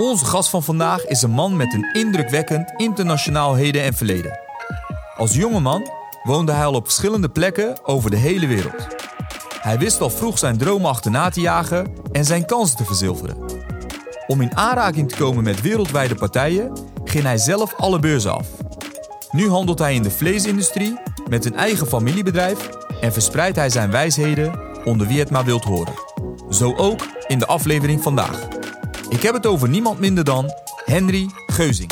Onze 0.00 0.24
gast 0.24 0.50
van 0.50 0.62
vandaag 0.62 1.06
is 1.06 1.22
een 1.22 1.30
man 1.30 1.56
met 1.56 1.74
een 1.74 1.88
indrukwekkend 1.92 2.72
internationaal 2.76 3.54
heden 3.54 3.82
en 3.82 3.94
verleden. 3.94 4.38
Als 5.16 5.34
jonge 5.34 5.60
man 5.60 5.90
woonde 6.22 6.52
hij 6.52 6.64
al 6.64 6.74
op 6.74 6.84
verschillende 6.84 7.28
plekken 7.28 7.86
over 7.86 8.10
de 8.10 8.16
hele 8.16 8.46
wereld. 8.46 8.86
Hij 9.60 9.78
wist 9.78 10.00
al 10.00 10.10
vroeg 10.10 10.38
zijn 10.38 10.58
dromen 10.58 10.90
achterna 10.90 11.30
te 11.30 11.40
jagen 11.40 11.92
en 12.12 12.24
zijn 12.24 12.46
kansen 12.46 12.76
te 12.76 12.84
verzilveren. 12.84 13.36
Om 14.26 14.40
in 14.40 14.56
aanraking 14.56 15.08
te 15.08 15.16
komen 15.16 15.44
met 15.44 15.60
wereldwijde 15.60 16.14
partijen 16.14 16.72
ging 17.04 17.24
hij 17.24 17.38
zelf 17.38 17.74
alle 17.74 17.98
beurzen 17.98 18.32
af. 18.32 18.48
Nu 19.30 19.48
handelt 19.48 19.78
hij 19.78 19.94
in 19.94 20.02
de 20.02 20.10
vleesindustrie 20.10 20.98
met 21.28 21.44
een 21.44 21.56
eigen 21.56 21.86
familiebedrijf 21.86 22.68
en 23.00 23.12
verspreidt 23.12 23.56
hij 23.56 23.70
zijn 23.70 23.90
wijsheden 23.90 24.60
onder 24.84 25.06
wie 25.06 25.18
het 25.18 25.30
maar 25.30 25.44
wilt 25.44 25.64
horen. 25.64 25.94
Zo 26.50 26.74
ook 26.76 27.06
in 27.26 27.38
de 27.38 27.46
aflevering 27.46 28.02
vandaag. 28.02 28.49
Ik 29.10 29.22
heb 29.22 29.34
het 29.34 29.46
over 29.46 29.68
niemand 29.68 29.98
minder 30.00 30.24
dan 30.24 30.50
Henry 30.84 31.26
Geuzing. 31.46 31.90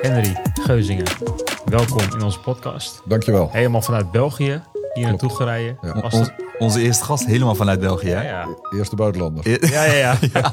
Henry 0.00 0.36
Geuzingen, 0.62 1.04
welkom 1.64 1.98
in 2.14 2.22
onze 2.22 2.40
podcast. 2.40 3.02
Dankjewel. 3.04 3.48
Helemaal 3.52 3.82
vanuit 3.82 4.10
België 4.10 4.62
hier 4.94 5.06
naartoe 5.06 5.30
gereden. 5.30 5.78
Ja. 5.82 6.00
Was 6.00 6.14
On- 6.14 6.20
het- 6.20 6.32
onze 6.58 6.80
eerste 6.80 7.04
gast 7.04 7.26
helemaal 7.26 7.54
vanuit 7.54 7.80
België. 7.80 8.08
hè? 8.08 8.22
ja, 8.28 8.46
Eerste 8.76 8.96
buitenlander. 8.96 9.66
ja, 9.70 9.84
ja, 9.84 10.16
ja. 10.32 10.52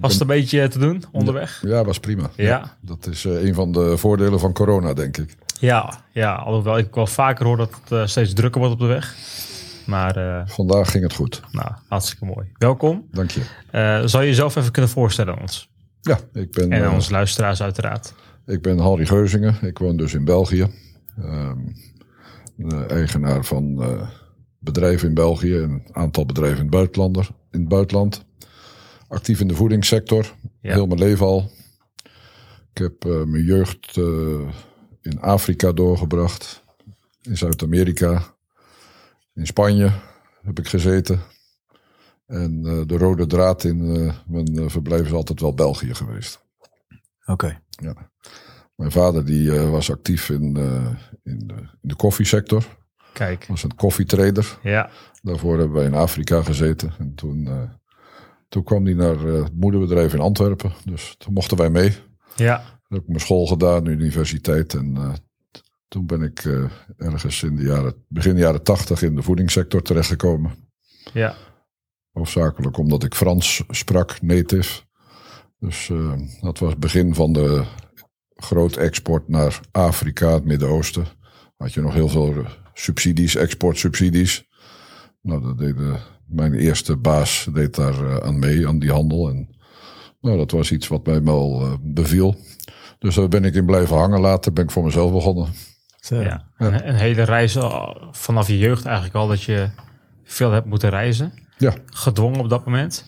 Was 0.00 0.12
het 0.12 0.20
een 0.20 0.26
beetje 0.26 0.68
te 0.68 0.78
doen 0.78 1.04
onderweg? 1.12 1.62
Ja, 1.66 1.84
was 1.84 1.98
prima. 2.00 2.30
Ja. 2.36 2.76
Dat 2.80 3.06
is 3.06 3.24
eh, 3.24 3.44
een 3.44 3.54
van 3.54 3.72
de 3.72 3.96
voordelen 3.98 4.40
van 4.40 4.52
corona, 4.52 4.92
denk 4.92 5.16
ik. 5.16 5.36
Ja, 5.58 5.94
ja, 6.12 6.34
alhoewel 6.34 6.78
ik 6.78 6.94
wel 6.94 7.06
vaker 7.06 7.46
hoor 7.46 7.56
dat 7.56 7.70
het 7.82 7.92
eh, 7.92 8.06
steeds 8.06 8.32
drukker 8.32 8.60
wordt 8.60 8.74
op 8.74 8.80
de 8.80 8.86
weg. 8.86 9.14
Maar 9.86 10.16
eh, 10.16 10.46
Vandaag 10.46 10.90
ging 10.90 11.02
het 11.02 11.12
goed. 11.14 11.40
nou, 11.52 11.68
hartstikke 11.88 12.24
mooi. 12.24 12.52
Welkom. 12.58 13.06
Dank 13.10 13.30
je. 13.30 13.40
Eh 13.70 14.02
zou 14.04 14.22
je 14.22 14.28
jezelf 14.28 14.56
even 14.56 14.72
kunnen 14.72 14.90
voorstellen 14.90 15.34
aan 15.34 15.40
ons? 15.40 15.70
Ja, 16.00 16.18
ik 16.32 16.50
ben, 16.50 16.72
En 16.72 16.82
aan 16.82 16.88
eh, 16.88 16.94
onze 16.94 17.10
luisteraars 17.12 17.62
uiteraard. 17.62 18.14
ik 18.46 18.62
ben 18.62 18.78
Harry 18.78 19.06
Geuzingen. 19.06 19.56
Ik 19.62 19.78
woon 19.78 19.96
dus 19.96 20.14
in 20.14 20.24
België. 20.24 20.66
Ehm, 21.18 21.58
eigenaar 22.88 23.44
van 23.44 23.84
bedrijven 24.58 25.08
in 25.08 25.14
België 25.14 25.56
en 25.56 25.70
een 25.70 25.88
aantal 25.92 26.26
bedrijven 26.26 26.56
in 26.58 26.62
het, 26.64 26.70
buitenlander, 26.70 27.28
in 27.50 27.60
het 27.60 27.68
buitenland. 27.68 28.24
Actief 29.08 29.40
in 29.40 29.48
de 29.48 29.54
voedingssector. 29.54 30.34
Ja. 30.60 30.72
Heel 30.72 30.86
mijn 30.86 31.00
leven 31.00 31.26
al. 31.26 31.50
Ik 32.74 32.78
heb 32.78 33.04
mijn 33.04 33.44
jeugd 33.44 33.96
in 35.00 35.20
Afrika 35.20 35.72
doorgebracht. 35.72 36.64
In 37.22 37.36
Zuid-Amerika. 37.36 38.34
In 39.34 39.46
Spanje 39.46 39.92
heb 40.42 40.58
ik 40.58 40.68
gezeten. 40.68 41.20
En 42.26 42.62
eh, 42.66 42.80
de 42.86 42.96
rode 42.96 43.26
draad 43.26 43.64
in 43.64 43.96
eh, 43.96 44.14
mijn 44.26 44.58
eh, 44.58 44.68
verblijf 44.68 45.06
is 45.06 45.12
altijd 45.12 45.40
wel 45.40 45.54
België 45.54 45.94
geweest. 45.94 46.44
Oké. 47.26 47.60
Mijn 48.74 48.90
vader 48.90 49.24
die 49.24 49.56
eh, 49.58 49.70
was 49.70 49.90
actief 49.90 50.28
in, 50.30 50.56
eh, 50.56 50.86
in, 51.22 51.38
de, 51.46 51.54
in 51.54 51.88
de 51.88 51.96
koffiesector. 51.96 52.64
Kijk. 53.12 53.46
Was 53.46 53.62
een 53.62 53.74
koffietrader. 53.74 54.58
Ja, 54.62 54.90
Daarvoor 55.22 55.58
hebben 55.58 55.76
wij 55.76 55.86
in 55.86 55.94
Afrika 55.94 56.42
gezeten. 56.42 56.92
En 56.98 57.14
toen, 57.14 57.46
eh, 57.46 57.62
toen 58.48 58.62
kwam 58.64 58.84
hij 58.84 58.94
naar 58.94 59.26
eh, 59.34 59.42
het 59.42 59.54
moederbedrijf 59.54 60.12
in 60.14 60.20
Antwerpen. 60.20 60.72
Dus 60.84 61.14
toen 61.18 61.32
mochten 61.32 61.56
wij 61.56 61.70
mee. 61.70 61.96
ja, 62.36 62.56
Toen 62.58 62.96
heb 62.96 63.00
ik 63.02 63.08
mijn 63.08 63.20
school 63.20 63.46
gedaan, 63.46 63.84
de 63.84 63.90
universiteit. 63.90 64.74
En 64.74 64.96
eh, 64.96 65.12
toen 65.92 66.06
ben 66.06 66.22
ik 66.22 66.44
eh, 66.44 66.64
ergens 66.96 67.42
in 67.42 67.56
de 67.56 67.62
jaren, 67.62 67.94
begin 68.08 68.36
jaren 68.36 68.62
tachtig 68.62 69.02
in 69.02 69.14
de 69.14 69.22
voedingssector 69.22 69.82
terechtgekomen. 69.82 70.52
ja. 71.12 71.34
Hoofdzakelijk 72.12 72.78
omdat 72.78 73.04
ik 73.04 73.14
Frans 73.14 73.62
sprak, 73.68 74.22
native. 74.22 74.80
Dus 75.58 75.90
eh, 75.90 76.12
dat 76.40 76.58
was 76.58 76.70
het 76.70 76.78
begin 76.78 77.14
van 77.14 77.32
de 77.32 77.64
groot 78.34 78.76
export 78.76 79.28
naar 79.28 79.60
Afrika, 79.70 80.32
het 80.32 80.44
Midden-Oosten. 80.44 81.06
Had 81.56 81.72
je 81.72 81.80
nog 81.80 81.94
heel 81.94 82.08
veel 82.08 82.34
eh, 82.34 82.50
subsidies, 82.74 83.34
exportsubsidies. 83.34 84.48
Nou, 85.22 85.42
dat 85.42 85.58
deed 85.58 85.76
mijn 86.26 86.54
eerste 86.54 86.96
baas 86.96 87.48
deed 87.52 87.74
daar 87.74 88.22
aan 88.22 88.38
mee, 88.38 88.68
aan 88.68 88.78
die 88.78 88.92
handel. 88.92 89.28
En 89.28 89.48
nou, 90.20 90.36
dat 90.36 90.50
was 90.50 90.72
iets 90.72 90.88
wat 90.88 91.06
mij 91.06 91.22
wel 91.22 91.78
beviel. 91.82 92.36
Dus 92.98 93.14
daar 93.14 93.28
ben 93.28 93.44
ik 93.44 93.54
in 93.54 93.66
blijven 93.66 93.96
hangen. 93.96 94.20
Later 94.20 94.52
ben 94.52 94.64
ik 94.64 94.70
voor 94.70 94.84
mezelf 94.84 95.12
begonnen. 95.12 95.71
Ja, 96.08 96.44
Een, 96.56 96.88
een 96.88 96.94
hele 96.94 97.22
reis 97.22 97.56
al- 97.58 98.08
vanaf 98.12 98.48
je 98.48 98.58
jeugd 98.58 98.84
eigenlijk 98.84 99.14
al 99.16 99.28
dat 99.28 99.42
je 99.42 99.68
veel 100.24 100.50
hebt 100.50 100.66
moeten 100.66 100.90
reizen. 100.90 101.32
Ja, 101.58 101.74
Gedwongen 101.86 102.40
op 102.40 102.48
dat 102.48 102.64
moment? 102.64 103.04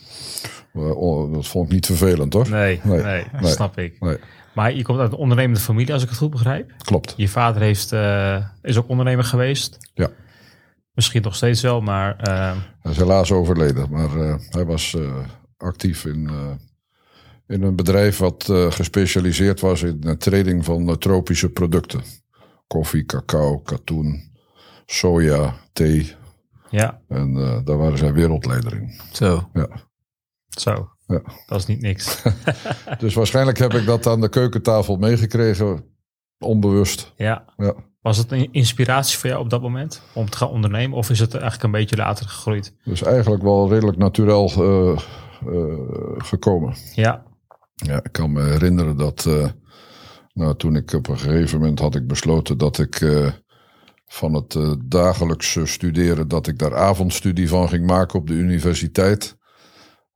eh, 0.72 1.32
dat 1.32 1.46
vond 1.46 1.66
ik 1.66 1.72
niet 1.72 1.86
vervelend 1.86 2.32
hoor. 2.32 2.48
Nee, 2.50 2.80
nee, 2.84 3.02
Nee, 3.02 3.24
dat 3.32 3.40
nee. 3.40 3.50
snap 3.52 3.78
ik. 3.78 4.00
Nee, 4.00 4.16
Maar 4.54 4.74
je 4.74 4.82
komt 4.82 4.98
uit 4.98 5.12
een 5.12 5.18
ondernemende 5.18 5.60
familie, 5.60 5.92
als 5.92 6.02
ik 6.02 6.08
het 6.08 6.18
goed 6.18 6.30
begrijp. 6.30 6.72
klopt. 6.78 7.14
Je 7.16 7.28
vader 7.28 7.62
heeft, 7.62 7.92
eh, 7.92 8.44
is 8.62 8.76
ook 8.76 8.88
ondernemer 8.88 9.24
geweest. 9.24 9.78
Ja. 9.94 10.08
Misschien 10.92 11.22
nog 11.22 11.34
steeds 11.34 11.62
wel, 11.62 11.80
maar 11.80 12.16
eh, 12.16 12.52
Hij 12.80 12.90
is 12.92 12.96
helaas 12.96 13.32
overleden, 13.32 13.90
maar 13.90 14.16
eh, 14.16 14.34
hij 14.50 14.64
was 14.64 14.94
eh, 14.94 15.16
actief 15.56 16.04
in, 16.04 16.28
eh, 16.28 16.50
in 17.56 17.62
een 17.62 17.76
bedrijf 17.76 18.18
wat 18.18 18.48
eh, 18.48 18.70
gespecialiseerd 18.70 19.60
was 19.60 19.82
in 19.82 20.00
de 20.00 20.16
trading 20.16 20.64
van 20.64 20.88
eh, 20.88 20.94
tropische 20.94 21.48
producten. 21.48 22.02
Koffie, 22.74 23.04
cacao, 23.04 23.58
katoen, 23.58 24.22
soja, 24.86 25.54
thee. 25.72 26.14
ja, 26.70 27.00
En 27.08 27.36
eh, 27.36 27.58
daar 27.64 27.76
waren 27.76 27.98
zij 27.98 28.12
wereldleider 28.12 28.72
in. 28.72 29.00
Zo. 29.12 29.48
Ja. 29.52 29.68
zo. 30.48 30.88
Ja. 31.06 31.22
Dat 31.46 31.58
is 31.58 31.66
niet 31.66 31.80
niks. 31.80 32.22
Dus 32.98 33.14
waarschijnlijk 33.14 33.58
heb 33.58 33.72
ik 33.74 33.86
dat 33.86 34.06
aan 34.06 34.20
de 34.20 34.28
keukentafel 34.28 34.96
meegekregen, 34.96 35.84
onbewust. 36.38 37.12
ja. 37.16 37.44
Ja. 37.56 37.74
Was 38.00 38.16
het 38.16 38.32
een 38.32 38.52
inspiratie 38.52 39.18
voor 39.18 39.30
jou 39.30 39.42
op 39.42 39.50
dat 39.50 39.62
moment 39.62 40.02
om 40.14 40.30
te 40.30 40.36
gaan 40.36 40.48
ondernemen? 40.48 40.98
Of 40.98 41.10
is 41.10 41.18
het 41.18 41.32
eigenlijk 41.32 41.62
een 41.62 41.70
beetje 41.70 41.96
later 41.96 42.28
gegroeid? 42.28 42.74
Dus 42.84 43.02
eigenlijk 43.02 43.42
wel 43.42 43.68
redelijk 43.68 43.98
natuurlijk 43.98 44.56
eh, 44.56 44.90
eh, 44.90 44.98
gekomen. 46.16 46.74
Ja, 46.94 47.22
Ja, 47.74 47.96
ik 48.02 48.12
kan 48.12 48.32
me 48.32 48.42
herinneren 48.42 48.96
dat 48.96 49.26
eh, 49.26 49.48
nou, 50.34 50.56
toen 50.56 50.76
ik 50.76 50.92
op 50.92 51.08
een 51.08 51.18
gegeven 51.18 51.58
moment 51.58 51.78
had 51.78 51.94
ik 51.94 52.06
besloten 52.06 52.58
dat 52.58 52.78
ik 52.78 53.00
eh, 53.00 53.32
van 54.06 54.34
het 54.34 54.54
eh, 54.54 54.72
dagelijkse 54.84 55.66
studeren, 55.66 56.28
dat 56.28 56.46
ik 56.46 56.58
daar 56.58 56.76
avondstudie 56.76 57.48
van 57.48 57.68
ging 57.68 57.86
maken 57.86 58.18
op 58.18 58.26
de 58.26 58.34
universiteit. 58.34 59.36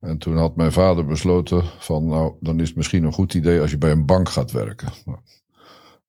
En 0.01 0.19
toen 0.19 0.37
had 0.37 0.57
mijn 0.57 0.73
vader 0.73 1.07
besloten 1.07 1.65
van 1.79 2.07
nou, 2.07 2.35
dan 2.41 2.61
is 2.61 2.69
het 2.69 2.77
misschien 2.77 3.05
een 3.05 3.13
goed 3.13 3.35
idee 3.35 3.61
als 3.61 3.71
je 3.71 3.79
bij 3.79 3.91
een 3.91 4.07
bank 4.07 4.29
gaat 4.29 4.51
werken. 4.51 4.89
Nou, 5.05 5.19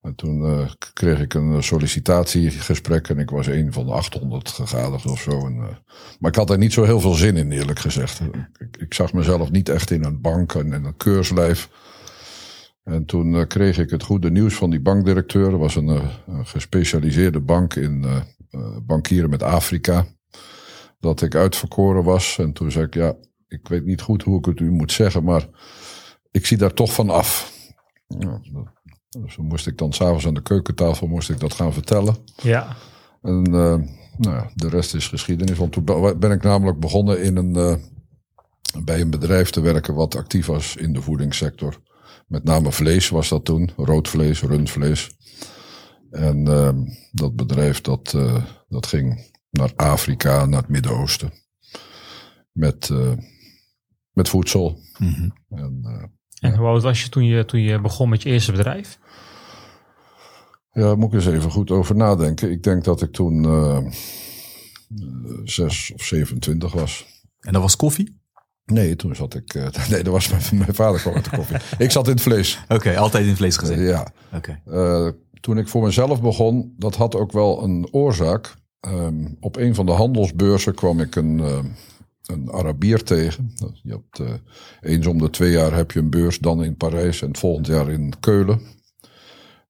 En 0.02 0.14
toen 0.14 0.44
eh, 0.44 0.70
kreeg 0.92 1.20
ik 1.20 1.34
een 1.34 1.62
sollicitatiegesprek 1.62 3.08
en 3.08 3.18
ik 3.18 3.30
was 3.30 3.46
een 3.46 3.72
van 3.72 3.86
de 3.86 3.92
800 3.92 4.48
gegadigden 4.48 5.10
of 5.10 5.20
zo. 5.20 5.48
Maar 6.18 6.30
ik 6.30 6.36
had 6.36 6.50
er 6.50 6.58
niet 6.58 6.72
zo 6.72 6.84
heel 6.84 7.00
veel 7.00 7.14
zin 7.14 7.36
in, 7.36 7.52
eerlijk 7.52 7.78
gezegd. 7.78 8.20
Ik, 8.58 8.76
ik 8.76 8.94
zag 8.94 9.12
mezelf 9.12 9.50
niet 9.50 9.68
echt 9.68 9.90
in 9.90 10.04
een 10.04 10.20
bank 10.20 10.54
en 10.54 10.72
in 10.72 10.84
een 10.84 10.96
keurslijf. 10.96 11.68
En 12.84 13.04
toen 13.04 13.34
eh, 13.34 13.46
kreeg 13.46 13.78
ik 13.78 13.90
het 13.90 14.02
goede 14.02 14.30
nieuws 14.30 14.54
van 14.54 14.70
die 14.70 14.80
bankdirecteur. 14.80 15.50
Dat 15.50 15.60
was 15.60 15.76
een, 15.76 15.88
eh, 15.88 16.08
een 16.26 16.46
gespecialiseerde 16.46 17.40
bank 17.40 17.74
in 17.74 18.04
eh, 18.04 18.76
bankieren 18.82 19.30
met 19.30 19.42
Afrika. 19.42 20.06
Dat 21.00 21.22
ik 21.22 21.34
uitverkoren 21.34 22.04
was. 22.04 22.38
En 22.38 22.52
toen 22.52 22.70
zei 22.70 22.84
ik, 22.84 22.94
ja, 22.94 23.14
ik 23.48 23.68
weet 23.68 23.84
niet 23.84 24.00
goed 24.00 24.22
hoe 24.22 24.38
ik 24.38 24.44
het 24.44 24.60
u 24.60 24.70
moet 24.70 24.92
zeggen, 24.92 25.24
maar 25.24 25.48
ik 26.30 26.46
zie 26.46 26.56
daar 26.56 26.72
toch 26.74 26.92
van 26.94 27.10
af. 27.10 27.52
Ja, 28.06 28.40
dus 29.20 29.36
moest 29.36 29.66
ik 29.66 29.78
dan 29.78 29.92
s'avonds 29.92 30.26
aan 30.26 30.34
de 30.34 30.42
keukentafel 30.42 31.06
moest 31.06 31.30
ik 31.30 31.40
dat 31.40 31.54
gaan 31.54 31.72
vertellen. 31.72 32.16
ja, 32.42 32.76
En 33.22 33.42
nou 33.42 34.36
ja, 34.36 34.50
de 34.54 34.68
rest 34.68 34.94
is 34.94 35.08
geschiedenis. 35.08 35.58
Want 35.58 35.72
toen 35.72 35.84
be- 35.84 36.16
ben 36.18 36.30
ik 36.30 36.42
namelijk 36.42 36.78
begonnen 36.80 37.22
in 37.22 37.36
een, 37.36 37.80
bij 38.84 39.00
een 39.00 39.10
bedrijf 39.10 39.50
te 39.50 39.60
werken 39.60 39.94
wat 39.94 40.14
actief 40.16 40.46
was 40.46 40.76
in 40.76 40.92
de 40.92 41.02
voedingssector. 41.02 41.80
Met 42.30 42.44
name 42.44 42.72
vlees 42.72 43.08
was 43.08 43.28
dat 43.28 43.44
toen. 43.44 43.70
Rood 43.76 44.08
vlees, 44.08 44.42
rundvlees. 44.42 45.10
En 46.10 46.46
eh, 46.46 46.72
dat 47.12 47.36
bedrijf 47.36 47.80
dat, 47.80 48.14
eh, 48.14 48.44
dat 48.68 48.86
ging 48.86 49.30
naar 49.50 49.72
Afrika, 49.76 50.46
naar 50.46 50.60
het 50.60 50.70
Midden-Oosten. 50.70 51.32
Met, 52.52 52.90
eh, 52.90 53.12
met 54.12 54.28
voedsel. 54.28 54.78
Mhm. 54.98 55.28
En, 55.48 55.80
eh, 55.82 56.50
En 56.50 56.56
hoe 56.56 56.66
oud 56.66 56.82
was 56.82 57.02
je 57.02 57.08
toen, 57.08 57.24
je 57.24 57.44
toen 57.44 57.60
je 57.60 57.80
begon 57.80 58.08
met 58.08 58.22
je 58.22 58.30
eerste 58.30 58.52
bedrijf? 58.52 58.98
Ja, 60.72 60.82
daar 60.82 60.98
moet 60.98 61.08
ik 61.08 61.14
eens 61.14 61.26
even 61.26 61.50
goed 61.50 61.70
over 61.70 61.96
nadenken. 61.96 62.50
Ik 62.50 62.62
denk 62.62 62.84
dat 62.84 63.02
ik 63.02 63.12
toen 63.12 63.42
zes 65.44 65.92
of 65.94 66.02
27 66.02 66.72
was. 66.72 67.06
En 67.40 67.52
dat 67.52 67.62
was 67.62 67.76
koffie? 67.76 68.19
Nee, 68.70 68.96
toen 68.96 69.14
zat 69.14 69.34
ik. 69.34 69.54
eh, 69.54 69.88
nee, 69.90 70.02
dat 70.02 70.12
was 70.12 70.28
mijn, 70.28 70.42
mijn 70.52 70.74
vader 70.74 71.00
kwam 71.00 71.14
uit 71.14 71.24
de 71.24 71.36
koffie. 71.36 71.56
ik 71.84 71.90
zat 71.90 72.06
in 72.06 72.12
het 72.12 72.22
vlees. 72.22 72.60
Oké, 72.68 72.96
altijd 72.98 73.22
in 73.22 73.28
het 73.28 73.38
vlees 73.38 73.56
gezeten. 73.56 73.84
ja. 73.84 74.06
Oké. 74.34 74.60
Eh, 74.66 75.08
toen 75.40 75.58
ik 75.58 75.68
voor 75.68 75.82
mezelf 75.82 76.22
begon, 76.22 76.74
dat 76.76 76.96
had 76.96 77.14
ook 77.16 77.32
wel 77.32 77.62
een 77.62 77.88
oorzaak. 77.90 78.54
Ehm, 78.80 79.26
op 79.40 79.56
een 79.56 79.74
van 79.74 79.86
de 79.86 79.92
handelsbeurzen 79.92 80.74
kwam 80.74 81.00
ik 81.00 81.16
een, 81.16 81.40
eh, 81.40 81.58
een 82.26 82.52
Arabier 82.52 83.02
tegen. 83.02 83.54
Je 83.82 83.90
hebt, 83.90 84.40
eens 84.80 85.06
om 85.06 85.18
de 85.18 85.30
twee 85.30 85.50
jaar 85.50 85.74
heb 85.74 85.90
je 85.90 85.98
een 85.98 86.10
beurs, 86.10 86.38
dan 86.38 86.64
in 86.64 86.76
Parijs 86.76 87.22
en 87.22 87.28
het 87.28 87.38
volgend 87.38 87.66
jaar 87.66 87.90
in 87.90 88.12
Keulen. 88.20 88.60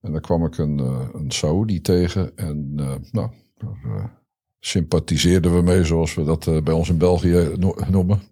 En 0.01 0.13
daar 0.13 0.21
kwam 0.21 0.45
ik 0.45 0.59
een, 0.59 0.79
uh, 0.79 1.01
een 1.13 1.31
Saoedi 1.31 1.81
tegen. 1.81 2.37
En 2.37 2.75
nou, 3.13 3.31
daar 3.59 4.19
sympathiseerden 4.61 5.55
we 5.55 5.63
mee, 5.63 5.85
zoals 5.85 6.15
we 6.15 6.25
dat 6.25 6.65
bij 6.65 6.75
ons 6.75 6.89
in 6.89 6.99
België 6.99 7.51
no 7.59 7.75
noemen. 7.91 8.23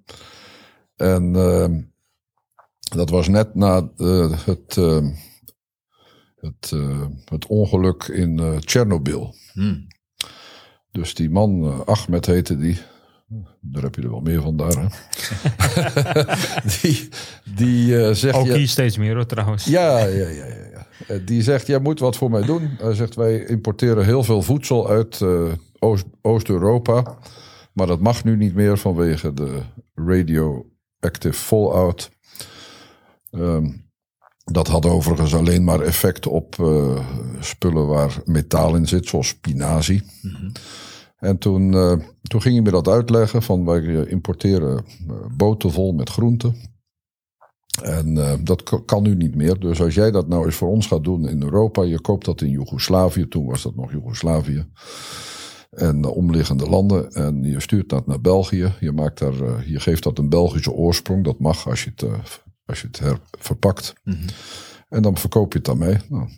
En 0.99 1.37
ehm, 1.37 1.81
dat 2.97 3.11
was 3.11 3.29
net 3.29 3.55
na 3.55 3.91
het, 4.45 4.77
ehm, 4.77 5.11
het, 6.37 6.73
het 7.25 7.47
ongeluk 7.47 8.05
in 8.05 8.61
Tsjernobyl. 8.61 9.35
Hmm. 9.53 9.87
Dus 10.91 11.15
die 11.15 11.31
man, 11.31 11.83
Ahmed 11.87 12.27
heette 12.27 12.57
die, 12.57 12.79
daar 13.61 13.83
heb 13.83 13.95
je 13.95 14.03
er 14.03 14.11
wel 14.11 14.21
meer 14.21 14.43
van 14.43 14.57
daar. 14.57 14.75
Hè? 14.77 14.87
die 16.81 17.09
die 17.55 17.87
uh, 17.87 18.11
zegt. 18.11 18.37
Ook 18.37 18.47
hier 18.47 18.69
steeds 18.69 18.97
meer 18.97 19.15
hoor, 19.15 19.27
trouwens. 19.27 19.65
Ja, 19.65 19.99
ja, 19.99 20.29
ja, 20.29 20.47
ja, 20.47 20.67
ja. 20.73 20.87
Eh, 21.07 21.21
die 21.25 21.43
zegt: 21.43 21.67
Jij 21.67 21.79
moet 21.79 22.01
wat 22.01 22.17
voor 22.17 22.31
mij 22.31 22.43
doen. 22.43 22.71
Hij 22.79 22.95
zegt: 22.95 23.15
Wij 23.15 23.47
importeren 23.47 24.05
heel 24.05 24.23
veel 24.23 24.43
voedsel 24.43 24.89
uit 24.89 25.21
uh, 25.21 25.53
Oost-Europa. 26.21 27.19
maar 27.73 27.87
dat 27.87 28.01
mag 28.01 28.25
nu 28.25 28.37
niet 28.37 28.55
meer 28.55 28.79
vanwege 28.79 29.35
de 29.35 29.63
radioactive 31.01 31.39
fallout. 31.39 32.11
Um, 33.31 33.87
dat 34.45 34.69
had 34.69 34.87
overigens 34.87 35.35
alleen 35.35 35.65
maar 35.65 35.81
effect 35.81 36.27
op 36.27 36.55
spullen 37.41 37.87
waar 37.87 38.23
metaal 38.25 38.75
in 38.75 38.87
zit, 38.87 39.07
zoals 39.07 39.29
spinazie. 39.29 40.03
Mm 40.23 40.31
-hmm. 40.31 40.53
En 41.19 41.39
toen, 41.39 41.73
uh, 41.73 41.93
toen 42.23 42.43
ging 42.43 42.55
hij 42.55 42.63
me 42.63 42.71
dat 42.71 42.89
uitleggen 42.89 43.43
van 43.43 43.65
wij 43.65 44.07
importeren 44.07 44.85
uh, 45.11 45.15
boten 45.37 45.73
vol 45.73 45.93
met 45.93 46.11
groenten. 46.11 46.57
En 47.83 48.17
uh, 48.17 48.33
dat 48.41 48.85
kan 48.85 49.03
nu 49.03 49.15
niet 49.15 49.35
meer. 49.35 49.61
Dus 49.61 49.81
als 49.81 49.95
jij 49.95 50.11
dat 50.11 50.29
nou 50.29 50.45
eens 50.45 50.55
voor 50.55 50.69
ons 50.69 50.87
gaat 50.87 51.05
doen 51.05 51.29
in 51.29 51.43
Europa, 51.43 51.83
je 51.83 52.01
koopt 52.01 52.25
dat 52.25 52.41
in 52.41 52.51
Joegoslavië, 52.51 53.29
toen 53.29 53.47
was 53.47 53.63
dat 53.63 53.75
nog 53.75 53.93
Joegoslavië. 53.93 54.67
En 55.71 56.01
de 56.01 56.11
omliggende 56.11 56.69
landen. 56.69 57.11
En 57.11 57.43
je 57.43 57.61
stuurt 57.61 57.89
dat 57.89 58.07
naar 58.07 58.21
België. 58.21 58.75
Je, 58.81 58.93
maakt 58.93 59.19
daar, 59.19 59.69
je 59.69 59.81
geeft 59.81 60.03
dat 60.03 60.19
een 60.19 60.29
Belgische 60.29 60.73
oorsprong. 60.73 61.25
Dat 61.25 61.39
mag 61.39 61.69
als 61.69 61.85
je 61.85 61.91
het, 61.97 62.11
als 62.65 62.81
je 62.81 62.87
het 62.87 62.99
her, 62.99 63.21
verpakt. 63.31 63.93
Mm 64.05 64.15
-hmm. 64.15 64.27
En 64.89 65.03
dan 65.03 65.17
verkoop 65.17 65.53
je 65.53 65.59
het 65.59 65.67
daarmee. 65.67 65.97
Nou, 66.09 66.29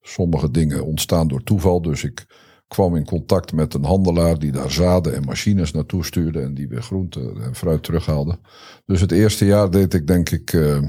sommige 0.00 0.50
dingen 0.50 0.84
ontstaan 0.84 1.28
door 1.28 1.42
toeval. 1.42 1.82
Dus 1.82 2.04
ik 2.04 2.26
kwam 2.68 2.96
in 2.96 3.04
contact 3.04 3.52
met 3.52 3.74
een 3.74 3.84
handelaar 3.84 4.38
die 4.38 4.52
daar 4.52 4.70
zaden 4.70 5.14
en 5.14 5.24
machines 5.24 5.72
naartoe 5.72 6.04
stuurde 6.04 6.40
en 6.40 6.54
die 6.54 6.68
weer 6.68 6.82
groente 6.82 7.32
en 7.40 7.54
fruit 7.54 7.82
terughaalde. 7.82 8.38
Dus 8.86 9.00
het 9.00 9.12
eerste 9.12 9.44
jaar 9.44 9.70
deed 9.70 9.94
ik 9.94 10.06
denk 10.06 10.30
ik 10.30 10.52
uh, 10.52 10.82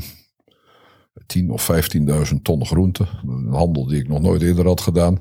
10 1.26 1.52
of 1.52 1.72
15.000 2.32 2.42
ton 2.42 2.66
groente. 2.66 3.08
Een 3.28 3.54
handel 3.54 3.88
die 3.88 4.00
ik 4.00 4.08
nog 4.08 4.22
nooit 4.22 4.42
eerder 4.42 4.66
had 4.66 4.82
gedaan. 4.82 5.20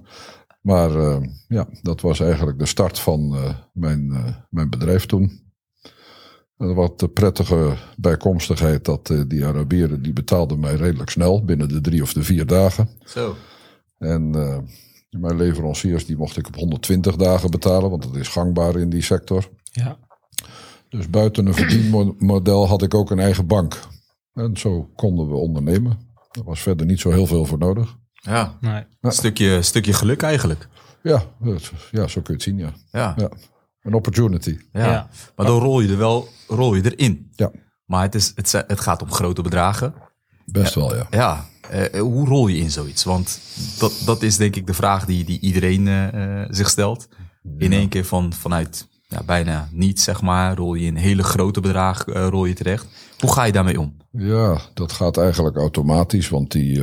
Maar 0.64 0.90
uh, 0.90 1.16
ja, 1.49 1.69
dat 1.82 2.00
was 2.00 2.20
eigenlijk 2.20 2.58
de 2.58 2.66
start 2.66 2.99
van 2.99 3.34
uh, 3.34 3.55
mijn, 3.72 4.08
mijn 4.50 4.70
bedrijf 4.70 5.06
toen. 5.06 5.43
Wat 6.56 7.00
de 7.00 7.08
prettige 7.08 7.76
bijkomstigheid 7.96 8.84
dat 8.84 9.06
die 9.28 9.44
Arabieren 9.44 10.02
die 10.02 10.12
betaalden 10.12 10.61
mij 10.61 10.75
redelijk 10.75 11.11
snel, 11.11 11.44
binnen 11.44 11.69
de 11.69 11.81
drie 11.81 12.02
of 12.02 12.12
de 12.12 12.22
vier 12.22 12.46
dagen. 12.46 12.88
Zo. 13.05 13.37
En 13.99 14.31
mijn 15.11 15.37
leveranciers 15.37 16.06
die 16.06 16.16
mocht 16.16 16.37
ik 16.37 16.46
op 16.46 16.55
120 16.55 17.17
dagen 17.17 17.50
betalen, 17.50 17.90
want 17.90 18.02
dat 18.02 18.17
is 18.17 18.28
gangbaar 18.28 18.76
in 18.76 18.90
die 18.90 19.02
sector. 19.02 19.49
Ja. 19.62 19.99
Dus 20.88 21.10
buiten 21.10 21.46
een 21.46 21.55
verdienmodel 21.55 22.69
had 22.69 22.82
ik 22.82 22.94
ook 22.94 23.10
een 23.10 23.19
eigen 23.19 23.46
bank. 23.46 23.81
En 24.34 24.56
zo 24.56 24.90
konden 24.94 25.28
we 25.28 25.34
ondernemen. 25.34 25.99
Er 26.31 26.44
was 26.44 26.60
verder 26.60 26.87
niet 26.87 27.00
zo 27.00 27.10
heel 27.10 27.26
veel 27.26 27.44
voor 27.44 27.58
nodig. 27.58 27.99
Ja, 28.25 28.59
nee. 28.61 28.85
een 29.00 29.12
stukje, 29.12 29.62
stukje 29.62 29.93
geluk 29.93 30.23
eigenlijk. 30.23 30.69
Ja, 31.03 31.23
ja, 31.91 32.06
zo 32.06 32.21
kun 32.21 32.23
je 32.25 32.32
het 32.32 32.43
zien, 32.43 32.59
ja. 32.59 32.73
Ja. 32.91 33.15
ja. 33.17 33.29
Een 33.82 33.94
opportunity. 33.94 34.59
Ja. 34.73 34.87
ja. 34.87 35.09
Maar 35.37 35.47
dan 35.47 35.59
rol 35.59 35.81
je 35.81 35.88
er 35.88 35.99
wel 35.99 36.29
rol 36.49 36.75
je 36.75 36.94
erin. 36.94 37.31
Ja. 37.32 37.50
Maar 37.85 38.03
het, 38.03 38.15
is, 38.15 38.32
het, 38.35 38.53
het 38.67 38.81
gaat 38.81 39.03
om 39.03 39.12
grote 39.12 39.43
bedragen. 39.43 39.94
Best 40.44 40.75
wel, 40.75 40.97
ja. 40.97 41.06
Ja, 41.11 41.47
uh, 41.73 42.00
hoe 42.00 42.29
rol 42.29 42.47
je 42.49 42.56
in 42.56 42.71
zoiets? 42.71 43.05
Want 43.05 43.41
dat, 43.79 44.03
dat 44.05 44.23
is 44.23 44.37
denk 44.37 44.56
ik 44.56 44.67
de 44.67 44.75
vraag 44.75 45.05
die, 45.05 45.25
die 45.25 45.41
iedereen 45.41 45.87
uh, 45.87 46.44
zich 46.49 46.69
stelt. 46.69 47.09
In 47.59 47.73
één 47.73 47.88
keer 47.88 48.05
van, 48.05 48.32
vanuit 48.32 48.88
ja, 49.09 49.23
bijna 49.23 49.69
niets, 49.73 50.05
zeg 50.05 50.23
maar, 50.23 50.56
rol 50.56 50.75
je 50.75 50.87
in 50.87 50.97
hele 50.97 51.23
grote 51.23 51.61
bedrag 51.61 52.06
uh, 52.06 52.27
rol 52.29 52.44
je 52.44 52.55
terecht. 52.55 52.87
Hoe 53.19 53.32
ga 53.32 53.44
je 53.44 53.53
daarmee 53.53 53.81
om? 53.81 53.97
Ja, 54.16 54.61
dat 54.75 54.93
gaat 54.93 55.16
eigenlijk 55.16 55.56
automatisch. 55.56 56.28
Want 56.28 56.52
die, 56.52 56.82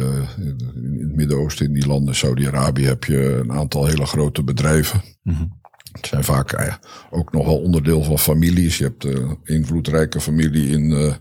in 0.76 0.98
het 1.00 1.16
Midden-Oosten, 1.16 1.66
in 1.66 1.74
die 1.74 1.88
landen, 1.88 2.16
Saudi-Arabië, 2.16 2.86
heb 2.86 3.04
je 3.04 3.40
een 3.44 3.52
aantal 3.52 3.86
hele 3.86 4.06
grote 4.06 4.44
bedrijven. 4.44 5.02
Mm 5.24 5.34
-hmm. 5.34 5.60
Het 5.92 6.06
zijn 6.08 6.24
vaak 6.24 6.80
ook 7.10 7.32
nog 7.32 7.46
wel 7.46 7.62
onderdeel 7.62 8.04
van 8.04 8.20
families. 8.20 8.78
Je 8.78 8.84
hebt 8.84 9.04
een 9.04 9.38
invloedrijke 9.44 10.22
familie 10.22 10.70
in 10.70 11.18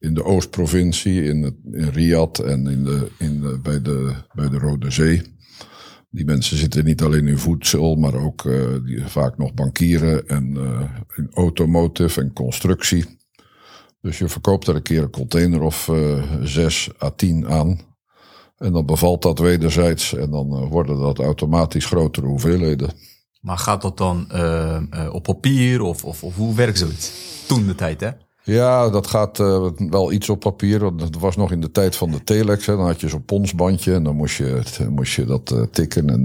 in 0.00 0.14
de 0.14 0.24
Oostprovincie, 0.24 1.24
in, 1.24 1.42
het, 1.42 1.54
in 1.72 1.88
Riyadh 1.88 2.40
en 2.40 2.66
in 2.66 2.84
de, 2.84 3.10
in 3.18 3.40
de, 3.40 3.58
bij, 3.62 3.82
de, 3.82 4.14
bij 4.32 4.48
de 4.48 4.58
Rode 4.58 4.90
Zee. 4.90 5.22
Die 6.10 6.24
mensen 6.24 6.56
zitten 6.56 6.84
niet 6.84 7.02
alleen 7.02 7.28
in 7.28 7.38
voedsel, 7.38 7.94
maar 7.94 8.14
ook 8.14 8.44
uh, 8.44 8.84
die, 8.84 9.04
vaak 9.04 9.38
nog 9.38 9.54
bankieren 9.54 10.28
en 10.28 10.54
uh, 10.56 10.80
in 11.16 11.28
automotive 11.32 12.20
en 12.20 12.32
constructie. 12.32 13.04
Dus 14.00 14.18
je 14.18 14.28
verkoopt 14.28 14.66
er 14.66 14.74
een 14.74 14.82
keer 14.82 15.02
een 15.02 15.10
container 15.10 15.60
of 15.62 15.88
uh, 15.88 16.22
zes 16.42 16.90
à 17.02 17.10
tien 17.10 17.48
aan. 17.48 17.80
En 18.56 18.72
dan 18.72 18.86
bevalt 18.86 19.22
dat 19.22 19.38
wederzijds 19.38 20.14
en 20.14 20.30
dan 20.30 20.68
worden 20.68 20.98
dat 20.98 21.18
automatisch 21.18 21.86
grotere 21.86 22.26
hoeveelheden. 22.26 22.90
Maar 23.40 23.58
gaat 23.58 23.82
dat 23.82 23.96
dan 23.96 24.26
op 25.12 25.22
papier 25.22 25.82
of, 25.82 26.04
of, 26.04 26.24
of 26.24 26.36
hoe 26.36 26.54
werkt 26.54 26.78
zoiets? 26.78 27.12
Toen 27.46 27.66
de 27.66 27.74
tijd, 27.74 28.00
hè? 28.00 28.10
Ja, 28.42 28.88
dat 28.88 29.06
gaat 29.06 29.38
uh, 29.38 29.70
wel 29.76 30.12
iets 30.12 30.28
op 30.28 30.40
papier. 30.40 30.78
Want 30.78 31.00
dat 31.00 31.14
was 31.14 31.36
nog 31.36 31.52
in 31.52 31.60
de 31.60 31.70
tijd 31.70 31.96
van 31.96 32.10
de 32.10 32.22
telex. 32.24 32.66
Hè. 32.66 32.76
Dan 32.76 32.86
had 32.86 33.00
je 33.00 33.08
zo'n 33.08 33.24
ponsbandje 33.24 33.94
en 33.94 34.02
dan 34.02 34.16
moest 34.16 34.36
je, 34.36 34.62
moest 34.90 35.14
je 35.14 35.24
dat 35.24 35.50
uh, 35.50 35.62
tikken. 35.62 36.10
En 36.10 36.22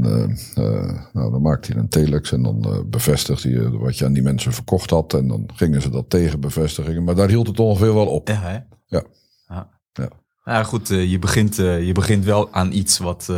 uh, 0.57 0.91
nou, 1.13 1.31
dan 1.31 1.41
maakte 1.41 1.73
je 1.73 1.79
een 1.79 1.89
telex 1.89 2.31
en 2.31 2.43
dan 2.43 2.85
bevestigde 2.89 3.49
je 3.49 3.77
wat 3.77 3.97
je 3.97 4.05
aan 4.05 4.13
die 4.13 4.23
mensen 4.23 4.53
verkocht 4.53 4.89
had. 4.89 5.13
En 5.13 5.27
dan 5.27 5.49
gingen 5.53 5.81
ze 5.81 5.89
dat 5.89 6.09
tegen 6.09 6.39
bevestigen. 6.39 7.03
Maar 7.03 7.15
daar 7.15 7.29
hield 7.29 7.47
het 7.47 7.59
ongeveer 7.59 7.93
wel 7.93 8.07
op. 8.07 8.27
Ja, 8.27 8.41
hè? 8.41 8.57
Ja. 8.85 9.03
ja. 9.47 9.69
ja. 9.93 10.09
Nou 10.43 10.65
goed, 10.65 10.87
je, 10.87 11.19
begint, 11.19 11.55
je 11.55 11.91
begint 11.93 12.25
wel 12.25 12.53
aan 12.53 12.71
iets 12.71 12.97
wat 12.97 13.31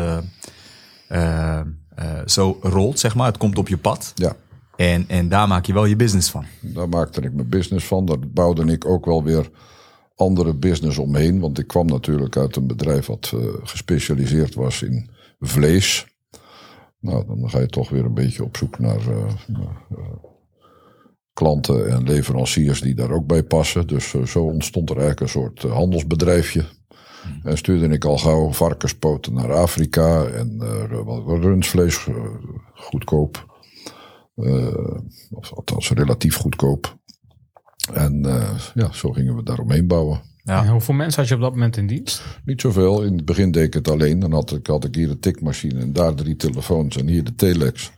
zo 2.26 2.58
rolt, 2.62 3.00
zeg 3.00 3.16
maar. 3.16 3.28
Het 3.28 3.38
komt 3.38 3.58
op 3.58 3.68
je 3.68 3.78
pad. 3.78 4.12
Ja. 4.16 4.36
En, 4.78 5.06
en 5.08 5.30
daar 5.30 5.48
maak 5.48 5.66
je 5.66 5.74
wel 5.74 5.86
je 5.86 5.96
business 5.96 6.30
van. 6.30 6.46
Daar 6.60 6.90
maakte 6.90 7.22
ik 7.22 7.34
mijn 7.34 7.50
business 7.50 7.86
van. 7.86 8.06
Daar 8.06 8.20
bouwde 8.20 8.72
ik 8.72 8.86
ook 8.86 9.06
wel 9.06 9.24
weer 9.24 9.50
andere 10.16 10.54
business 10.54 10.98
omheen. 10.98 11.40
Want 11.40 11.60
ik 11.60 11.68
kwam 11.68 11.86
natuurlijk 11.86 12.38
uit 12.38 12.56
een 12.56 12.68
bedrijf 12.68 13.06
wat 13.06 13.32
uh, 13.36 13.42
gespecialiseerd 13.64 14.56
was 14.56 14.82
in 14.82 15.10
vlees. 15.40 16.08
Nou, 17.00 17.26
dan 17.28 17.50
ga 17.50 17.60
je 17.60 17.68
toch 17.68 17.90
weer 17.90 18.06
een 18.06 18.14
beetje 18.14 18.44
op 18.44 18.58
zoek 18.58 18.80
naar 18.80 19.08
uh, 19.08 19.18
uh, 19.48 19.98
klanten 21.34 21.90
en 21.90 22.04
leveranciers 22.04 22.82
die 22.82 22.96
daar 22.96 23.12
ook 23.12 23.28
bij 23.28 23.44
passen. 23.44 23.88
Dus 23.88 24.16
zo 24.26 24.44
ontstond 24.44 24.90
er 24.90 24.98
eigenlijk 24.98 25.34
een 25.34 25.42
soort 25.42 25.62
handelsbedrijfje. 25.62 26.66
En 27.44 27.58
stuurde 27.58 27.88
ik 27.88 28.06
al 28.06 28.18
gauw 28.18 28.52
varkenspoten 28.52 29.34
naar 29.34 29.54
Afrika 29.54 30.24
en 30.26 30.62
rundvlees 31.26 32.08
goedkoop. 32.74 33.57
Uh, 34.38 34.98
of 35.32 35.54
althans 35.54 35.90
relatief 35.90 36.36
goedkoop. 36.36 36.98
En 37.94 38.24
uh, 38.26 38.60
ja, 38.74 38.92
zo 38.92 39.12
gingen 39.12 39.36
we 39.36 39.44
daaromheen 39.44 39.88
bouwen. 39.88 40.22
Ja. 40.44 40.64
En 40.64 40.72
hoeveel 40.72 40.94
mensen 40.94 41.20
had 41.20 41.30
je 41.30 41.36
op 41.36 41.42
dat 41.42 41.52
moment 41.52 41.78
in 41.78 41.88
dienst? 41.88 42.24
Niet 42.46 42.62
zoveel. 42.62 43.04
In 43.04 43.16
het 43.16 43.26
begin 43.26 43.52
deed 43.52 43.66
ik 43.66 43.74
het 43.74 43.88
alleen. 43.90 44.20
Dan 44.20 44.34
had 44.34 44.52
ik, 44.52 44.68
had 44.68 44.84
ik 44.84 44.96
hier 44.96 45.08
de 45.08 45.20
tikmachine 45.20 45.80
en 45.80 45.94
daar 45.94 46.14
drie 46.14 46.36
telefoons 46.36 46.98
en 46.98 47.08
hier 47.08 47.24
de 47.24 47.36
telex. 47.36 47.92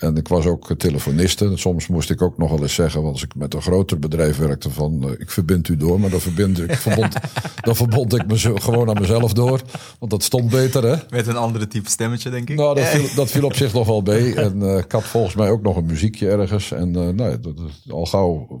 En 0.00 0.16
ik 0.16 0.28
was 0.28 0.46
ook 0.46 0.74
telefoniste. 0.78 1.52
Soms 1.54 1.86
moest 1.86 2.10
ik 2.10 2.22
ook 2.22 2.38
nog 2.38 2.50
wel 2.50 2.62
eens 2.62 2.74
zeggen, 2.74 3.02
want 3.02 3.12
als 3.12 3.22
ik 3.22 3.34
met 3.34 3.54
een 3.54 3.62
groter 3.62 3.98
bedrijf 3.98 4.36
werkte, 4.36 4.70
van 4.70 5.02
uh, 5.04 5.10
ik 5.18 5.30
verbind 5.30 5.68
u 5.68 5.76
door, 5.76 6.00
maar 6.00 6.10
dan, 6.10 6.20
verbind 6.20 6.60
ik, 6.60 6.74
verbond, 6.86 7.16
dan 7.60 7.76
verbond 7.76 8.14
ik 8.14 8.26
me 8.26 8.60
gewoon 8.60 8.88
aan 8.88 9.00
mezelf 9.00 9.32
door. 9.32 9.60
Want 9.98 10.10
dat 10.10 10.22
stond 10.22 10.50
beter, 10.50 10.84
hè? 10.84 10.96
Met 11.10 11.26
een 11.26 11.36
andere 11.36 11.66
type 11.66 11.90
stemmetje, 11.90 12.30
denk 12.30 12.50
ik. 12.50 12.56
Nou, 12.56 12.74
dat 12.74 12.84
viel, 12.84 13.14
dat 13.14 13.30
viel 13.30 13.44
op 13.44 13.54
zich 13.54 13.72
nog 13.72 13.86
wel 13.86 14.00
mee. 14.00 14.34
En 14.40 14.62
uh, 14.62 14.78
ik 14.78 14.92
had 14.92 15.02
volgens 15.02 15.34
mij 15.34 15.50
ook 15.50 15.62
nog 15.62 15.76
een 15.76 15.86
muziekje 15.86 16.30
ergens. 16.30 16.72
En 16.72 16.88
uh, 16.88 17.08
nou, 17.08 17.40
dat 17.40 17.54
is 17.58 17.92
al 17.92 18.06
gauw. 18.06 18.60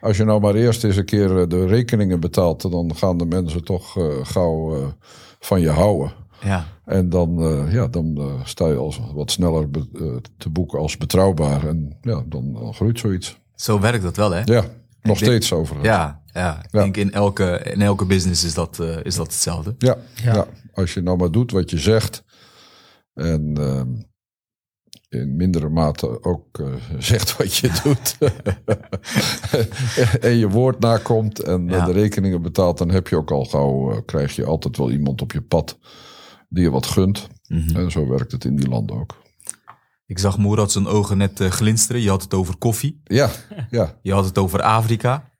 als 0.00 0.16
je 0.16 0.24
nou 0.24 0.40
maar 0.40 0.54
eerst 0.54 0.84
eens 0.84 0.96
een 0.96 1.04
keer 1.04 1.48
de 1.48 1.66
rekeningen 1.66 2.20
betaalt, 2.20 2.70
dan 2.70 2.96
gaan 2.96 3.18
de 3.18 3.26
mensen 3.26 3.64
toch 3.64 3.96
gauw 4.22 4.94
van 5.40 5.60
je 5.60 5.70
houden. 5.70 6.12
Ja. 6.42 6.66
En 6.90 7.08
dan, 7.08 7.42
eh, 7.42 7.72
ja, 7.72 7.86
dan 7.86 8.16
eh, 8.16 8.44
sta 8.44 8.66
je 8.66 8.76
als 8.76 9.00
wat 9.14 9.30
sneller 9.30 9.70
be- 9.70 9.88
eh, 9.94 10.16
te 10.36 10.48
boeken 10.48 10.78
als 10.78 10.96
betrouwbaar. 10.96 11.66
En 11.66 11.98
ja, 12.00 12.22
dan, 12.26 12.52
dan 12.52 12.74
groeit 12.74 12.98
zoiets. 12.98 13.38
Zo 13.54 13.80
werkt 13.80 14.02
dat 14.02 14.16
wel, 14.16 14.30
hè? 14.30 14.40
Ja, 14.44 14.60
nog 14.60 14.64
denk- 15.02 15.16
steeds 15.18 15.52
overigens. 15.52 15.88
Ja, 15.88 16.22
ja. 16.32 16.58
ik 16.64 16.70
Ja. 16.72 16.82
denk 16.82 16.96
in 16.96 17.12
elke, 17.12 17.60
in 17.72 17.82
elke 17.82 18.04
business 18.04 18.44
is 18.44 18.54
dat, 18.54 18.78
eh, 18.80 18.96
is 19.04 19.14
dat 19.14 19.26
hetzelfde. 19.26 19.74
Ja, 19.78 19.96
Ja. 20.14 20.34
ja. 20.34 20.46
als 20.74 20.94
je 20.94 21.00
nou 21.00 21.16
maar 21.16 21.30
doet 21.30 21.50
wat 21.52 21.70
je 21.70 21.78
zegt. 21.78 22.22
En 23.14 23.54
ehm, 23.58 23.88
in 25.08 25.36
mindere 25.36 25.68
mate 25.68 26.24
ook 26.24 26.62
zegt 26.98 27.36
wat 27.36 27.54
je 27.56 27.80
doet. 27.82 28.16
en 30.20 30.36
je 30.36 30.48
woord 30.48 30.80
nakomt 30.80 31.40
en 31.40 31.68
Ja. 31.68 31.84
de 31.84 31.92
rekeningen 31.92 32.42
betaalt. 32.42 32.78
Dan 32.78 32.90
heb 32.90 33.08
je 33.08 33.16
ook 33.16 33.30
al 33.30 33.44
gauw, 33.44 34.02
krijg 34.06 34.36
je 34.36 34.44
altijd 34.44 34.76
wel 34.76 34.90
iemand 34.90 35.22
op 35.22 35.32
je 35.32 35.42
pad 35.42 35.78
die 36.50 36.62
je 36.62 36.70
wat 36.70 36.86
gunt. 36.86 37.28
Mhm. 37.48 37.76
En 37.76 37.90
zo 37.90 38.08
werkt 38.08 38.32
het 38.32 38.44
in 38.44 38.56
die 38.56 38.68
landen 38.68 38.96
ook. 38.96 39.18
Ik 40.06 40.18
zag 40.18 40.38
Moerad 40.38 40.72
zijn 40.72 40.86
ogen 40.86 41.16
net 41.16 41.40
eh, 41.40 41.50
glinsteren. 41.50 42.02
Je 42.02 42.08
had 42.08 42.22
het 42.22 42.34
over 42.34 42.56
koffie. 42.56 43.00
Ja, 43.04 43.30
ja. 43.70 43.98
Je 44.02 44.12
had 44.12 44.24
het 44.24 44.38
over 44.38 44.62
Afrika. 44.62 45.30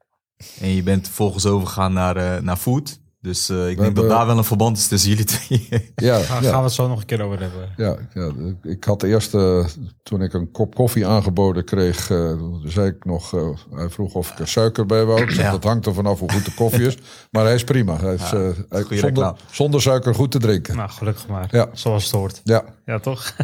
En 0.60 0.68
je 0.68 0.82
bent 0.82 1.06
vervolgens 1.06 1.46
overgegaan 1.46 1.92
naar, 1.92 2.16
eh, 2.16 2.42
naar 2.42 2.56
food. 2.56 3.00
Dus 3.22 3.48
eh, 3.48 3.56
ik 3.60 3.64
denk 3.66 3.78
hebben- 3.80 3.94
dat 4.02 4.08
daar 4.16 4.26
wel 4.26 4.38
een 4.38 4.44
verband 4.44 4.76
is 4.76 4.88
tussen 4.88 5.10
jullie 5.10 5.24
twee. 5.24 5.68
Ja, 5.94 6.12
Daar 6.16 6.24
gaan 6.24 6.42
we 6.42 6.64
het 6.64 6.72
zo 6.72 6.88
nog 6.88 7.00
een 7.00 7.06
keer 7.06 7.22
over 7.22 7.40
hebben. 7.40 7.68
ja, 7.76 7.96
ja, 8.14 8.32
ik 8.62 8.84
had 8.84 9.02
eerst, 9.02 9.34
eh, 9.34 9.64
toen 10.02 10.22
ik 10.22 10.32
een 10.32 10.50
kop 10.50 10.74
koffie 10.74 11.06
aangeboden 11.06 11.64
kreeg, 11.64 12.10
eh, 12.10 12.42
zei 12.64 12.86
ik 12.88 13.04
nog, 13.04 13.34
eh, 13.34 13.48
hij 13.70 13.88
vroeg 13.90 14.14
of 14.14 14.30
ik 14.32 14.38
er 14.38 14.48
suiker 14.48 14.86
bij 14.86 15.04
wou. 15.04 15.22
Ik 15.22 15.30
zeg, 15.30 15.44
Ja. 15.44 15.50
Dat 15.50 15.64
hangt 15.64 15.86
er 15.86 15.94
vanaf 15.94 16.18
hoe 16.18 16.32
goed 16.32 16.44
de 16.44 16.54
koffie 16.54 16.86
is. 16.86 16.96
Maar 17.30 17.44
hij 17.44 17.54
is 17.54 17.64
prima. 17.64 17.96
Hij 18.00 18.14
is, 18.14 18.32
eh, 18.32 18.48
hij- 18.68 18.98
zonder, 18.98 19.34
zonder 19.50 19.82
suiker 19.82 20.14
goed 20.14 20.30
te 20.30 20.38
drinken. 20.38 20.76
Nou, 20.76 20.90
gelukkig 20.90 21.26
maar. 21.28 21.48
Ja. 21.50 21.68
Zoals 21.72 22.04
het 22.04 22.12
hoort. 22.12 22.40
Ja, 22.44 22.64
Ja, 22.84 22.98
toch? 22.98 23.36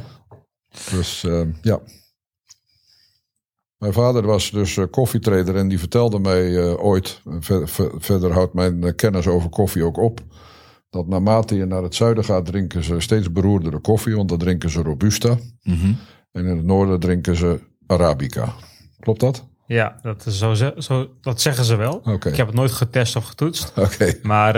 dus 0.91 1.25
eh, 1.25 1.41
ja. 1.63 1.81
Mijn 3.79 3.93
vader 3.93 4.27
was 4.27 4.51
dus 4.51 4.77
eh, 4.77 4.85
koffietrader 4.91 5.57
en 5.57 5.69
die 5.69 5.79
vertelde 5.79 6.19
mij 6.19 6.57
eh, 6.59 6.85
ooit, 6.85 7.21
ver- 7.41 7.69
ver- 7.69 7.93
verder 7.99 8.33
houdt 8.33 8.55
mijn 8.55 8.85
eh, 8.85 8.95
kennis 8.97 9.27
over 9.27 9.49
koffie 9.51 9.85
ook 9.85 9.97
op, 9.97 10.21
dat 10.91 11.07
naarmate 11.07 11.55
je 11.57 11.65
naar 11.65 11.83
het 11.83 11.95
zuiden 11.95 12.25
gaat 12.25 12.47
drinken 12.47 12.85
ze 12.85 13.01
steeds 13.01 13.33
beroerdere 13.33 13.79
koffie, 13.79 14.17
want 14.17 14.29
dan 14.29 14.39
drinken 14.39 14.71
ze 14.71 14.83
Robusta. 14.83 15.37
Mhm. 15.63 15.93
En 16.33 16.47
in 16.47 16.57
het 16.57 16.65
noorden 16.65 17.01
drinken 17.01 17.37
ze 17.37 17.61
Arabica. 17.87 18.55
Klopt 19.01 19.21
dat? 19.21 19.47
Ja, 19.67 19.99
dat, 20.03 20.27
is 20.27 20.39
zo, 20.39 20.55
zo, 20.79 21.09
dat 21.21 21.41
zeggen 21.41 21.65
ze 21.65 21.77
wel. 21.77 22.13
Ik 22.13 22.37
heb 22.37 22.47
het 22.47 22.57
nooit 22.57 22.73
getest 22.73 23.17
of 23.17 23.25
getoetst. 23.25 23.73
Maar 24.23 24.57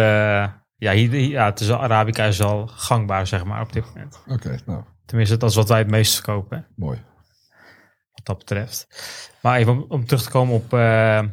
ja, 0.76 0.92
hier, 0.92 1.14
ja, 1.14 1.44
het 1.44 1.60
is 1.60 1.70
Arabica 1.70 2.24
is 2.24 2.42
al 2.42 2.66
gangbaar, 2.66 3.26
zeg 3.26 3.44
maar, 3.44 3.62
op 3.62 3.72
dit 3.72 3.84
moment. 3.86 4.18
oké, 4.28 4.58
nou, 4.66 4.82
Tenminste, 5.06 5.36
dat 5.36 5.50
is 5.50 5.56
wat 5.56 5.68
wij 5.68 5.78
het 5.78 5.90
meest 5.90 6.14
verkopen, 6.14 6.56
hè, 6.58 6.64
mooi. 6.84 6.98
Wat 8.18 8.26
dat 8.26 8.38
betreft. 8.38 8.86
Maar 9.40 9.58
even 9.58 9.72
om, 9.72 9.84
om 9.88 10.06
terug 10.06 10.22
te 10.22 10.30
komen 10.30 10.54
op, 10.54 10.72
eh, 10.72 11.18
eh, 11.18 11.26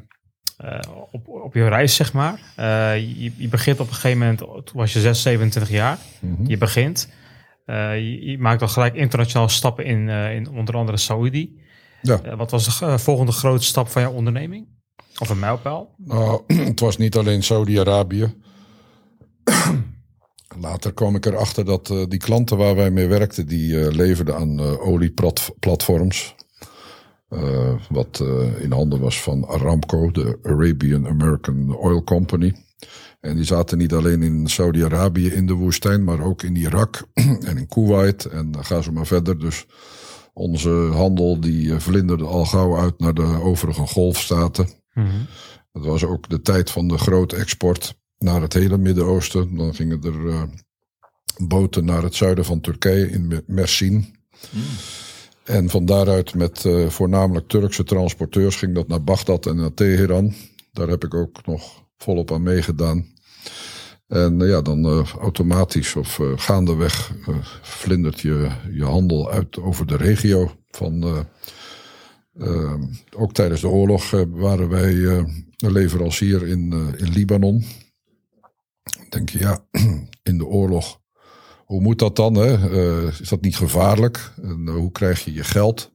op, 1.11 1.27
op 1.27 1.53
je 1.53 1.67
reis, 1.67 1.95
zeg 1.95 2.13
maar. 2.13 2.39
Eh, 2.55 2.97
je, 2.97 3.31
je 3.37 3.47
begint 3.47 3.79
op 3.79 3.87
een 3.87 3.93
gegeven 3.93 4.17
moment, 4.17 4.37
toen 4.37 4.63
was 4.73 4.93
je 4.93 4.99
6, 4.99 5.21
27 5.21 5.71
jaar. 5.71 5.97
Mhm. 6.19 6.47
Je 6.47 6.57
begint. 6.57 7.09
Je, 7.65 8.19
je 8.21 8.37
maakt 8.37 8.61
al 8.61 8.67
gelijk 8.67 8.95
internationale 8.95 9.49
stappen 9.49 9.85
in, 9.85 10.09
in 10.09 10.49
onder 10.49 10.75
andere 10.75 10.97
Saudi. 10.97 11.59
Ja. 12.01 12.35
Wat 12.35 12.51
was 12.51 12.79
de 12.79 12.99
volgende 12.99 13.31
grote 13.31 13.63
stap 13.63 13.87
van 13.87 14.01
jouw 14.01 14.11
onderneming? 14.11 14.67
Of 15.17 15.29
een 15.29 15.39
mijlpaal? 15.39 15.95
Nou, 15.97 16.41
het 16.53 16.79
was 16.79 16.97
niet 16.97 17.17
alleen 17.17 17.43
Saudi-Arabië. 17.43 18.33
Later 20.59 20.93
kwam 20.93 21.15
ik 21.15 21.25
erachter 21.25 21.65
dat 21.65 21.87
die 21.87 22.19
klanten 22.19 22.57
waar 22.57 22.75
wij 22.75 22.91
mee 22.91 23.07
werkten, 23.07 23.47
die 23.47 23.95
leverden 23.95 24.35
aan 24.35 24.59
eh, 24.59 24.87
olieplatforms. 24.87 26.35
Eh, 27.29 27.73
wat 27.89 28.19
eh, 28.21 28.61
in 28.61 28.71
handen 28.71 28.99
was 28.99 29.21
van 29.21 29.47
Aramco, 29.47 30.11
de 30.11 30.39
Arabian 30.43 31.07
American 31.07 31.75
Oil 31.75 32.03
Company. 32.03 32.53
En 33.19 33.35
die 33.35 33.45
zaten 33.45 33.77
niet 33.77 33.93
alleen 33.93 34.23
in 34.23 34.47
Saudi-Arabië 34.47 35.27
in 35.27 35.47
de 35.47 35.53
woestijn, 35.53 36.03
maar 36.03 36.21
ook 36.21 36.43
in 36.43 36.55
Irak 36.55 37.07
en 37.47 37.57
in 37.57 37.67
Kuwait. 37.67 38.25
En 38.25 38.51
dan 38.51 38.65
gaan 38.65 38.83
ze 38.83 38.91
maar 38.91 39.05
verder. 39.07 39.39
Dus 39.39 39.65
onze 40.33 40.69
handel 40.93 41.39
die 41.39 41.73
eh, 41.73 41.79
vlinderde 41.79 42.23
al 42.25 42.45
gauw 42.45 42.77
uit 42.77 42.99
naar 42.99 43.13
de 43.13 43.39
overige 43.41 43.87
golfstaten. 43.87 44.67
Het 45.71 45.85
was 45.85 46.03
ook 46.03 46.29
de 46.29 46.41
tijd 46.41 46.71
van 46.71 46.87
de 46.87 46.97
grote 46.97 47.35
export 47.35 47.95
naar 48.17 48.41
het 48.41 48.53
hele 48.53 48.77
Midden-Oosten. 48.77 49.55
Dan 49.55 49.75
gingen 49.75 50.01
er 50.03 50.27
eh, 50.29 50.43
boten 51.37 51.85
naar 51.85 52.03
het 52.03 52.15
zuiden 52.15 52.45
van 52.45 52.61
Turkije 52.61 53.09
in 53.09 53.27
Me- 53.27 53.43
Mersin. 53.47 54.15
En 55.45 55.69
van 55.69 55.85
daaruit 55.85 56.33
met 56.33 56.65
eh, 56.65 56.89
voornamelijk 56.89 57.47
Turkse 57.47 57.83
transporteurs 57.83 58.55
ging 58.55 58.75
dat 58.75 58.87
naar 58.87 59.03
Bagdad 59.03 59.45
en 59.45 59.55
naar 59.55 59.73
Teheran. 59.73 60.33
Daar 60.71 60.87
heb 60.87 61.03
ik 61.03 61.13
ook 61.13 61.45
nog 61.45 61.83
volop 61.97 62.31
aan 62.31 62.43
meegedaan. 62.43 63.05
En 64.07 64.41
eh, 64.41 64.49
ja, 64.49 64.61
dan 64.61 64.85
eh, 64.85 65.13
automatisch 65.13 65.95
of 65.95 66.19
gaandeweg 66.35 67.11
vlindert 67.61 68.19
je 68.19 68.49
je 68.71 68.83
handel 68.83 69.31
uit 69.31 69.59
over 69.59 69.87
de 69.87 69.97
regio. 69.97 70.51
Van, 70.69 71.25
ook 73.15 73.33
tijdens 73.33 73.61
de 73.61 73.67
oorlog 73.67 74.11
waren 74.29 74.69
wij 74.69 75.25
leverancier 75.57 76.47
in, 76.47 76.73
in 76.97 77.09
Libanon. 77.09 77.63
Dan 78.83 79.05
denk 79.09 79.29
je, 79.29 79.39
ja, 79.39 79.67
in 80.29 80.37
de 80.37 80.45
oorlog, 80.45 80.99
hoe 81.65 81.81
moet 81.81 81.99
dat 81.99 82.15
dan? 82.15 82.33
Hè? 82.35 82.53
Eh, 82.53 83.19
is 83.19 83.29
dat 83.29 83.41
niet 83.41 83.57
gevaarlijk? 83.57 84.31
En, 84.41 84.63
eh, 84.67 84.73
hoe 84.73 84.91
krijg 84.91 85.25
je 85.25 85.33
je 85.33 85.43
geld? 85.43 85.91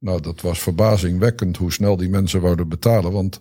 Nou, 0.00 0.20
dat 0.20 0.40
was 0.40 0.58
verbazingwekkend 0.58 1.56
hoe 1.56 1.72
snel 1.72 1.96
die 1.96 2.08
mensen 2.08 2.40
wouden 2.40 2.68
betalen. 2.68 3.12
Want 3.12 3.40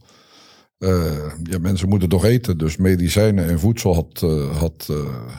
eh, 0.78 1.32
ja, 1.44 1.60
mensen 1.60 1.90
moeten 1.90 2.10
toch 2.10 2.26
eten. 2.26 2.58
Dus 2.58 2.78
medicijnen 2.78 3.48
en 3.50 3.60
voedsel 3.60 3.94
had, 3.94 4.26
had, 4.58 4.90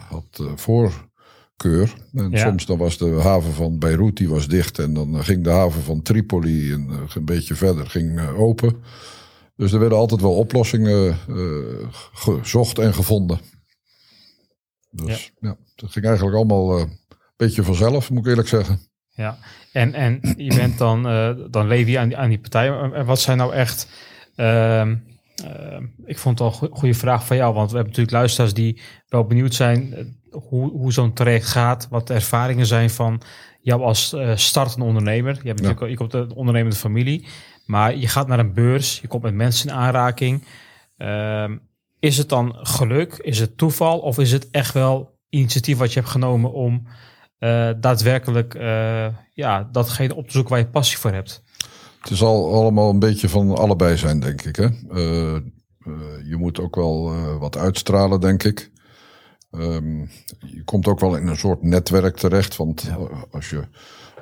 had 0.09 0.41
voorkeur. 0.55 1.95
En 2.13 2.29
Ja. 2.31 2.37
soms 2.37 2.65
dan 2.65 2.77
was 2.77 2.97
de 2.97 3.19
haven 3.21 3.53
van 3.53 3.79
Beirut 3.79 4.17
die 4.17 4.29
was 4.29 4.47
dicht. 4.47 4.79
En 4.79 4.93
dan 4.93 5.23
ging 5.23 5.43
de 5.43 5.49
haven 5.49 5.81
van 5.81 6.01
Tripoli 6.01 6.73
een, 6.73 6.89
een 7.13 7.25
beetje 7.25 7.55
verder 7.55 7.89
ging, 7.89 8.27
open. 8.29 8.75
Dus 9.55 9.71
er 9.71 9.79
werden 9.79 9.97
altijd 9.97 10.21
wel 10.21 10.35
oplossingen 10.35 11.17
gezocht 12.13 12.79
en 12.79 12.93
gevonden. 12.93 13.39
Dus 14.91 15.33
ja, 15.39 15.55
dat 15.75 15.91
ging 15.91 16.05
eigenlijk 16.05 16.35
allemaal 16.35 16.77
eh, 16.77 16.81
een 16.81 16.99
beetje 17.35 17.63
vanzelf, 17.63 18.09
moet 18.09 18.19
ik 18.19 18.29
eerlijk 18.29 18.47
zeggen. 18.47 18.79
Ja, 19.19 19.37
en, 19.71 19.93
en 19.93 20.19
je 20.37 20.55
bent 20.55 20.77
dan, 20.77 21.07
eh, 21.07 21.31
dan 21.49 21.67
leef 21.67 21.87
je 21.87 21.99
aan 21.99 22.07
die, 22.07 22.17
aan 22.17 22.29
die 22.29 22.39
partij. 22.39 22.67
En 22.93 23.05
wat 23.05 23.19
zijn 23.19 23.37
nou 23.37 23.53
echt, 23.53 23.87
ehm, 24.35 24.95
ehm, 25.35 25.85
ik 26.05 26.17
vond 26.17 26.39
het 26.39 26.47
al 26.47 26.67
een 26.69 26.75
goede 26.75 26.93
vraag 26.93 27.25
van 27.25 27.37
jou, 27.37 27.53
want 27.53 27.69
we 27.69 27.75
hebben 27.75 27.93
natuurlijk 27.93 28.17
luisteraars 28.17 28.53
die 28.53 28.81
wel 29.07 29.25
benieuwd 29.25 29.53
zijn 29.53 29.93
eh, 29.93 30.05
hoe, 30.31 30.71
hoe 30.71 30.93
zo'n 30.93 31.13
traject 31.13 31.45
gaat, 31.45 31.87
wat 31.89 32.07
de 32.07 32.13
ervaringen 32.13 32.65
zijn 32.65 32.89
van 32.89 33.21
jou 33.61 33.81
als 33.81 34.13
eh, 34.13 34.35
startende 34.35 34.85
ondernemer. 34.85 35.39
Je, 35.41 35.47
hebt 35.47 35.61
natuurlijk, 35.61 35.91
je 35.91 35.97
komt 35.97 36.15
uit 36.15 36.29
een 36.29 36.37
ondernemende 36.37 36.75
familie, 36.75 37.27
maar 37.65 37.95
je 37.95 38.07
gaat 38.07 38.27
naar 38.27 38.39
een 38.39 38.53
beurs, 38.53 38.99
je 38.99 39.07
komt 39.07 39.23
met 39.23 39.33
mensen 39.33 39.69
in 39.69 39.75
aanraking. 39.75 40.43
Ehm, 40.97 41.57
is 41.99 42.17
het 42.17 42.29
dan 42.29 42.55
geluk, 42.55 43.13
is 43.13 43.39
het 43.39 43.57
toeval 43.57 43.99
of 43.99 44.17
is 44.17 44.31
het 44.31 44.49
echt 44.51 44.73
wel 44.73 45.17
initiatief 45.29 45.77
wat 45.77 45.93
je 45.93 45.99
hebt 45.99 46.11
genomen 46.11 46.53
om 46.53 46.87
eh, 47.39 47.69
daadwerkelijk 47.79 48.55
eh, 48.55 49.07
ja, 49.33 49.69
datgene 49.71 50.15
op 50.15 50.25
te 50.25 50.31
zoeken 50.31 50.51
waar 50.51 50.59
je 50.59 50.67
passie 50.67 50.97
voor 50.97 51.11
hebt. 51.11 51.43
Het 52.01 52.11
is 52.11 52.21
al 52.21 52.53
allemaal 52.53 52.89
een 52.89 52.99
beetje 52.99 53.29
van 53.29 53.57
allebei 53.57 53.97
zijn, 53.97 54.19
denk 54.19 54.41
ik. 54.41 54.55
Hè? 54.55 54.65
Eh, 54.65 55.41
je 56.29 56.35
moet 56.37 56.59
ook 56.59 56.75
wel 56.75 57.13
wat 57.39 57.57
uitstralen, 57.57 58.21
denk 58.21 58.43
ik. 58.43 58.71
Ehm, 59.51 59.99
je 60.39 60.63
komt 60.65 60.87
ook 60.87 60.99
wel 60.99 61.15
in 61.15 61.27
een 61.27 61.37
soort 61.37 61.63
netwerk 61.63 62.17
terecht. 62.17 62.55
Want 62.55 62.89
als, 63.31 63.49
je, 63.49 63.63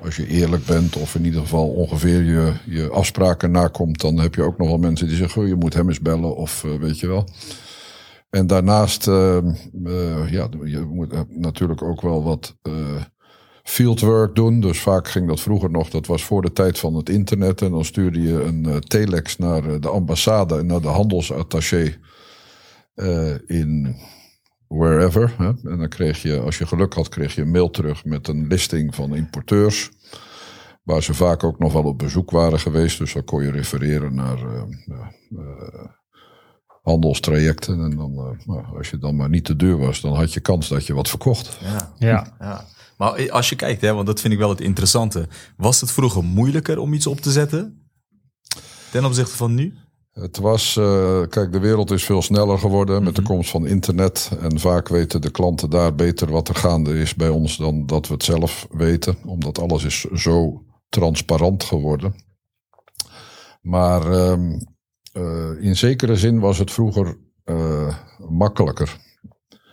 als 0.02 0.16
je 0.16 0.26
eerlijk 0.26 0.66
bent, 0.66 0.96
of 0.96 1.14
in 1.14 1.24
ieder 1.24 1.40
geval 1.40 1.68
ongeveer 1.68 2.22
je, 2.22 2.52
je 2.66 2.88
afspraken 2.88 3.50
nakomt, 3.50 4.00
dan 4.00 4.18
heb 4.18 4.34
je 4.34 4.42
ook 4.42 4.58
nog 4.58 4.68
wel 4.68 4.78
mensen 4.78 5.06
die 5.08 5.16
zeggen: 5.16 5.42
oh, 5.42 5.48
je 5.48 5.54
moet 5.54 5.74
hem 5.74 5.88
eens 5.88 6.00
bellen, 6.00 6.36
of 6.36 6.62
weet 6.62 6.98
je 6.98 7.06
wel. 7.06 7.28
En 8.30 8.46
daarnaast, 8.46 9.08
ehm, 9.08 9.48
eh, 9.84 10.30
ja, 10.30 10.48
je 10.64 10.80
moet 10.80 11.12
eh, 11.12 11.20
natuurlijk 11.28 11.82
ook 11.82 12.00
wel 12.00 12.22
wat 12.22 12.56
eh, 12.62 13.02
fieldwork 13.62 14.34
doen. 14.34 14.60
Dus 14.60 14.80
vaak 14.80 15.08
ging 15.08 15.28
dat 15.28 15.40
vroeger 15.40 15.70
nog, 15.70 15.90
dat 15.90 16.06
was 16.06 16.24
voor 16.24 16.42
de 16.42 16.52
tijd 16.52 16.78
van 16.78 16.94
het 16.94 17.08
internet. 17.08 17.62
En 17.62 17.70
dan 17.70 17.84
stuurde 17.84 18.22
je 18.22 18.42
een 18.42 18.80
telex 18.80 19.38
naar 19.38 19.80
de 19.80 19.88
ambassade 19.88 20.58
en 20.58 20.66
naar 20.66 20.80
de 20.80 20.88
handelsattaché 20.88 21.96
in 23.46 23.96
wherever. 24.68 25.34
Hè? 25.38 25.46
En 25.70 25.78
dan 25.78 25.88
kreeg 25.88 26.22
je, 26.22 26.40
als 26.40 26.58
je 26.58 26.66
geluk 26.66 26.94
had, 26.94 27.08
kreeg 27.08 27.34
je 27.34 27.42
een 27.42 27.50
mail 27.50 27.70
terug 27.70 28.04
met 28.04 28.28
een 28.28 28.46
listing 28.46 28.94
van 28.94 29.14
importeurs. 29.14 29.90
Waar 30.82 31.02
ze 31.02 31.14
vaak 31.14 31.44
ook 31.44 31.58
nog 31.58 31.72
wel 31.72 31.84
op 31.84 31.98
bezoek 31.98 32.30
waren 32.30 32.60
geweest. 32.60 32.98
Dus 32.98 33.12
dan 33.12 33.24
kon 33.24 33.42
je 33.42 33.50
refereren 33.50 34.14
naar 34.14 34.38
handelstrajecten. 36.88 37.84
En 37.84 37.96
dan, 37.96 38.12
eh, 38.12 38.46
nou, 38.46 38.76
als 38.76 38.90
je 38.90 38.98
dan 38.98 39.16
maar 39.16 39.28
niet 39.28 39.44
te 39.44 39.56
duur 39.56 39.78
was, 39.78 40.00
dan 40.00 40.14
had 40.14 40.32
je 40.32 40.40
kans 40.40 40.68
dat 40.68 40.86
je 40.86 40.94
wat 40.94 41.08
verkocht. 41.08 41.58
Ja. 41.62 41.92
Ja. 41.98 42.36
ja. 42.40 42.64
Maar 42.96 43.30
als 43.30 43.48
je 43.48 43.56
kijkt, 43.56 43.80
hè, 43.80 43.92
want 43.94 44.06
dat 44.06 44.20
vind 44.20 44.32
ik 44.32 44.38
wel 44.38 44.48
het 44.48 44.60
interessante. 44.60 45.28
Was 45.56 45.80
het 45.80 45.90
vroeger 45.90 46.24
moeilijker 46.24 46.78
om 46.78 46.92
iets 46.92 47.06
op 47.06 47.20
te 47.20 47.32
zetten? 47.32 47.90
Ten 48.90 49.04
opzichte 49.04 49.36
van 49.36 49.54
nu? 49.54 49.74
Het 50.12 50.38
was, 50.38 50.76
eh, 50.76 51.22
kijk, 51.28 51.52
de 51.52 51.58
wereld 51.58 51.90
is 51.90 52.04
veel 52.04 52.22
sneller 52.22 52.58
geworden 52.58 53.02
met 53.02 53.16
de 53.16 53.22
komst 53.22 53.50
van 53.50 53.66
internet. 53.66 54.30
En 54.40 54.60
vaak 54.60 54.88
weten 54.88 55.20
de 55.20 55.30
klanten 55.30 55.70
daar 55.70 55.94
beter 55.94 56.30
wat 56.30 56.48
er 56.48 56.54
gaande 56.54 57.00
is 57.00 57.14
bij 57.14 57.28
ons 57.28 57.56
dan 57.56 57.86
dat 57.86 58.06
we 58.06 58.14
het 58.14 58.24
zelf 58.24 58.66
weten. 58.70 59.16
Omdat 59.24 59.58
alles 59.58 59.84
is 59.84 60.00
zo 60.00 60.62
transparant 60.88 61.64
geworden. 61.64 62.14
Maar 63.60 64.12
ehm, 64.12 64.52
eh, 64.52 64.60
in 65.60 65.76
zekere 65.76 66.16
zin 66.16 66.40
was 66.40 66.58
het 66.58 66.72
vroeger 66.72 67.16
eh, 67.44 67.94
makkelijker. 68.28 68.96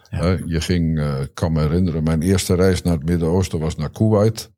Hè, 0.09 0.37
je 0.45 0.61
ging, 0.61 0.99
eh, 0.99 1.21
ik 1.21 1.33
kan 1.33 1.51
me 1.51 1.61
herinneren, 1.61 2.03
mijn 2.03 2.21
eerste 2.21 2.55
reis 2.55 2.81
naar 2.81 2.93
het 2.93 3.05
Midden-Oosten 3.05 3.59
was 3.59 3.75
naar 3.75 3.89
Kuwait. 3.89 4.51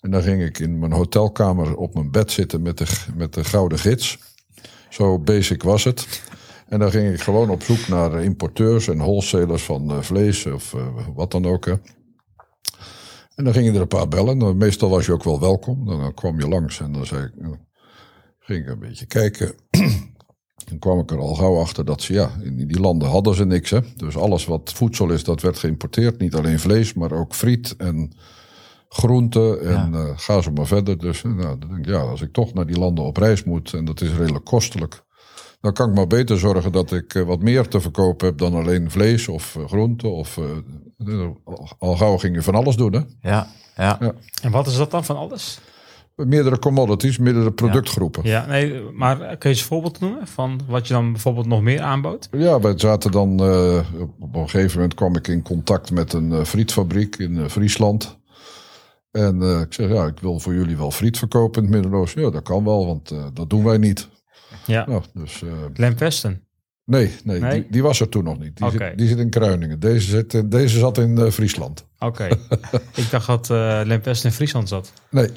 En 0.00 0.10
dan 0.10 0.22
ging 0.22 0.42
ik 0.42 0.58
in 0.58 0.78
mijn 0.78 0.92
hotelkamer 0.92 1.76
op 1.76 1.94
mijn 1.94 2.10
bed 2.10 2.30
zitten 2.30 2.62
met 2.62 2.78
de, 2.78 2.86
met 3.14 3.34
de 3.34 3.44
gouden 3.44 3.78
gids. 3.78 4.18
Zo 4.88 5.18
basic 5.18 5.62
was 5.62 5.84
het. 5.84 6.22
En 6.68 6.78
dan 6.78 6.90
ging 6.90 7.12
ik 7.12 7.20
gewoon 7.20 7.50
op 7.50 7.62
zoek 7.62 7.88
naar 7.88 8.22
importeurs 8.22 8.88
en 8.88 8.98
wholesalers 8.98 9.62
van 9.62 9.90
eh, 9.90 10.00
vlees 10.00 10.46
of 10.46 10.74
eh, 10.74 10.86
wat 11.14 11.30
dan 11.30 11.46
ook. 11.46 11.66
En 11.66 13.44
dan 13.44 13.52
ging 13.52 13.66
je 13.66 13.72
er 13.72 13.80
een 13.80 13.88
paar 13.88 14.08
bellen. 14.08 14.38
Nou, 14.38 14.54
meestal 14.54 14.90
was 14.90 15.06
je 15.06 15.12
ook 15.12 15.24
wel 15.24 15.40
welkom. 15.40 15.86
Dan 15.86 16.14
kwam 16.14 16.40
je 16.40 16.48
langs 16.48 16.80
en 16.80 16.92
dan 16.92 17.06
zei 17.06 17.24
ik, 17.24 17.32
nou, 17.34 17.56
ging 18.38 18.64
ik 18.64 18.68
een 18.68 18.78
beetje 18.78 19.06
kijken. 19.06 19.54
Dan 20.64 20.78
kwam 20.78 20.98
ik 20.98 21.10
er 21.10 21.18
al 21.18 21.34
gauw 21.34 21.58
achter 21.60 21.84
dat 21.84 22.02
ze, 22.02 22.12
ja, 22.12 22.30
in 22.42 22.66
die 22.66 22.80
landen 22.80 23.08
hadden 23.08 23.34
ze 23.34 23.44
niks. 23.44 23.70
Hè. 23.70 23.80
Dus 23.96 24.16
alles 24.16 24.44
wat 24.44 24.72
voedsel 24.74 25.10
is, 25.10 25.24
dat 25.24 25.40
werd 25.40 25.58
geïmporteerd. 25.58 26.18
Niet 26.18 26.34
alleen 26.34 26.58
vlees, 26.60 26.94
maar 26.94 27.12
ook 27.12 27.34
friet 27.34 27.74
en 27.76 28.12
groenten 28.88 29.60
en 29.66 29.94
eh, 29.94 30.04
ga 30.16 30.40
zo 30.40 30.50
maar 30.52 30.66
verder. 30.66 30.98
Dus 30.98 31.22
eh, 31.24 31.32
nou, 31.32 31.58
dan 31.58 31.68
denk 31.68 31.86
ik, 31.86 31.86
ja, 31.86 32.00
als 32.00 32.20
ik 32.22 32.32
toch 32.32 32.52
naar 32.54 32.66
die 32.66 32.78
landen 32.78 33.04
op 33.04 33.16
reis 33.16 33.44
moet 33.44 33.72
en 33.74 33.84
dat 33.84 34.00
is 34.00 34.12
redelijk 34.16 34.44
kostelijk. 34.44 35.04
Dan 35.60 35.72
kan 35.72 35.88
ik 35.88 35.94
maar 35.94 36.06
beter 36.06 36.38
zorgen 36.38 36.72
dat 36.72 36.92
ik 36.92 37.14
eh, 37.14 37.22
wat 37.22 37.42
meer 37.42 37.68
te 37.68 37.80
verkopen 37.80 38.26
heb 38.26 38.38
dan 38.38 38.54
alleen 38.54 38.90
vlees 38.90 39.28
of 39.28 39.58
groenten. 39.66 40.12
Of, 40.12 40.38
eh, 40.38 41.20
al- 41.44 41.68
al 41.78 41.96
gauw 41.96 42.16
ging 42.18 42.34
je 42.34 42.42
van 42.42 42.54
alles 42.54 42.76
doen. 42.76 42.92
Hè. 42.92 43.00
Ja, 43.30 43.48
ja. 43.76 43.96
Ja. 44.00 44.12
En 44.42 44.50
wat 44.50 44.66
is 44.66 44.76
dat 44.76 44.90
dan 44.90 45.04
van 45.04 45.16
alles? 45.16 45.58
Meerdere 46.24 46.58
commodities, 46.58 47.18
meerdere 47.18 47.52
productgroepen. 47.52 48.22
Ja, 48.24 48.46
nee, 48.46 48.82
maar 48.94 49.16
kun 49.16 49.26
je 49.38 49.48
eens 49.48 49.60
een 49.60 49.66
voorbeeld 49.66 50.00
noemen 50.00 50.26
van 50.26 50.60
wat 50.68 50.86
je 50.88 50.94
dan 50.94 51.12
bijvoorbeeld 51.12 51.46
nog 51.46 51.62
meer 51.62 51.80
aanbood? 51.80 52.28
Ja, 52.30 52.60
wij 52.60 52.72
zaten 52.78 53.10
dan. 53.10 53.40
eh, 53.40 53.78
op 54.18 54.34
een 54.36 54.48
gegeven 54.48 54.74
moment 54.74 54.94
kwam 54.94 55.16
ik 55.16 55.28
in 55.28 55.42
contact 55.42 55.90
met 55.90 56.12
een 56.12 56.32
eh, 56.32 56.44
frietfabriek 56.44 57.16
in 57.16 57.38
eh, 57.38 57.48
Friesland. 57.48 58.18
En 59.10 59.42
ik 59.60 59.72
zeg, 59.74 59.88
ja, 59.90 60.06
ik 60.06 60.18
wil 60.20 60.38
voor 60.40 60.54
jullie 60.54 60.76
wel 60.76 60.90
friet 60.90 61.18
verkopen 61.18 61.62
in 61.64 61.72
het 61.72 61.80
Midden-Oosten. 61.82 62.22
Ja, 62.22 62.30
dat 62.30 62.42
kan 62.42 62.64
wel, 62.64 62.86
want 62.86 63.12
dat 63.34 63.50
doen 63.50 63.64
wij 63.64 63.78
niet. 63.78 64.08
Ja, 64.66 64.86
Nou, 64.88 65.02
dus, 65.14 65.42
Lamp 65.74 65.98
Weston. 65.98 66.40
nee, 66.84 67.10
nee, 67.24 67.40
Nee? 67.40 67.50
Die, 67.60 67.70
die 67.70 67.82
was 67.82 68.00
er 68.00 68.08
toen 68.08 68.24
nog 68.24 68.38
niet. 68.38 68.56
Die, 68.56 68.70
zit, 68.70 68.98
die 68.98 69.08
zit 69.08 69.18
in 69.18 69.30
Kruiningen. 69.30 69.80
Deze, 69.80 70.10
zit, 70.10 70.34
in- 70.34 70.48
deze 70.48 70.78
zat 70.78 70.98
in 70.98 71.30
Friesland. 71.32 71.85
Oké. 71.98 72.24
ik 72.94 73.10
dacht 73.10 73.26
dat 73.26 73.50
eh 73.50 73.80
Lamp 73.84 74.04
Weston 74.04 74.30
in 74.30 74.36
Friesland 74.36 74.68
zat. 74.68 74.92
Nee, 75.10 75.30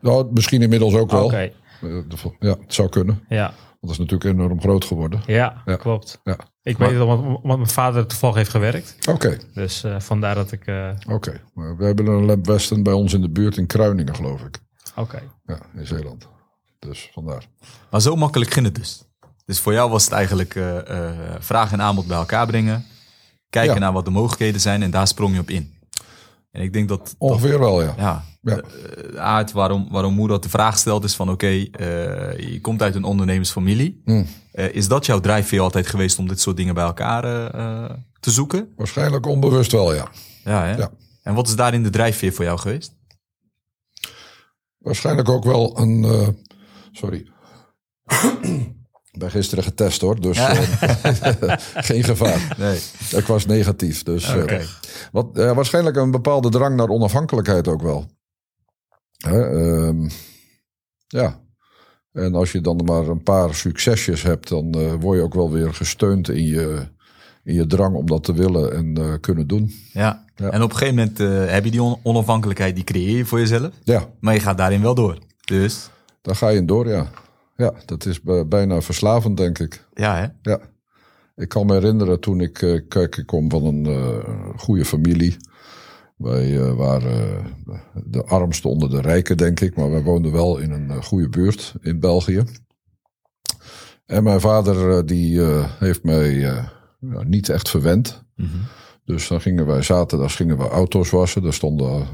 nou, 0.00 0.28
misschien 0.32 0.62
inmiddels 0.62 0.94
ook 0.94 1.10
wel. 1.10 1.24
Oké, 1.24 1.36
Eh, 1.82 2.24
ja, 2.38 2.56
het 2.60 2.74
zou 2.74 2.88
kunnen. 2.88 3.24
ja. 3.28 3.44
Want 3.80 3.94
dat 3.96 4.06
is 4.06 4.10
natuurlijk 4.10 4.40
enorm 4.40 4.60
groot 4.60 4.84
geworden. 4.84 5.20
Ja, 5.26 5.62
Ja. 5.64 5.76
klopt. 5.76 6.20
Ja. 6.24 6.36
Ik 6.62 6.78
Maar- 6.78 6.88
weet 6.88 6.98
het 6.98 7.08
omdat, 7.08 7.36
omdat 7.42 7.56
mijn 7.56 7.68
vader 7.70 8.06
toevallig 8.06 8.36
heeft 8.36 8.50
gewerkt. 8.50 8.96
Oké, 9.08 9.38
Dus 9.54 9.84
eh, 9.84 10.00
vandaar 10.00 10.34
dat 10.34 10.52
ik... 10.52 10.66
eh, 10.66 10.88
oké. 11.08 11.40
Maar 11.54 11.76
we 11.76 11.84
hebben 11.84 12.06
een 12.06 12.24
Lamp 12.24 12.46
Weston 12.46 12.82
bij 12.82 12.92
ons 12.92 13.12
in 13.12 13.20
de 13.20 13.30
buurt 13.30 13.56
in 13.56 13.66
Kruiningen, 13.66 14.14
geloof 14.16 14.40
ik. 14.42 14.58
Oké. 14.96 15.22
Ja, 15.46 15.58
in 15.74 15.86
Zeeland. 15.86 16.28
Dus 16.78 17.10
vandaar. 17.12 17.46
Maar 17.90 18.00
zo 18.00 18.16
makkelijk 18.16 18.50
ging 18.52 18.66
het 18.66 18.74
dus. 18.74 19.04
Dus 19.44 19.60
voor 19.60 19.72
jou 19.72 19.90
was 19.90 20.04
het 20.04 20.12
eigenlijk 20.12 20.54
eh, 20.54 20.78
eh, 21.08 21.16
vraag 21.38 21.72
en 21.72 21.80
aanbod 21.80 22.06
bij 22.06 22.16
elkaar 22.16 22.46
brengen. 22.46 22.84
Kijken 23.52 23.74
Ja. 23.74 23.80
naar 23.80 23.92
wat 23.92 24.04
de 24.04 24.10
mogelijkheden 24.10 24.60
zijn 24.60 24.82
en 24.82 24.90
daar 24.90 25.06
sprong 25.06 25.34
je 25.34 25.40
op 25.40 25.50
in. 25.50 25.74
En 26.50 26.62
ik 26.62 26.72
denk 26.72 26.88
dat, 26.88 26.98
dat 26.98 27.14
Ongeveer 27.18 27.58
wel, 27.58 27.82
ja. 27.82 27.94
ja, 27.96 28.24
Ja. 28.42 28.54
de, 28.56 28.64
de 29.12 29.18
aard 29.20 29.52
waarom, 29.52 29.88
waarom 29.90 30.14
Moerad 30.14 30.42
de 30.42 30.48
vraag 30.48 30.78
stelt 30.78 31.04
is 31.04 31.14
van 31.14 31.30
oké, 31.30 31.46
eh, 31.46 31.66
je 32.52 32.58
komt 32.60 32.82
uit 32.82 32.94
een 32.94 33.04
ondernemersfamilie. 33.04 34.00
Hm. 34.04 34.24
Eh, 34.52 34.74
is 34.74 34.88
dat 34.88 35.06
jouw 35.06 35.20
drijfveer 35.20 35.60
altijd 35.60 35.86
geweest 35.86 36.18
om 36.18 36.28
dit 36.28 36.40
soort 36.40 36.56
dingen 36.56 36.74
bij 36.74 36.84
elkaar 36.84 37.24
eh, 37.24 37.84
eh, 37.84 37.90
te 38.20 38.30
zoeken? 38.30 38.72
Waarschijnlijk 38.76 39.26
onbewust 39.26 39.72
wel, 39.72 39.94
ja. 39.94 40.08
Ja, 40.44 40.64
hè? 40.64 40.76
Ja. 40.76 40.90
En 41.22 41.34
wat 41.34 41.48
is 41.48 41.56
daarin 41.56 41.82
de 41.82 41.90
drijfveer 41.90 42.32
voor 42.32 42.44
jou 42.44 42.58
geweest? 42.58 42.94
Waarschijnlijk 44.78 45.28
ook 45.28 45.44
wel 45.44 45.78
een. 45.78 46.04
eh, 46.04 46.28
sorry. 46.92 47.26
Ik 49.12 49.18
ben 49.18 49.30
gisteren 49.30 49.64
getest 49.64 50.00
hoor, 50.00 50.20
dus 50.20 50.36
Ja. 50.36 50.50
eh, 50.56 51.56
geen 51.88 52.04
gevaar. 52.04 52.54
Nee. 52.58 52.78
Ik 53.10 53.26
was 53.26 53.46
negatief. 53.46 54.02
Dus, 54.02 54.34
eh, 54.34 54.64
wat, 55.12 55.36
eh, 55.38 55.52
waarschijnlijk 55.54 55.96
een 55.96 56.10
bepaalde 56.10 56.48
drang 56.48 56.76
naar 56.76 56.88
onafhankelijkheid 56.88 57.68
ook 57.68 57.82
wel. 57.82 58.06
Hè, 59.16 59.46
ehm, 59.46 60.08
ja. 61.06 61.40
En 62.12 62.34
als 62.34 62.52
je 62.52 62.60
dan 62.60 62.80
maar 62.84 63.06
een 63.08 63.22
paar 63.22 63.54
succesjes 63.54 64.22
hebt, 64.22 64.48
dan 64.48 64.98
word 65.00 65.18
je 65.18 65.24
ook 65.24 65.34
wel 65.34 65.50
weer 65.50 65.74
gesteund 65.74 66.28
in 66.28 66.44
je, 66.44 66.88
in 67.44 67.54
je 67.54 67.66
drang 67.66 67.94
om 67.96 68.06
dat 68.06 68.24
te 68.24 68.32
willen 68.34 68.72
en 68.74 69.20
kunnen 69.20 69.46
doen. 69.46 69.72
Ja. 69.92 70.24
Ja. 70.36 70.50
En 70.50 70.62
op 70.62 70.70
een 70.70 70.76
gegeven 70.76 70.94
moment 71.18 71.50
heb 71.50 71.64
je 71.64 71.70
die 71.70 71.82
on- 71.82 71.98
onafhankelijkheid, 72.02 72.74
die 72.74 72.84
creëer 72.84 73.16
je 73.16 73.24
voor 73.24 73.38
jezelf. 73.38 73.70
Ja, 73.84 74.08
Maar 74.20 74.34
je 74.34 74.40
gaat 74.40 74.58
daarin 74.58 74.82
wel 74.82 74.94
door. 74.94 75.18
Dus 75.44 75.88
daar 76.22 76.36
ga 76.36 76.48
je 76.48 76.56
in 76.58 76.66
door, 76.66 76.88
ja. 76.88 77.10
Ja, 77.56 77.72
dat 77.84 78.06
is 78.06 78.20
bijna 78.46 78.80
verslavend, 78.80 79.36
denk 79.36 79.58
ik. 79.58 79.86
ja, 79.94 80.16
hè? 80.16 80.50
Ja. 80.50 80.60
Ik 81.36 81.48
kan 81.48 81.66
me 81.66 81.72
herinneren 81.72 82.20
toen 82.20 82.40
ik, 82.40 82.62
eh, 82.62 82.80
kijk, 82.88 83.16
ik 83.16 83.26
kom 83.26 83.50
van 83.50 83.64
een 83.64 83.86
eh, 83.86 84.34
goede 84.56 84.84
familie. 84.84 85.36
Wij 86.16 86.58
eh, 86.60 86.74
waren 86.74 87.44
de 88.04 88.24
armste 88.24 88.68
onder 88.68 88.90
de 88.90 89.00
rijken, 89.00 89.36
denk 89.36 89.60
ik. 89.60 89.76
Maar 89.76 89.90
wij 89.90 90.02
woonden 90.02 90.32
wel 90.32 90.58
in 90.58 90.70
een 90.70 91.02
goede 91.04 91.28
buurt 91.28 91.74
in 91.80 92.00
België. 92.00 92.42
En 94.06 94.22
mijn 94.22 94.40
vader, 94.40 95.06
die 95.06 95.40
heeft 95.78 96.02
mij 96.04 96.58
niet 97.24 97.48
echt 97.48 97.68
verwend. 97.70 98.22
Dus 99.04 99.28
dan 99.28 99.40
gingen 99.40 99.66
wij 99.66 99.82
zaterdags 99.82 100.34
gingen 100.36 100.56
we 100.58 100.68
auto's 100.68 101.10
wassen. 101.10 101.42
Daar 101.42 101.52
stonden, 101.52 102.06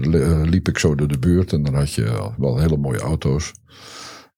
li- 0.00 0.48
liep 0.48 0.68
ik 0.68 0.78
zo 0.78 0.94
door 0.94 1.08
de 1.08 1.18
buurt 1.18 1.52
en 1.52 1.62
dan 1.62 1.74
had 1.74 1.92
je 1.92 2.30
wel 2.38 2.58
hele 2.58 2.76
mooie 2.76 3.00
auto's. 3.00 3.52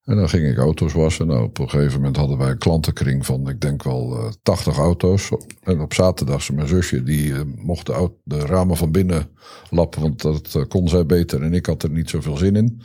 En 0.07 0.15
dan 0.15 0.29
ging 0.29 0.47
ik 0.47 0.57
auto's 0.57 0.93
wassen. 0.93 1.27
Nou, 1.27 1.43
op 1.43 1.59
een 1.59 1.69
gegeven 1.69 1.95
moment 1.95 2.17
hadden 2.17 2.37
wij 2.37 2.49
een 2.49 2.57
klantenkring 2.57 3.25
van, 3.25 3.49
ik 3.49 3.61
denk 3.61 3.83
wel 3.83 4.17
eh 4.17 4.31
80 4.43 4.77
auto's. 4.77 5.31
En 5.63 5.81
op 5.81 5.93
zaterdag, 5.93 6.51
mijn 6.51 6.67
zusje, 6.67 7.03
die 7.03 7.33
eh, 7.33 7.41
mocht 7.55 7.85
de, 8.23 8.39
ramen 8.39 8.77
van 8.77 8.91
binnen 8.91 9.29
lappen, 9.69 10.01
want 10.01 10.21
dat 10.21 10.55
eh, 10.55 10.63
kon 10.67 10.89
zij 10.89 11.05
beter 11.05 11.43
en 11.43 11.53
ik 11.53 11.65
had 11.65 11.83
er 11.83 11.89
niet 11.89 12.09
zoveel 12.09 12.37
zin 12.37 12.55
in. 12.55 12.81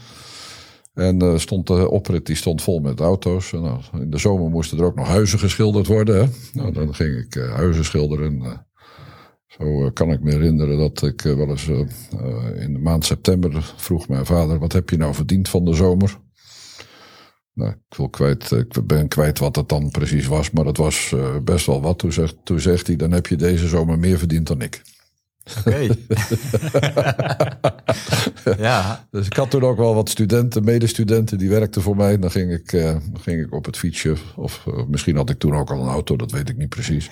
En 0.95 1.41
stond 1.41 1.67
de 1.67 1.91
oprit 1.91 2.27
die 2.27 2.37
stond 2.37 2.63
vol 2.63 2.81
met 2.81 3.01
auto's. 3.01 3.53
En, 3.53 3.63
nou, 3.63 3.81
in 3.93 4.11
de 4.11 4.19
zomer 4.19 4.51
moesten 4.51 4.79
er 4.79 4.85
ook 4.85 4.97
nog 4.97 5.09
huizen 5.09 5.39
geschilderd 5.39 5.87
worden. 5.87 6.23
Hè? 6.23 6.29
Nou, 6.53 6.73
dan 6.73 6.95
ging 6.95 7.19
ik 7.19 7.35
huizen 7.35 7.85
schilderen. 7.85 8.43
En, 8.43 8.67
zo 9.47 9.91
kan 9.91 10.11
ik 10.11 10.23
me 10.23 10.31
herinneren 10.31 10.79
dat 10.79 11.03
ik 11.03 11.21
wel 11.21 11.49
eens 11.49 11.69
in 12.55 12.73
de 12.73 12.81
maand 12.83 13.05
september 13.05 13.73
vroeg 13.77 14.09
mijn 14.09 14.27
vader: 14.27 14.59
wat 14.59 14.73
heb 14.73 14.91
je 14.91 14.97
nou 14.97 15.15
verdiend 15.15 15.49
van 15.49 15.65
de 15.65 15.75
zomer? 15.75 16.21
Nou, 17.55 17.71
ik, 17.71 17.97
wil 17.97 18.09
kwijt, 18.09 18.51
ik 18.51 18.87
ben 18.87 19.09
kwijt 19.09 19.39
wat 19.39 19.57
het 19.57 19.69
dan 19.69 19.91
precies 19.91 20.27
was, 20.27 20.51
maar 20.51 20.65
het 20.65 20.77
was 20.77 21.13
eh, 21.15 21.37
best 21.45 21.67
wel 21.67 21.83
wat. 21.83 21.99
Toen 21.99 22.13
zegt, 22.13 22.37
toen 22.45 22.61
zegt 22.61 22.87
hij: 22.87 22.97
dan 22.97 23.13
heb 23.13 23.27
je 23.27 23.37
deze 23.37 23.69
zomer 23.69 23.99
meer 23.99 24.19
verdiend 24.19 24.47
dan 24.47 24.61
ik. 24.63 24.83
Oké. 25.59 25.87
ja, 28.59 29.07
Dus 29.11 29.27
ik 29.27 29.37
had 29.37 29.51
toen 29.51 29.63
ook 29.63 29.77
wel 29.77 29.95
wat 29.95 30.09
studenten, 30.09 30.65
medestudenten, 30.65 31.39
die 31.39 31.49
werkten 31.49 31.83
voor 31.83 31.97
mij. 31.97 32.19
Dan 32.19 32.31
ging 32.31 32.53
ik, 32.53 32.73
eh, 32.73 32.97
ging 33.15 33.41
ik 33.47 33.53
op 33.55 33.65
het 33.65 33.77
fietsje, 33.77 34.17
of 34.37 34.67
eh, 34.67 34.85
misschien 34.87 35.17
had 35.17 35.31
ik 35.31 35.39
toen 35.39 35.57
ook 35.57 35.71
al 35.71 35.81
een 35.83 35.89
auto, 35.89 36.17
dat 36.17 36.31
weet 36.31 36.49
ik 36.49 36.57
niet 36.57 36.69
precies. 36.69 37.11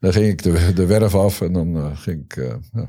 Dan 0.00 0.12
ging 0.12 0.26
ik 0.26 0.42
de, 0.42 0.72
de 0.74 0.86
werf 0.86 1.14
af 1.14 1.40
en 1.40 1.52
dan 1.52 1.76
eh, 1.76 1.96
ging 1.96 2.24
ik. 2.24 2.36
eh, 2.36 2.54
ja, 2.72 2.88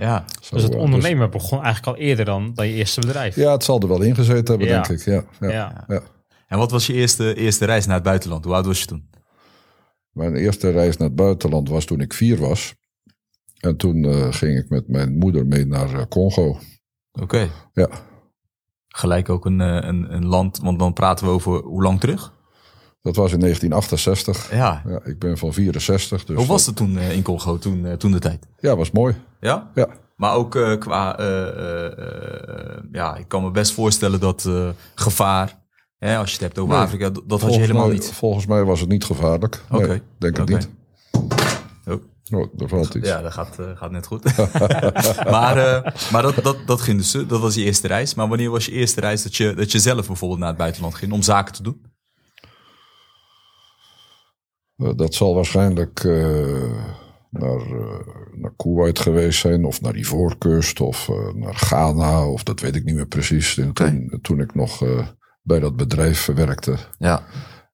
ja. 0.00 0.24
zo, 0.40 0.54
Dus 0.54 0.62
het 0.62 0.74
eh, 0.74 0.80
ondernemen 0.80 1.30
begon 1.30 1.62
eigenlijk 1.62 1.96
al 1.96 2.02
eerder 2.04 2.24
dan, 2.24 2.54
dan 2.54 2.66
je 2.68 2.74
eerste 2.74 3.00
bedrijf. 3.00 3.36
ja, 3.36 3.52
het 3.52 3.64
zal 3.64 3.80
er 3.80 3.88
wel 3.88 4.02
ingezeten 4.02 4.44
hebben, 4.44 4.66
Ja. 4.68 4.82
denk 4.82 5.00
ik. 5.00 5.06
Ja, 5.06 5.24
ja, 5.40 5.48
Ja. 5.50 5.84
ja. 5.88 6.02
En 6.48 6.58
wat 6.58 6.70
was 6.70 6.86
je 6.86 6.92
eerste, 6.92 7.34
eerste 7.34 7.64
reis 7.64 7.86
naar 7.86 7.94
het 7.94 8.04
buitenland? 8.04 8.44
Hoe 8.44 8.54
oud 8.54 8.66
was 8.66 8.80
je 8.80 8.86
toen? 8.86 9.08
Mijn 10.10 10.34
eerste 10.36 10.70
reis 10.70 10.96
naar 10.96 11.08
het 11.08 11.16
buitenland 11.16 11.68
was 11.68 11.84
toen 11.84 12.00
ik 12.00 12.12
vier 12.14 12.36
was. 12.38 12.74
En 13.60 13.76
toen 13.76 14.04
eh, 14.04 14.32
ging 14.32 14.58
ik 14.58 14.68
met 14.68 14.88
mijn 14.88 15.18
moeder 15.18 15.46
mee 15.46 15.66
naar 15.66 15.94
eh, 15.94 16.02
Congo. 16.08 16.58
Oké. 17.12 17.48
Ja, 17.72 17.88
Gelijk 18.88 19.28
ook 19.28 19.44
een, 19.46 19.58
een, 19.60 20.14
een 20.14 20.26
land, 20.26 20.58
want 20.58 20.78
dan 20.78 20.92
praten 20.92 21.26
we 21.26 21.32
over 21.32 21.62
hoe 21.62 21.82
lang 21.82 22.00
terug? 22.00 22.32
Dat 23.02 23.16
was 23.16 23.32
in 23.32 23.40
1968. 23.40 24.52
Ja. 24.52 24.82
Ja, 24.86 25.00
ik 25.04 25.18
ben 25.18 25.38
van 25.38 25.52
64. 25.52 26.24
Dus 26.24 26.36
Hoe 26.36 26.46
was 26.46 26.66
het 26.66 26.76
toen 26.76 26.98
eh, 26.98 27.12
in 27.12 27.22
Congo, 27.22 27.58
toen, 27.58 27.86
eh, 27.86 27.92
toen 27.92 28.10
de 28.12 28.18
tijd? 28.18 28.46
Ja, 28.58 28.76
was 28.76 28.90
mooi. 28.90 29.14
Ja? 29.40 29.70
Ja. 29.74 29.88
Maar 30.16 30.34
ook 30.34 30.54
eh, 30.56 30.78
qua, 30.78 31.16
ja, 32.92 33.16
ik 33.16 33.28
kan 33.28 33.42
me 33.42 33.50
best 33.50 33.72
voorstellen 33.72 34.20
dat 34.20 34.48
gevaar, 34.94 35.58
hè, 35.98 36.16
als 36.16 36.28
je 36.28 36.32
het 36.34 36.42
hebt 36.44 36.58
over 36.58 36.74
Nee, 36.74 36.82
Afrika, 36.84 37.10
dat, 37.10 37.22
dat 37.26 37.40
had 37.40 37.54
je 37.54 37.60
helemaal 37.60 37.86
mij- 37.86 37.94
niet. 37.94 38.12
Volgens 38.12 38.46
mij 38.46 38.64
was 38.64 38.80
het 38.80 38.88
niet 38.88 39.04
gevaarlijk. 39.04 39.62
Nee, 39.70 39.80
Oké. 39.82 40.00
denk 40.18 40.36
het 40.36 40.50
Oké. 40.50 40.56
niet. 40.56 40.68
Oh. 41.86 42.02
Oh, 42.32 42.46
daar 42.56 42.68
valt 42.68 42.94
iets. 42.94 43.08
Ja, 43.08 43.22
dat 43.22 43.32
gaat, 43.32 43.56
gaat 43.74 43.90
net 43.90 44.06
goed. 44.06 44.24
maar 45.30 45.82
maar 46.12 46.22
dat, 46.22 46.34
dat, 46.42 46.56
dat 46.66 46.80
ging 46.80 46.98
dus, 46.98 47.10
dat 47.10 47.40
was 47.40 47.54
je 47.54 47.64
eerste 47.64 47.86
reis. 47.86 48.14
Maar 48.14 48.28
wanneer 48.28 48.50
was 48.50 48.64
je 48.64 48.72
eerste 48.72 49.00
reis 49.00 49.22
dat 49.22 49.36
je, 49.36 49.54
dat 49.54 49.72
je 49.72 49.78
zelf 49.78 50.06
bijvoorbeeld 50.06 50.40
naar 50.40 50.48
het 50.48 50.58
buitenland 50.58 50.94
ging 50.94 51.12
om 51.12 51.22
zaken 51.22 51.54
te 51.54 51.62
doen? 51.62 51.80
Eh, 54.80 54.90
dat 54.96 55.14
zal 55.14 55.34
waarschijnlijk 55.34 56.04
eh, 56.04 56.72
naar, 57.30 57.60
eh, 57.60 57.98
naar 58.36 58.52
Kuwait 58.56 58.98
geweest 58.98 59.40
zijn, 59.40 59.64
of 59.64 59.80
naar 59.80 59.96
Ivoorkust, 59.96 60.80
of 60.80 61.10
naar 61.34 61.54
Ghana, 61.54 62.26
of 62.28 62.42
dat 62.42 62.60
weet 62.60 62.76
ik 62.76 62.84
niet 62.84 62.94
meer 62.94 63.06
precies. 63.06 63.58
En 63.58 63.72
Toen, 63.72 64.18
toen 64.22 64.40
ik 64.40 64.54
nog 64.54 64.84
bij 65.42 65.60
dat 65.60 65.76
bedrijf 65.76 66.26
werkte, 66.26 66.76
Ja. 66.98 67.22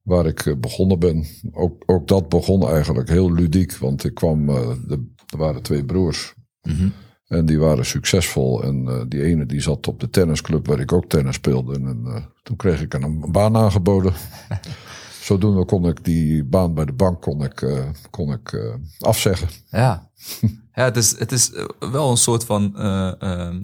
waar 0.03 0.27
ik 0.27 0.55
begonnen 0.61 0.99
ben. 0.99 1.27
Ook, 1.53 1.83
ook 1.87 2.09
dat 2.09 2.29
begon 2.29 2.69
eigenlijk 2.69 3.09
heel 3.09 3.33
ludiek, 3.33 3.77
want 3.77 4.05
ik 4.05 4.15
kwam, 4.15 4.47
de, 4.47 5.13
er 5.27 5.39
waren 5.39 5.63
twee 5.63 5.85
broers. 5.85 6.35
Mhm. 6.63 6.89
En 7.27 7.47
die 7.47 7.59
waren 7.59 7.87
succesvol. 7.87 8.63
En 8.63 9.07
die 9.09 9.23
ene 9.23 9.47
die 9.47 9.61
zat 9.61 9.89
op 9.89 10.01
de 10.01 10.11
tennisclub 10.11 10.67
waar 10.67 10.81
ik 10.81 10.93
ook 10.93 11.09
tennis 11.09 11.35
speelde. 11.35 11.75
En 11.75 12.29
toen 12.43 12.57
kreeg 12.57 12.83
ik 12.83 12.95
een, 12.95 13.03
een 13.03 13.33
baan 13.33 13.57
aangeboden. 13.57 14.13
Zodoende 15.27 15.65
kon 15.65 15.87
ik 15.87 16.05
die 16.05 16.45
baan 16.45 16.75
bij 16.75 16.85
de 16.85 16.93
bank 16.93 17.23
kon 17.23 17.45
ik, 17.45 17.63
eh, 17.63 17.89
kon 18.11 18.33
ik, 18.33 18.53
eh, 18.53 18.75
afzeggen. 18.99 19.49
Ja, 19.71 20.11
ja 20.75 20.85
het 20.85 20.97
is, 20.97 21.19
het 21.19 21.33
is 21.33 21.53
eh, 21.53 21.65
wel 21.79 22.11
een 22.11 22.17
soort 22.17 22.45
van 22.45 22.77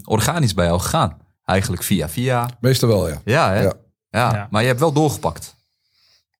organisch 0.05 0.53
bij 0.53 0.65
jou 0.65 0.79
gegaan. 0.79 1.17
Eigenlijk 1.45 1.83
via 1.83 2.09
via. 2.09 2.49
Meestal 2.59 2.89
wel, 2.89 3.09
ja. 3.09 3.21
Ja, 3.25 3.51
hè? 3.51 3.61
Ja. 3.61 3.73
Ja. 4.09 4.33
Ja. 4.33 4.47
maar 4.51 4.61
je 4.61 4.67
hebt 4.67 4.79
wel 4.79 4.93
doorgepakt. 4.93 5.55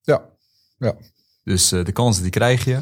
Ja, 0.01 0.21
ja. 0.77 0.95
Dus 1.43 1.71
eh, 1.71 1.85
de 1.85 1.91
kansen 1.91 2.23
die 2.23 2.31
krijg 2.31 2.65
je. 2.65 2.81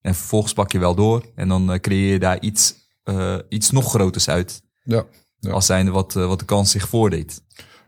En 0.00 0.14
vervolgens 0.14 0.52
pak 0.52 0.72
je 0.72 0.78
wel 0.78 0.94
door. 0.94 1.24
En 1.34 1.48
dan 1.48 1.78
creëer 1.80 2.12
je 2.12 2.18
daar 2.18 2.40
iets, 2.40 2.74
eh, 3.02 3.38
iets 3.48 3.70
nog 3.70 3.90
groters 3.90 4.28
uit. 4.28 4.62
ja. 4.84 5.04
Ja. 5.42 5.50
Als 5.50 5.66
zijnde 5.66 5.90
wat, 5.90 6.12
wat 6.12 6.38
de 6.38 6.44
kans 6.44 6.70
zich 6.70 6.88
voordeed. 6.88 7.42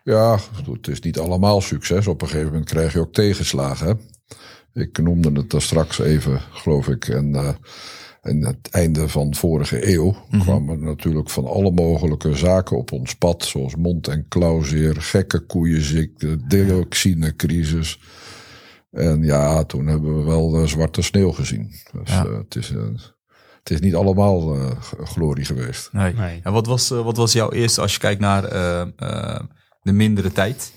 Ja, 0.04 0.38
het 0.72 0.88
is 0.88 1.00
niet 1.00 1.18
allemaal 1.18 1.60
succes. 1.60 2.06
Op 2.06 2.22
een 2.22 2.28
gegeven 2.28 2.50
moment 2.50 2.68
krijg 2.68 2.92
je 2.92 3.00
ook 3.00 3.12
tegenslagen. 3.12 3.86
Hè? 3.86 3.92
Ik 4.82 4.98
noemde 4.98 5.32
het 5.32 5.50
daar 5.50 5.62
straks 5.62 5.98
even, 5.98 6.40
geloof 6.50 6.88
ik. 6.88 7.08
En, 7.08 7.34
eh 7.34 7.48
en 8.22 8.44
het 8.46 8.68
einde 8.70 9.08
van 9.08 9.34
vorige 9.34 9.92
eeuw 9.92 10.16
kwamen 10.40 10.74
er 10.78 10.84
natuurlijk 10.84 11.30
van 11.30 11.46
alle 11.46 11.70
mogelijke 11.70 12.34
zaken 12.36 12.76
op 12.76 12.92
ons 12.92 13.14
pad. 13.14 13.44
Zoals 13.44 13.76
mond- 13.76 14.08
en 14.08 14.28
klauwzeer, 14.28 14.96
gekke 15.02 15.40
koeienziekte, 15.40 16.38
dioxinecrisis. 16.46 17.98
En 18.90 19.22
ja, 19.22 19.64
toen 19.64 19.86
hebben 19.86 20.16
we 20.18 20.24
wel 20.24 20.66
zwarte 20.68 21.02
sneeuw 21.02 21.30
gezien. 21.32 21.70
Dus 21.92 22.10
Ja. 22.10 22.24
eh, 22.26 22.36
het, 22.38 22.56
is, 22.56 22.70
eh, 22.70 22.82
het 23.58 23.70
is 23.70 23.80
niet 23.80 23.94
allemaal 23.94 24.54
eh, 24.54 24.70
g- 24.80 24.94
glorie 25.04 25.44
geweest. 25.44 25.92
Nee. 25.92 26.12
Nee. 26.14 26.40
En 26.42 26.52
wat 26.52 26.66
was, 26.66 26.88
wat 26.88 27.16
was 27.16 27.32
jouw 27.32 27.50
eerste, 27.52 27.80
als 27.80 27.92
je 27.92 27.98
kijkt 27.98 28.20
naar 28.20 28.44
de 29.82 29.92
mindere 29.92 30.32
tijd. 30.32 30.72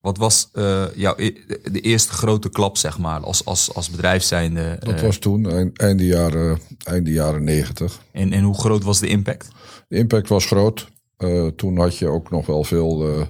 Wat 0.00 0.16
was 0.18 0.48
eh, 0.52 0.84
jouw, 0.94 1.14
e- 1.16 1.34
de 1.72 1.80
eerste 1.80 2.12
grote 2.12 2.50
klap, 2.50 2.76
zeg 2.76 2.98
maar, 2.98 3.20
als, 3.20 3.44
als, 3.44 3.74
als 3.74 3.90
bedrijf 3.90 4.22
zijnde? 4.22 4.76
Dat 4.80 4.94
eh, 4.94 5.02
was 5.02 5.18
toen, 5.18 5.50
eind- 5.50 5.78
einde 5.78 6.06
jaren, 6.06 6.58
einde 6.84 7.10
jaren 7.12 7.44
negentig. 7.44 8.00
en, 8.12 8.32
en 8.32 8.42
hoe 8.42 8.54
groot 8.58 8.82
was 8.82 8.98
de 8.98 9.08
impact? 9.08 9.48
De 9.88 9.96
impact 9.96 10.28
was 10.28 10.46
groot. 10.46 10.88
Eh, 11.16 11.46
toen 11.46 11.78
had 11.78 11.96
je 11.96 12.08
ook 12.08 12.30
nog 12.30 12.46
wel 12.46 12.64
veel 12.64 13.26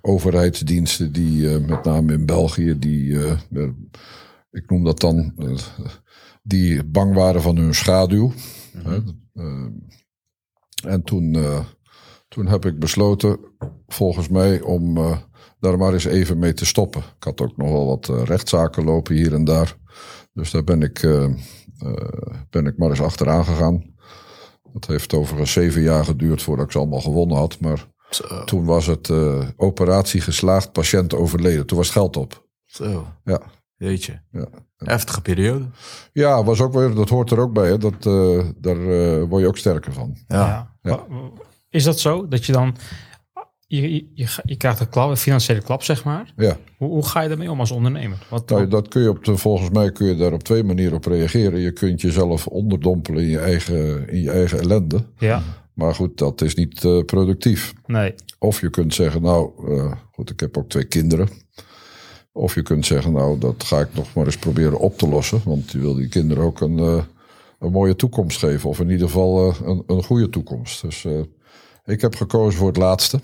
overheidsdiensten 0.00 1.12
die, 1.12 1.48
met 1.48 1.84
name 1.84 2.12
in 2.12 2.26
België, 2.26 2.78
die, 2.78 3.18
ik 4.50 4.70
noem 4.70 4.84
dat 4.84 5.00
dan, 5.00 5.34
die 6.42 6.84
bang 6.84 7.14
waren 7.14 7.42
van 7.42 7.56
hun 7.56 7.74
schaduw. 7.74 8.32
Eh, 8.84 9.66
en 10.84 11.02
toen, 11.04 11.36
toen 12.32 12.46
heb 12.46 12.64
ik 12.64 12.78
besloten, 12.78 13.38
volgens 13.86 14.28
mij, 14.28 14.60
om 14.60 14.96
eh, 14.96 15.16
daar 15.60 15.78
maar 15.78 15.92
eens 15.92 16.04
even 16.04 16.38
mee 16.38 16.54
te 16.54 16.66
stoppen. 16.66 17.00
Ik 17.16 17.24
had 17.24 17.40
ook 17.40 17.56
nog 17.56 17.70
wel 17.70 17.86
wat 17.86 18.08
eh, 18.08 18.22
rechtszaken 18.24 18.84
lopen 18.84 19.14
hier 19.14 19.34
en 19.34 19.44
daar. 19.44 19.76
Dus 20.32 20.50
daar 20.50 20.64
ben 20.64 20.82
ik, 20.82 21.02
eh, 21.02 21.24
eh, 21.24 21.32
ben 22.50 22.66
ik 22.66 22.78
maar 22.78 22.90
eens 22.90 23.00
achteraan 23.02 23.44
gegaan. 23.44 23.90
Dat 24.72 24.86
heeft 24.86 25.14
overigens 25.14 25.52
zeven 25.52 25.82
jaar 25.82 26.04
geduurd 26.04 26.42
voordat 26.42 26.64
ik 26.64 26.72
ze 26.72 26.78
allemaal 26.78 27.00
gewonnen 27.00 27.36
had. 27.36 27.60
Maar 27.60 27.86
Zo, 28.10 28.44
toen 28.44 28.64
was 28.64 28.86
het 28.86 29.08
eh, 29.10 29.48
operatie 29.56 30.20
geslaagd, 30.20 30.72
patiënt 30.72 31.14
overleden. 31.14 31.66
Toen 31.66 31.76
was 31.78 31.86
het 31.86 31.96
geld 31.96 32.16
op. 32.16 32.46
zo. 32.64 33.06
Ja, 33.24 33.40
Jeetje. 33.76 34.22
ja. 34.30 34.46
Heftige 34.76 35.20
periode. 35.20 35.64
ja 36.12 36.44
was 36.44 36.60
ook 36.60 36.72
weer, 36.72 36.94
dat 36.94 37.08
hoort 37.08 37.30
er 37.30 37.38
ook 37.38 37.52
bij. 37.52 37.68
Hè. 37.68 37.78
Dat, 37.78 38.06
eh, 38.06 38.46
daar 38.56 38.76
eh, 38.88 39.22
word 39.28 39.42
je 39.42 39.48
ook 39.48 39.56
sterker 39.56 39.92
van. 39.92 40.16
Ja. 40.28 40.74
Ja. 40.82 41.06
Is 41.72 41.84
dat 41.84 42.00
zo? 42.00 42.28
Dat 42.28 42.44
je 42.46 42.52
dan... 42.52 42.76
Je, 43.66 43.94
je, 43.94 44.06
je, 44.14 44.26
ga- 44.26 44.42
je 44.44 44.56
krijgt 44.56 44.80
een, 44.80 44.88
klap, 44.88 45.10
een 45.10 45.16
financiële 45.16 45.60
klap, 45.62 45.82
zeg 45.82 46.04
maar. 46.04 46.32
Ja. 46.36 46.56
Hoe, 46.76 46.88
hoe 46.88 47.06
ga 47.06 47.20
je 47.20 47.28
daarmee 47.28 47.50
om 47.50 47.60
als 47.60 47.70
ondernemer? 47.70 48.26
Wat, 48.30 48.48
Nou, 48.48 48.68
dat 48.68 48.88
kun 48.88 49.02
je 49.02 49.08
op 49.08 49.24
de, 49.24 49.36
volgens 49.36 49.70
mij 49.70 49.92
kun 49.92 50.06
je 50.06 50.16
daar 50.16 50.32
op 50.32 50.42
twee 50.42 50.64
manieren 50.64 50.96
op 50.96 51.04
reageren. 51.04 51.60
Je 51.60 51.72
kunt 51.72 52.00
jezelf 52.00 52.46
onderdompelen 52.46 53.22
in 53.22 53.28
je 53.28 53.38
eigen, 53.38 54.08
in 54.08 54.20
je 54.22 54.30
eigen 54.30 54.58
ellende. 54.60 55.04
ja, 55.18 55.42
Maar 55.74 55.94
goed, 55.94 56.18
dat 56.18 56.40
is 56.40 56.54
niet 56.54 56.84
eh, 56.84 57.04
productief. 57.04 57.72
nee. 57.86 58.14
Of 58.38 58.60
je 58.60 58.70
kunt 58.70 58.94
zeggen, 58.94 59.22
nou, 59.22 59.50
eh, 59.76 59.92
goed, 60.12 60.30
ik 60.30 60.40
heb 60.40 60.56
ook 60.56 60.68
twee 60.68 60.84
kinderen. 60.84 61.28
Of 62.32 62.54
je 62.54 62.62
kunt 62.62 62.86
zeggen, 62.86 63.12
nou, 63.12 63.38
dat 63.38 63.64
ga 63.64 63.80
ik 63.80 63.94
nog 63.94 64.14
maar 64.14 64.24
eens 64.26 64.36
proberen 64.38 64.78
op 64.78 64.98
te 64.98 65.08
lossen. 65.08 65.40
Want 65.44 65.70
je 65.72 65.78
wil 65.78 65.94
die 65.94 66.08
kinderen 66.08 66.44
ook 66.44 66.60
een, 66.60 66.78
eh, 66.78 67.02
een 67.58 67.72
mooie 67.72 67.96
toekomst 67.96 68.38
geven. 68.38 68.68
Of 68.68 68.80
in 68.80 68.90
ieder 68.90 69.06
geval 69.06 69.54
een, 69.64 69.82
een 69.86 70.02
goede 70.02 70.28
toekomst. 70.28 70.82
Dus 70.82 71.06
ik 71.84 72.00
heb 72.00 72.14
gekozen 72.14 72.58
voor 72.58 72.68
het 72.68 72.76
laatste. 72.76 73.20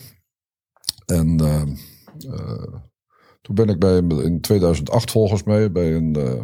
En 1.07 1.41
eh, 1.41 1.63
eh, 2.33 2.75
toen 3.41 3.55
ben 3.55 3.69
ik 3.69 3.79
bij 3.79 3.97
in 3.99 4.41
2008 4.41 5.11
volgens 5.11 5.43
mij 5.43 5.73
bij 5.73 5.95
een, 5.95 6.17
eh, 6.17 6.41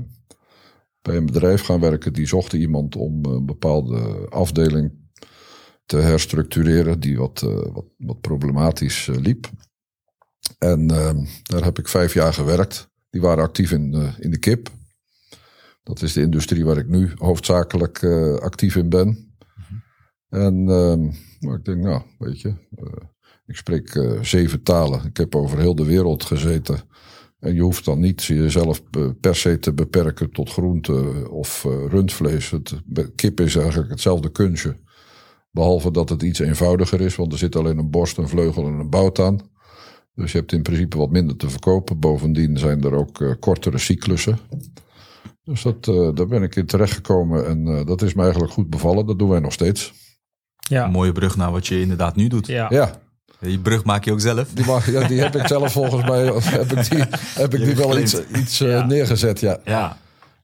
bij 1.03 1.17
een 1.17 1.27
bedrijf 1.27 1.63
gaan 1.63 1.81
werken. 1.81 2.13
Die 2.13 2.27
zochten 2.27 2.61
iemand 2.61 2.97
om 2.97 3.25
een 3.25 3.47
bepaalde 3.47 4.27
afdeling 4.29 4.93
te 5.87 5.97
herstructureren 5.97 7.01
die 7.01 7.19
wat, 7.19 7.41
wat, 7.73 7.85
wat 7.97 8.21
problematisch 8.21 9.07
liep. 9.07 9.51
En 10.59 10.87
daar 11.43 11.65
heb 11.65 11.79
ik 11.79 11.89
vijf 11.89 12.15
jaar 12.15 12.33
gewerkt. 12.33 12.89
Die 13.11 13.21
waren 13.21 13.45
actief 13.45 13.71
in, 13.71 14.15
in 14.19 14.31
de 14.31 14.39
kip. 14.39 14.71
Dat 15.83 16.03
is 16.03 16.13
de 16.13 16.21
industrie 16.21 16.65
waar 16.65 16.77
ik 16.77 16.89
nu 16.89 17.13
hoofdzakelijk 17.15 18.05
actief 18.41 18.77
in 18.77 18.89
ben. 18.89 19.34
En 20.35 20.69
ehm, 20.69 21.01
nou, 21.41 21.57
ik 21.57 21.65
denk, 21.65 21.83
nou, 21.83 22.03
weet 22.19 22.41
je, 22.41 22.49
eh, 22.49 22.87
ik 23.47 23.57
spreek 23.57 23.95
eh, 23.95 24.23
zeven 24.23 24.63
talen. 24.63 25.05
Ik 25.05 25.17
heb 25.17 25.35
over 25.35 25.59
heel 25.59 25.75
de 25.75 25.85
wereld 25.85 26.25
gezeten. 26.25 26.81
En 27.39 27.55
je 27.55 27.61
hoeft 27.61 27.85
dan 27.85 28.01
niet 28.01 28.25
jezelf 28.25 28.83
eh, 28.91 29.09
per 29.21 29.37
se 29.37 29.59
te 29.59 29.73
beperken 29.73 30.31
tot 30.31 30.51
groente 30.51 31.27
of 31.31 31.63
rundvlees. 31.89 32.51
Het, 32.51 32.75
kip 33.15 33.41
is 33.41 33.57
eigenlijk 33.57 33.91
hetzelfde 33.91 34.33
kunstje. 34.33 34.77
Behalve 35.51 35.91
dat 35.91 36.09
het 36.09 36.23
iets 36.23 36.39
eenvoudiger 36.39 37.01
is, 37.01 37.17
want 37.17 37.33
er 37.33 37.39
zit 37.39 37.57
alleen 37.57 37.79
een 37.79 37.91
borst, 37.91 38.17
een 38.17 38.29
vleugel 38.29 38.67
en 38.67 38.73
een 38.73 38.91
bout 38.91 39.19
aan. 39.19 39.41
Dus 40.15 40.33
je 40.33 40.39
hebt 40.39 40.53
in 40.53 40.63
principe 40.63 40.99
wat 40.99 41.11
minder 41.11 41.37
te 41.37 41.51
verkopen. 41.51 41.99
Bovendien 41.99 42.59
zijn 42.59 42.83
er 42.83 42.95
ook 42.95 43.37
kortere 43.41 43.79
cyclussen. 43.79 44.39
Dus 45.45 45.63
dat, 45.63 45.85
daar 46.17 46.27
ben 46.27 46.43
ik 46.43 46.57
in 46.57 46.67
terechtgekomen 46.67 47.47
en 47.47 47.85
dat 47.85 48.03
is 48.03 48.15
me 48.15 48.23
eigenlijk 48.23 48.53
goed 48.53 48.71
bevallen. 48.71 49.07
Dat 49.07 49.19
doen 49.19 49.29
wij 49.29 49.41
nog 49.41 49.53
steeds. 49.53 50.04
Ja. 50.69 50.85
Een 50.85 50.91
mooie 50.91 51.13
brug 51.13 51.37
naar 51.37 51.53
wat 51.53 51.67
je 51.67 51.81
inderdaad 51.81 52.17
nu 52.17 52.29
doet. 52.29 52.47
Ja. 52.47 52.67
Ja, 52.71 53.01
Die 53.41 53.59
brug 53.59 53.85
maak 53.85 54.05
je 54.05 54.13
ook 54.13 54.21
zelf. 54.21 54.49
die, 54.53 54.65
mag, 54.67 54.91
ja, 54.91 55.07
die 55.09 55.21
heb 55.21 55.37
ik 55.37 55.47
zelf 55.47 55.73
volgens 55.73 56.05
mij 56.05 56.25
heb 56.61 56.73
ik 56.73 56.91
die, 56.91 57.05
heb 57.35 57.55
ik 57.55 57.65
die 57.65 57.77
wel 57.77 57.99
iets, 57.99 58.27
iets 58.29 58.61
eh, 58.61 58.87
neergezet. 58.87 59.41
Ja. 59.41 59.59
Ja. 59.65 59.97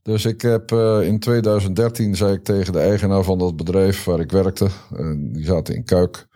Dus 0.03 0.25
ik 0.25 0.41
heb 0.43 0.73
eh, 0.73 0.99
in 1.03 1.19
2013 1.19 2.17
zei 2.17 2.33
ik 2.33 2.45
tegen 2.45 2.73
de 2.73 2.79
eigenaar 2.81 3.23
van 3.23 3.39
dat 3.39 3.57
bedrijf 3.57 4.05
waar 4.05 4.21
ik 4.21 4.31
werkte. 4.31 4.69
En 4.97 5.33
die 5.33 5.45
zaten 5.45 5.75
in 5.75 5.85
Kuik. 5.85 6.29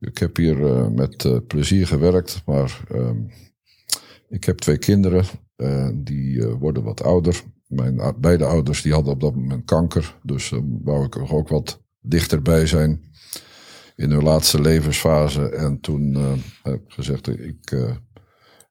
Ik 0.00 0.18
heb 0.18 0.36
hier 0.36 0.66
eh, 0.76 0.86
met 0.88 1.24
eh, 1.24 1.36
plezier 1.46 1.86
gewerkt, 1.86 2.42
maar 2.46 2.80
ehm, 2.90 3.16
ik 4.28 4.44
heb 4.44 4.58
twee 4.58 4.78
kinderen. 4.78 5.24
eh, 5.56 5.88
die 5.94 6.44
worden 6.46 6.82
wat 6.82 7.02
ouder. 7.02 7.42
Mijn 7.66 8.14
beide 8.18 8.44
ouders 8.44 8.82
die 8.82 8.92
hadden 8.92 9.12
op 9.12 9.20
dat 9.20 9.34
moment 9.34 9.64
kanker. 9.64 10.14
Dus 10.22 10.48
dan 10.48 10.80
wou 10.84 11.04
ik 11.04 11.14
er 11.14 11.32
ook 11.34 11.48
wat 11.48 11.80
dichterbij 12.08 12.66
zijn 12.66 13.06
in 13.96 14.10
hun 14.10 14.22
laatste 14.22 14.60
levensfase. 14.60 15.48
En 15.48 15.80
toen 15.80 16.14
eh, 16.14 16.32
heb 16.62 16.74
ik 16.74 16.92
gezegd, 16.92 17.28
ik, 17.28 17.70
eh, 17.70 17.90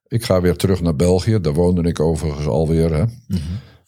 Ik 0.08 0.24
ga 0.24 0.40
weer 0.40 0.56
terug 0.56 0.80
naar 0.80 0.96
België. 0.96 1.40
Daar 1.40 1.52
woonde 1.52 1.82
ik 1.82 2.00
overigens 2.00 2.46
alweer. 2.46 2.94
Hè. 2.94 3.04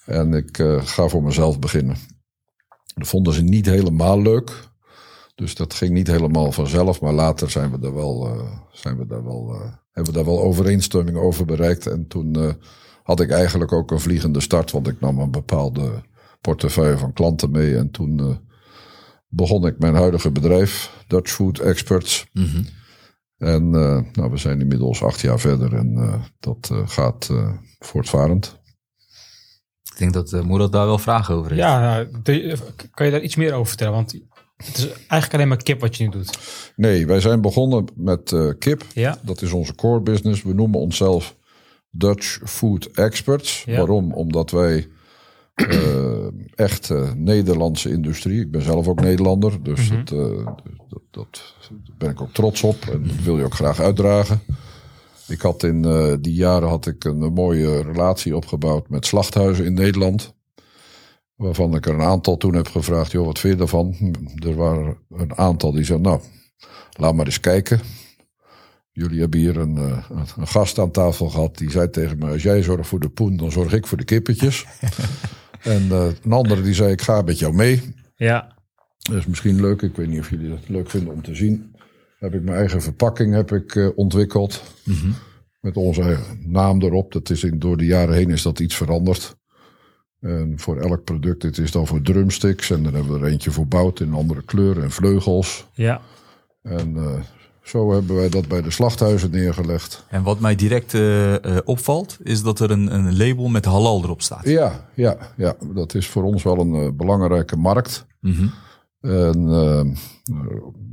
En 0.04 0.32
ik 0.34 0.58
eh, 0.58 0.82
ga 0.82 1.08
voor 1.08 1.22
mezelf 1.22 1.58
beginnen. 1.58 1.96
Dat 2.94 3.08
vonden 3.08 3.32
ze 3.32 3.42
niet 3.42 3.66
helemaal 3.66 4.22
leuk. 4.22 4.68
Dus 5.34 5.54
dat 5.54 5.74
ging 5.74 5.92
niet 5.92 6.06
helemaal 6.06 6.52
vanzelf. 6.52 7.00
Maar 7.00 7.12
later 7.12 7.50
zijn 7.50 7.70
we 7.70 7.78
daar 7.78 7.94
wel, 7.94 8.40
zijn 8.72 8.98
we 8.98 9.06
daar 9.06 9.24
wel, 9.24 9.48
hebben 9.92 10.12
we 10.12 10.18
daar 10.18 10.24
wel 10.24 10.42
overeenstemming 10.42 11.16
over 11.16 11.44
bereikt. 11.44 11.86
En 11.86 12.06
toen 12.06 12.56
had 13.02 13.20
ik 13.20 13.30
eigenlijk 13.30 13.72
ook 13.72 13.90
een 13.90 14.00
vliegende 14.00 14.40
start. 14.40 14.70
Want 14.70 14.88
ik 14.88 15.00
nam 15.00 15.18
een 15.18 15.30
bepaalde 15.30 16.02
portefeuille 16.40 16.98
van 16.98 17.12
klanten 17.12 17.50
mee. 17.50 17.76
En 17.76 17.90
toen 17.90 18.40
begon 19.28 19.66
ik 19.66 19.78
mijn 19.78 19.94
huidige 19.94 20.30
bedrijf, 20.30 20.90
Dutch 21.06 21.30
Food 21.32 21.58
Experts. 21.58 22.26
En 23.38 23.74
eh, 23.74 24.00
nou, 24.12 24.30
we 24.30 24.36
zijn 24.36 24.60
inmiddels 24.60 25.02
acht 25.02 25.20
jaar 25.20 25.40
verder 25.40 25.74
en 25.74 25.96
eh, 25.96 26.22
dat 26.40 26.68
eh, 26.72 26.88
gaat 26.88 27.28
eh, 27.30 27.52
voortvarend. 27.78 28.56
Ik 29.92 29.98
denk 29.98 30.12
dat 30.12 30.32
uh, 30.32 30.42
Moerad 30.42 30.72
daar 30.72 30.86
wel 30.86 30.98
vragen 30.98 31.34
over 31.34 31.50
heeft. 31.50 31.62
Ja, 31.62 31.80
nou, 31.80 32.08
de- 32.22 32.56
kan 32.94 33.06
je 33.06 33.12
daar 33.12 33.22
iets 33.22 33.36
meer 33.36 33.52
over 33.52 33.66
vertellen? 33.68 33.92
Want 33.92 34.12
het 34.56 34.76
is 34.76 34.86
eigenlijk 34.92 35.34
alleen 35.34 35.48
maar 35.48 35.62
kip 35.62 35.80
wat 35.80 35.96
je 35.96 36.04
nu 36.04 36.10
doet. 36.10 36.38
Nee, 36.76 37.06
wij 37.06 37.20
zijn 37.20 37.40
begonnen 37.40 37.84
met 37.96 38.32
eh, 38.32 38.48
kip. 38.58 38.84
Ja. 38.94 39.18
Dat 39.22 39.42
is 39.42 39.52
onze 39.52 39.74
core 39.74 40.00
business. 40.00 40.42
We 40.42 40.54
noemen 40.54 40.80
onszelf 40.80 41.36
Dutch 41.90 42.40
Food 42.44 42.86
Experts. 42.86 43.62
Ja. 43.66 43.76
Waarom? 43.76 44.12
Omdat 44.12 44.50
wij 44.50 44.88
echt 46.54 46.90
eh, 46.90 47.12
Nederlandse 47.12 47.90
industrie. 47.90 48.40
Ik 48.40 48.50
ben 48.50 48.62
zelf 48.62 48.88
ook 48.88 49.00
Nederlander, 49.00 49.62
dus 49.62 49.90
Mhm. 49.90 50.04
dat, 50.04 50.12
eh, 50.18 50.46
dat, 51.10 51.54
ben 51.98 52.10
ik 52.10 52.20
ook 52.20 52.32
trots 52.32 52.62
op 52.62 52.84
en 52.92 53.02
dat 53.06 53.16
wil 53.24 53.38
je 53.38 53.44
ook 53.44 53.54
graag 53.54 53.80
uitdragen. 53.80 54.40
Ik 55.28 55.40
had 55.40 55.62
in 55.62 55.84
eh, 55.84 56.12
die 56.20 56.34
jaren 56.34 56.68
had 56.68 56.86
ik 56.86 57.04
een, 57.04 57.18
mooie 57.32 57.82
relatie 57.82 58.36
opgebouwd 58.36 58.88
met 58.88 59.06
slachthuizen 59.06 59.64
in 59.64 59.74
Nederland. 59.74 60.34
Waarvan 61.36 61.74
ik 61.74 61.86
er 61.86 61.94
een 61.94 62.00
aantal 62.00 62.36
toen 62.36 62.54
heb 62.54 62.68
gevraagd, 62.68 63.12
joh, 63.12 63.26
wat 63.26 63.38
vind 63.38 63.56
je 63.56 63.62
ervan? 63.62 63.96
Er 64.34 64.54
waren 64.54 64.96
een 65.10 65.36
aantal 65.38 65.72
die 65.72 65.84
zeiden, 65.84 66.08
nou, 66.10 66.20
laat 66.92 67.14
maar 67.14 67.26
eens 67.26 67.40
kijken. 67.40 67.80
Jullie 68.92 69.20
hebben 69.20 69.40
hier 69.40 69.56
een, 69.56 69.76
eh, 69.76 70.04
een- 70.36 70.46
gast 70.46 70.78
aan 70.78 70.90
tafel 70.90 71.28
gehad. 71.28 71.58
Die 71.58 71.70
zei 71.70 71.90
tegen 71.90 72.18
me: 72.18 72.30
Als 72.30 72.42
jij 72.42 72.62
zorgt 72.62 72.88
voor 72.88 73.00
de 73.00 73.08
poen, 73.08 73.36
dan 73.36 73.50
zorg 73.52 73.72
ik 73.72 73.86
voor 73.86 73.98
de 73.98 74.04
kippetjes. 74.04 74.66
en 75.62 75.90
eh, 75.90 76.06
een 76.22 76.32
andere 76.32 76.62
die 76.62 76.74
zei: 76.74 76.92
Ik 76.92 77.02
ga 77.02 77.22
met 77.22 77.38
jou 77.38 77.54
mee. 77.54 77.94
Ja. 78.16 78.56
Dat 78.98 79.16
is 79.16 79.26
misschien 79.26 79.60
leuk. 79.60 79.82
Ik 79.82 79.96
weet 79.96 80.08
niet 80.08 80.20
of 80.20 80.30
jullie 80.30 80.48
dat 80.48 80.68
leuk 80.68 80.90
vinden 80.90 81.12
om 81.12 81.22
te 81.22 81.34
zien. 81.34 81.74
Heb 82.18 82.34
ik 82.34 82.42
mijn 82.42 82.56
eigen 82.56 82.82
verpakking 82.82 83.34
heb 83.34 83.52
ik, 83.52 83.74
eh, 83.74 83.88
ontwikkeld. 83.94 84.62
Met 85.60 85.76
onze 85.76 86.18
naam 86.46 86.82
erop. 86.82 87.12
Dat 87.12 87.30
is 87.30 87.44
in, 87.44 87.58
door 87.58 87.76
de 87.76 87.84
jaren 87.84 88.14
heen 88.14 88.30
is 88.30 88.42
dat 88.42 88.58
iets 88.58 88.76
veranderd. 88.76 89.36
En 90.20 90.52
voor 90.56 90.80
elk 90.80 91.04
product, 91.04 91.40
dit 91.40 91.58
is 91.58 91.70
dan 91.70 91.86
voor 91.86 92.02
drumsticks. 92.02 92.70
En 92.70 92.82
dan 92.82 92.94
hebben 92.94 93.12
we 93.12 93.26
er 93.26 93.32
eentje 93.32 93.50
voor 93.50 93.66
bout 93.66 94.00
in 94.00 94.12
andere 94.12 94.42
kleur 94.44 94.82
en 94.82 94.90
vleugels. 94.90 95.66
Ja. 95.72 96.00
En 96.62 96.96
eh, 96.96 97.20
zo 97.68 97.92
hebben 97.92 98.16
wij 98.16 98.28
dat 98.28 98.48
bij 98.48 98.62
de 98.62 98.70
slachthuizen 98.70 99.30
neergelegd. 99.30 100.04
En 100.08 100.22
wat 100.22 100.40
mij 100.40 100.54
direct 100.54 100.94
eh, 100.94 101.34
eh, 101.34 101.56
opvalt, 101.64 102.18
is 102.22 102.42
dat 102.42 102.60
er 102.60 102.70
een, 102.70 102.94
een 102.94 103.16
label 103.16 103.48
met 103.48 103.64
halal 103.64 104.02
erop 104.02 104.22
staat. 104.22 104.48
Ja, 104.48 104.88
ja, 104.94 105.16
ja, 105.36 105.56
dat 105.74 105.94
is 105.94 106.08
voor 106.08 106.22
ons 106.22 106.42
wel 106.42 106.58
een 106.58 106.74
eh, 106.74 106.92
belangrijke 106.92 107.56
markt. 107.56 108.06
Mhm. 108.20 108.46
En 109.00 109.48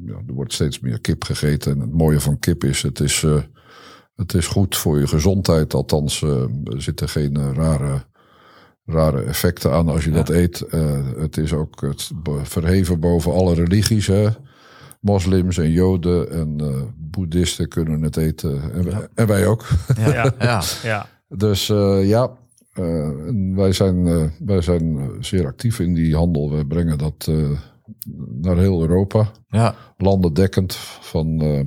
ja, 0.05 0.21
er 0.27 0.33
wordt 0.33 0.53
steeds 0.53 0.79
meer 0.79 1.01
kip 1.01 1.23
gegeten. 1.23 1.71
En 1.71 1.79
het 1.79 1.93
mooie 1.93 2.19
van 2.19 2.39
kip 2.39 2.63
is, 2.63 2.81
het 2.81 2.99
is, 2.99 3.25
het 4.15 4.33
is 4.33 4.47
goed 4.47 4.77
voor 4.77 4.99
je 4.99 5.07
gezondheid. 5.07 5.73
Althans, 5.73 6.21
er 6.21 6.81
zitten 6.81 7.09
geen 7.09 7.53
rare, 7.53 8.05
rare 8.85 9.21
effecten 9.21 9.71
aan 9.71 9.89
als 9.89 10.03
je 10.03 10.11
dat 10.11 10.29
eet. 10.29 10.65
Het 11.17 11.38
is 11.38 11.53
ook 11.53 11.81
het 11.81 12.11
verheven 12.43 12.99
boven 12.99 13.33
alle 13.33 13.53
religies. 13.53 14.07
Hè? 14.07 14.27
Moslims 15.06 15.58
en 15.58 15.72
Joden 15.72 16.32
en 16.32 16.56
eh, 16.60 16.82
Boeddhisten 16.98 17.68
kunnen 17.68 18.02
het 18.02 18.18
eten. 18.18 18.72
En, 18.74 18.84
wij- 18.84 19.08
en 19.13 19.28
wij 19.28 19.48
ook. 19.48 19.65
Ja, 19.98 20.34
Ja. 20.39 20.62
ja. 20.84 21.06
Dus 21.28 21.70
eh, 21.70 22.08
ja, 22.08 22.32
eh, 22.74 23.10
wij, 23.56 23.72
zijn, 23.74 24.04
wij 24.39 24.62
zijn 24.62 25.15
zeer 25.20 25.46
actief 25.46 25.80
in 25.80 25.94
die 25.94 26.15
handel. 26.15 26.52
We 26.52 26.65
brengen 26.65 26.98
dat 26.98 27.28
eh, 27.30 27.50
naar 28.41 28.58
heel 28.58 28.82
Europa. 28.82 29.32
ja. 29.48 29.76
Landendekkend 29.98 30.74
van, 31.02 31.41
eh, 31.41 31.62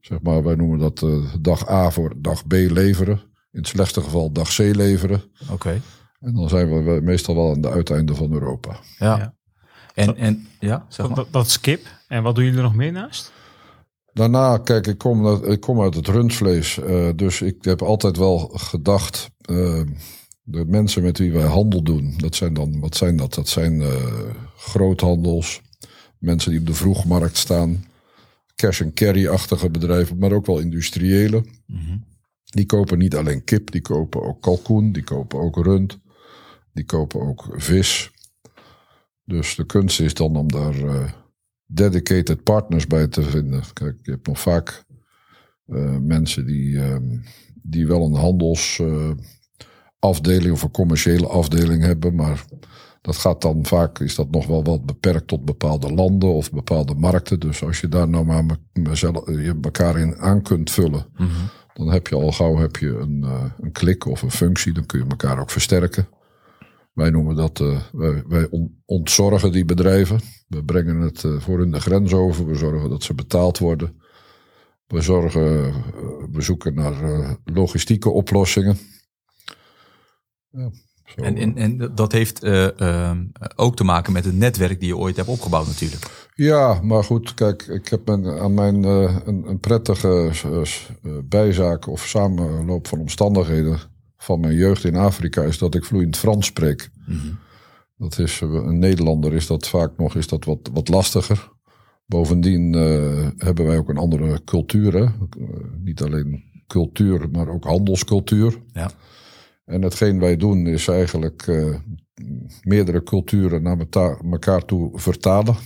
zeg 0.00 0.20
maar, 0.22 0.42
wij 0.42 0.54
noemen 0.54 0.78
dat 0.78 1.02
eh, 1.02 1.34
dag 1.40 1.68
A 1.70 1.90
voor 1.90 2.14
dag 2.16 2.46
B 2.46 2.52
leveren. 2.52 3.20
In 3.52 3.60
het 3.60 3.68
slechtste 3.68 4.00
geval 4.00 4.32
dag 4.32 4.48
C 4.54 4.58
leveren. 4.58 5.22
oké. 5.50 5.80
En 6.20 6.34
dan 6.34 6.48
zijn 6.48 6.84
we 6.84 7.00
meestal 7.02 7.34
wel 7.34 7.50
aan 7.54 7.60
de 7.60 7.70
uiteinde 7.70 8.14
van 8.14 8.32
Europa. 8.32 8.76
Ja. 8.98 9.16
Ja. 9.18 9.34
En, 9.94 10.16
en 10.16 10.46
ja, 10.60 10.84
zeg 10.88 11.06
maar. 11.06 11.16
Dat, 11.16 11.26
dat 11.30 11.46
is 11.46 11.60
kip. 11.60 11.80
En 12.14 12.22
wat 12.22 12.34
doen 12.34 12.44
jullie 12.44 12.58
er 12.58 12.64
nog 12.64 12.74
meer 12.74 12.92
naast? 12.92 13.32
Daarna, 14.12 14.58
kijk, 14.58 14.86
ik 14.86 14.98
kom, 14.98 15.26
uit- 15.26 15.46
ik 15.46 15.60
kom 15.60 15.80
uit 15.80 15.94
het 15.94 16.08
rundvlees. 16.08 16.78
eh, 16.78 17.08
dus 17.16 17.40
ik 17.42 17.64
heb 17.64 17.82
altijd 17.82 18.16
wel 18.16 18.38
gedacht. 18.54 19.30
eh, 19.40 19.80
de 20.42 20.64
mensen 20.66 21.02
met 21.02 21.18
wie 21.18 21.32
wij 21.32 21.46
handel 21.46 21.82
doen, 21.82 22.14
dat 22.16 22.34
zijn 22.34 22.54
dan, 22.54 22.80
wat 22.80 22.96
zijn 22.96 23.16
dat? 23.16 23.34
Dat 23.34 23.48
zijn 23.48 23.80
eh, 23.82 24.04
groothandels, 24.56 25.60
mensen 26.18 26.50
die 26.50 26.60
op 26.60 26.66
de 26.66 26.74
vroegmarkt 26.74 27.36
staan, 27.36 27.84
cash 28.54 28.82
and 28.82 28.94
carry-achtige 28.94 29.70
bedrijven, 29.70 30.18
maar 30.18 30.32
ook 30.32 30.46
wel 30.46 30.58
industriële. 30.58 31.44
Die 32.44 32.66
kopen 32.66 32.98
niet 32.98 33.16
alleen 33.16 33.44
kip, 33.44 33.70
die 33.70 33.80
kopen 33.80 34.22
ook 34.22 34.42
kalkoen, 34.42 34.92
die 34.92 35.04
kopen 35.04 35.40
ook 35.40 35.56
rund, 35.56 35.98
die 36.72 36.84
kopen 36.84 37.20
ook 37.20 37.54
vis. 37.56 38.10
Dus 39.24 39.54
de 39.54 39.66
kunst 39.66 40.00
is 40.00 40.14
dan 40.14 40.36
om 40.36 40.52
daar 40.52 40.74
dedicated 41.74 42.42
partners 42.42 42.86
bij 42.86 43.06
te 43.06 43.22
vinden. 43.22 43.62
Kijk, 43.72 43.96
je 44.02 44.10
hebt 44.10 44.26
nog 44.26 44.40
vaak 44.40 44.84
eh, 45.66 45.96
mensen 45.98 46.46
die, 46.46 46.80
ehm, 46.80 47.16
die 47.62 47.86
wel 47.86 48.04
een 48.04 48.14
handelsafdeling 48.14 50.52
of 50.52 50.62
een 50.62 50.70
commerciële 50.70 51.26
afdeling 51.26 51.82
hebben, 51.82 52.14
maar 52.14 52.44
dat 53.00 53.16
gaat 53.16 53.42
dan 53.42 53.66
vaak, 53.66 53.98
is 53.98 54.14
dat 54.14 54.30
nog 54.30 54.46
wel 54.46 54.64
wat 54.64 54.86
beperkt 54.86 55.26
tot 55.26 55.44
bepaalde 55.44 55.92
landen 55.92 56.28
of 56.28 56.50
bepaalde 56.52 56.94
markten. 56.94 57.40
Dus 57.40 57.64
als 57.64 57.80
je 57.80 57.88
daar 57.88 58.08
nou 58.08 58.24
maar 58.24 58.44
me- 58.44 58.58
mezelf, 58.72 59.26
je 59.26 59.58
elkaar 59.62 59.98
in 59.98 60.16
aan 60.16 60.42
kunt 60.42 60.70
vullen, 60.70 61.06
dan 61.74 61.90
heb 61.92 62.06
je 62.06 62.14
al 62.14 62.32
gauw 62.32 62.56
heb 62.56 62.76
je 62.76 62.98
een, 62.98 63.22
eh, 63.24 63.44
een 63.60 63.72
klik 63.72 64.06
of 64.06 64.22
een 64.22 64.30
functie, 64.30 64.72
dan 64.72 64.86
kun 64.86 64.98
je 64.98 65.04
elkaar 65.08 65.38
ook 65.40 65.50
versterken. 65.50 66.08
Wij 66.94 67.10
noemen 67.10 67.36
dat, 67.36 67.60
eh, 67.60 67.80
wij, 67.92 68.22
wij 68.26 68.48
on- 68.50 68.82
ontzorgen 68.84 69.52
die 69.52 69.64
bedrijven. 69.64 70.20
We 70.48 70.64
brengen 70.64 71.00
het 71.00 71.24
eh, 71.24 71.40
voor 71.40 71.58
hun 71.58 71.70
de 71.70 71.80
grens 71.80 72.12
over. 72.12 72.46
We 72.46 72.54
zorgen 72.54 72.90
dat 72.90 73.02
ze 73.02 73.14
betaald 73.14 73.58
worden. 73.58 74.02
We 74.86 75.00
zorgen, 75.00 75.66
eh, 75.66 75.74
we 76.30 76.42
zoeken 76.42 76.74
naar 76.74 76.94
logistieke 77.44 78.10
oplossingen. 78.10 78.78
Ja, 80.50 80.70
zo, 81.04 81.22
En, 81.22 81.36
en, 81.36 81.56
en 81.56 81.94
dat 81.94 82.12
heeft 82.12 82.42
eh, 82.42 82.80
ehm, 82.80 83.26
ook 83.56 83.76
te 83.76 83.84
maken 83.84 84.12
met 84.12 84.24
het 84.24 84.36
netwerk 84.36 84.80
die 84.80 84.88
je 84.88 84.96
ooit 84.96 85.16
hebt 85.16 85.28
opgebouwd 85.28 85.66
natuurlijk. 85.66 86.28
Ja, 86.34 86.80
maar 86.82 87.04
goed, 87.04 87.34
kijk, 87.34 87.62
ik 87.62 87.88
heb 87.88 88.06
mijn, 88.06 88.26
aan 88.26 88.54
mijn 88.54 88.82
een, 88.84 89.48
een 89.48 89.60
prettige 89.60 90.30
bijzaak 91.24 91.86
of 91.86 92.06
samenloop 92.06 92.86
van 92.86 93.00
omstandigheden 93.00 93.78
van 94.24 94.40
mijn 94.40 94.54
jeugd 94.54 94.84
in 94.84 94.96
Afrika 94.96 95.42
is 95.42 95.58
dat 95.58 95.74
ik 95.74 95.84
vloeiend 95.84 96.16
Frans 96.16 96.46
spreek. 96.46 96.90
Dat 97.96 98.18
is, 98.18 98.40
eh, 98.42 98.48
een 98.48 98.78
Nederlander 98.78 99.32
is 99.34 99.46
dat 99.46 99.68
vaak 99.68 99.98
nog 99.98 100.14
is 100.14 100.28
dat 100.28 100.44
wat, 100.44 100.70
wat 100.72 100.88
lastiger. 100.88 101.52
Bovendien 102.06 102.74
eh, 102.74 103.28
hebben 103.36 103.66
wij 103.66 103.78
ook 103.78 103.88
een 103.88 103.96
andere 103.96 104.44
cultuur. 104.44 104.94
Hè? 104.94 105.02
Eh, 105.02 105.10
niet 105.78 106.02
alleen 106.02 106.42
cultuur, 106.66 107.28
maar 107.32 107.48
ook 107.48 107.64
handelscultuur. 107.64 108.62
Ja. 108.72 108.90
En 109.64 109.82
hetgeen 109.82 110.18
wij 110.18 110.36
doen 110.36 110.66
is 110.66 110.88
eigenlijk 110.88 111.52
meerdere 112.62 113.02
culturen 113.02 113.62
naar 113.62 113.78
elkaar 114.30 114.64
toe 114.64 114.90
vertalen. 114.94 115.56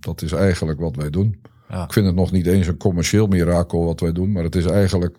Dat 0.00 0.22
is 0.22 0.32
eigenlijk 0.32 0.80
wat 0.80 0.96
wij 0.96 1.10
doen. 1.10 1.40
Ja. 1.68 1.84
Ik 1.84 1.92
vind 1.92 2.06
het 2.06 2.14
nog 2.14 2.32
niet 2.32 2.46
eens 2.46 2.66
een 2.66 2.76
commercieel 2.76 3.26
mirakel 3.26 3.84
wat 3.84 4.00
wij 4.00 4.12
doen, 4.12 4.32
maar 4.32 4.42
het 4.42 4.54
is 4.54 4.64
eigenlijk 4.64 5.18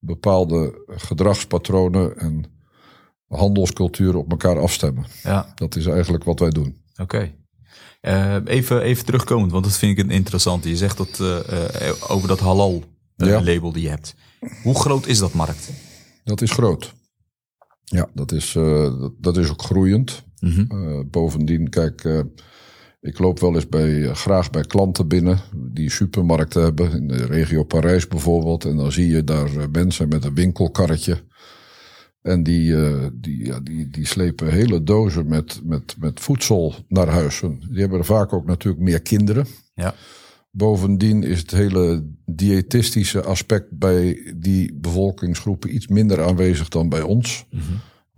bepaalde 0.00 0.84
gedragspatronen 0.86 2.18
en 2.18 2.44
handelsculturen 3.26 4.18
op 4.20 4.30
elkaar 4.30 4.58
afstemmen. 4.58 5.04
Ja, 5.22 5.52
Dat 5.54 5.76
is 5.76 5.86
eigenlijk 5.86 6.24
wat 6.24 6.38
wij 6.38 6.50
doen. 6.50 6.76
oké. 6.96 7.32
Eh, 8.00 8.36
even, 8.44 8.80
even 8.82 9.04
terugkomend, 9.04 9.52
want 9.52 9.64
dat 9.64 9.76
vind 9.76 9.98
ik 9.98 10.04
een 10.04 10.10
interessante. 10.10 10.68
Je 10.68 10.76
zegt 10.76 10.96
dat, 10.96 11.20
eh, 11.20 11.88
eh, 11.88 11.94
over 12.10 12.28
dat 12.28 12.40
halal 12.40 12.84
Ja. 13.16 13.42
label 13.42 13.72
die 13.72 13.82
je 13.82 13.88
hebt. 13.88 14.14
Hoe 14.62 14.74
groot 14.80 15.06
is 15.06 15.18
dat 15.18 15.32
markt? 15.32 15.70
Dat 16.24 16.40
is 16.40 16.50
groot. 16.50 16.94
Ja, 17.84 18.08
dat 18.14 18.32
is, 18.32 18.52
dat, 18.52 19.12
dat 19.18 19.36
is 19.36 19.48
ook 19.50 19.62
groeiend. 19.62 20.22
Mhm. 20.38 21.02
Bovendien, 21.10 21.68
kijk, 21.68 22.24
Ik 23.00 23.18
loop 23.18 23.40
wel 23.40 23.54
eens 23.54 23.68
bij, 23.68 24.04
eh, 24.04 24.14
graag 24.14 24.50
bij 24.50 24.62
klanten 24.62 25.08
binnen 25.08 25.40
die 25.56 25.90
supermarkten 25.90 26.62
hebben. 26.62 26.92
In 26.92 27.08
de 27.08 27.26
regio 27.26 27.64
Parijs 27.64 28.08
bijvoorbeeld. 28.08 28.64
En 28.64 28.76
dan 28.76 28.92
zie 28.92 29.08
je 29.08 29.24
daar 29.24 29.56
eh, 29.56 29.64
mensen 29.72 30.08
met 30.08 30.24
een 30.24 30.34
winkelkarretje. 30.34 31.22
En 32.22 32.42
die, 32.42 32.76
eh, 32.76 33.06
die, 33.12 33.46
ja, 33.46 33.60
die, 33.60 33.88
die 33.88 34.06
slepen 34.06 34.52
hele 34.52 34.82
dozen 34.82 35.28
met, 35.28 35.60
met, 35.64 35.96
met 35.98 36.20
voedsel 36.20 36.74
naar 36.88 37.08
huis. 37.08 37.42
En 37.42 37.60
Die 37.70 37.80
hebben 37.80 37.98
er 37.98 38.04
vaak 38.04 38.32
ook 38.32 38.46
natuurlijk 38.46 38.82
meer 38.82 39.02
kinderen. 39.02 39.46
Ja. 39.74 39.94
Bovendien 40.50 41.22
is 41.22 41.38
het 41.38 41.50
hele 41.50 42.06
diëtistische 42.26 43.22
aspect 43.22 43.78
bij 43.78 44.32
die 44.36 44.74
bevolkingsgroepen 44.74 45.74
iets 45.74 45.86
minder 45.86 46.22
aanwezig 46.22 46.68
dan 46.68 46.88
bij 46.88 47.02
ons. 47.02 47.46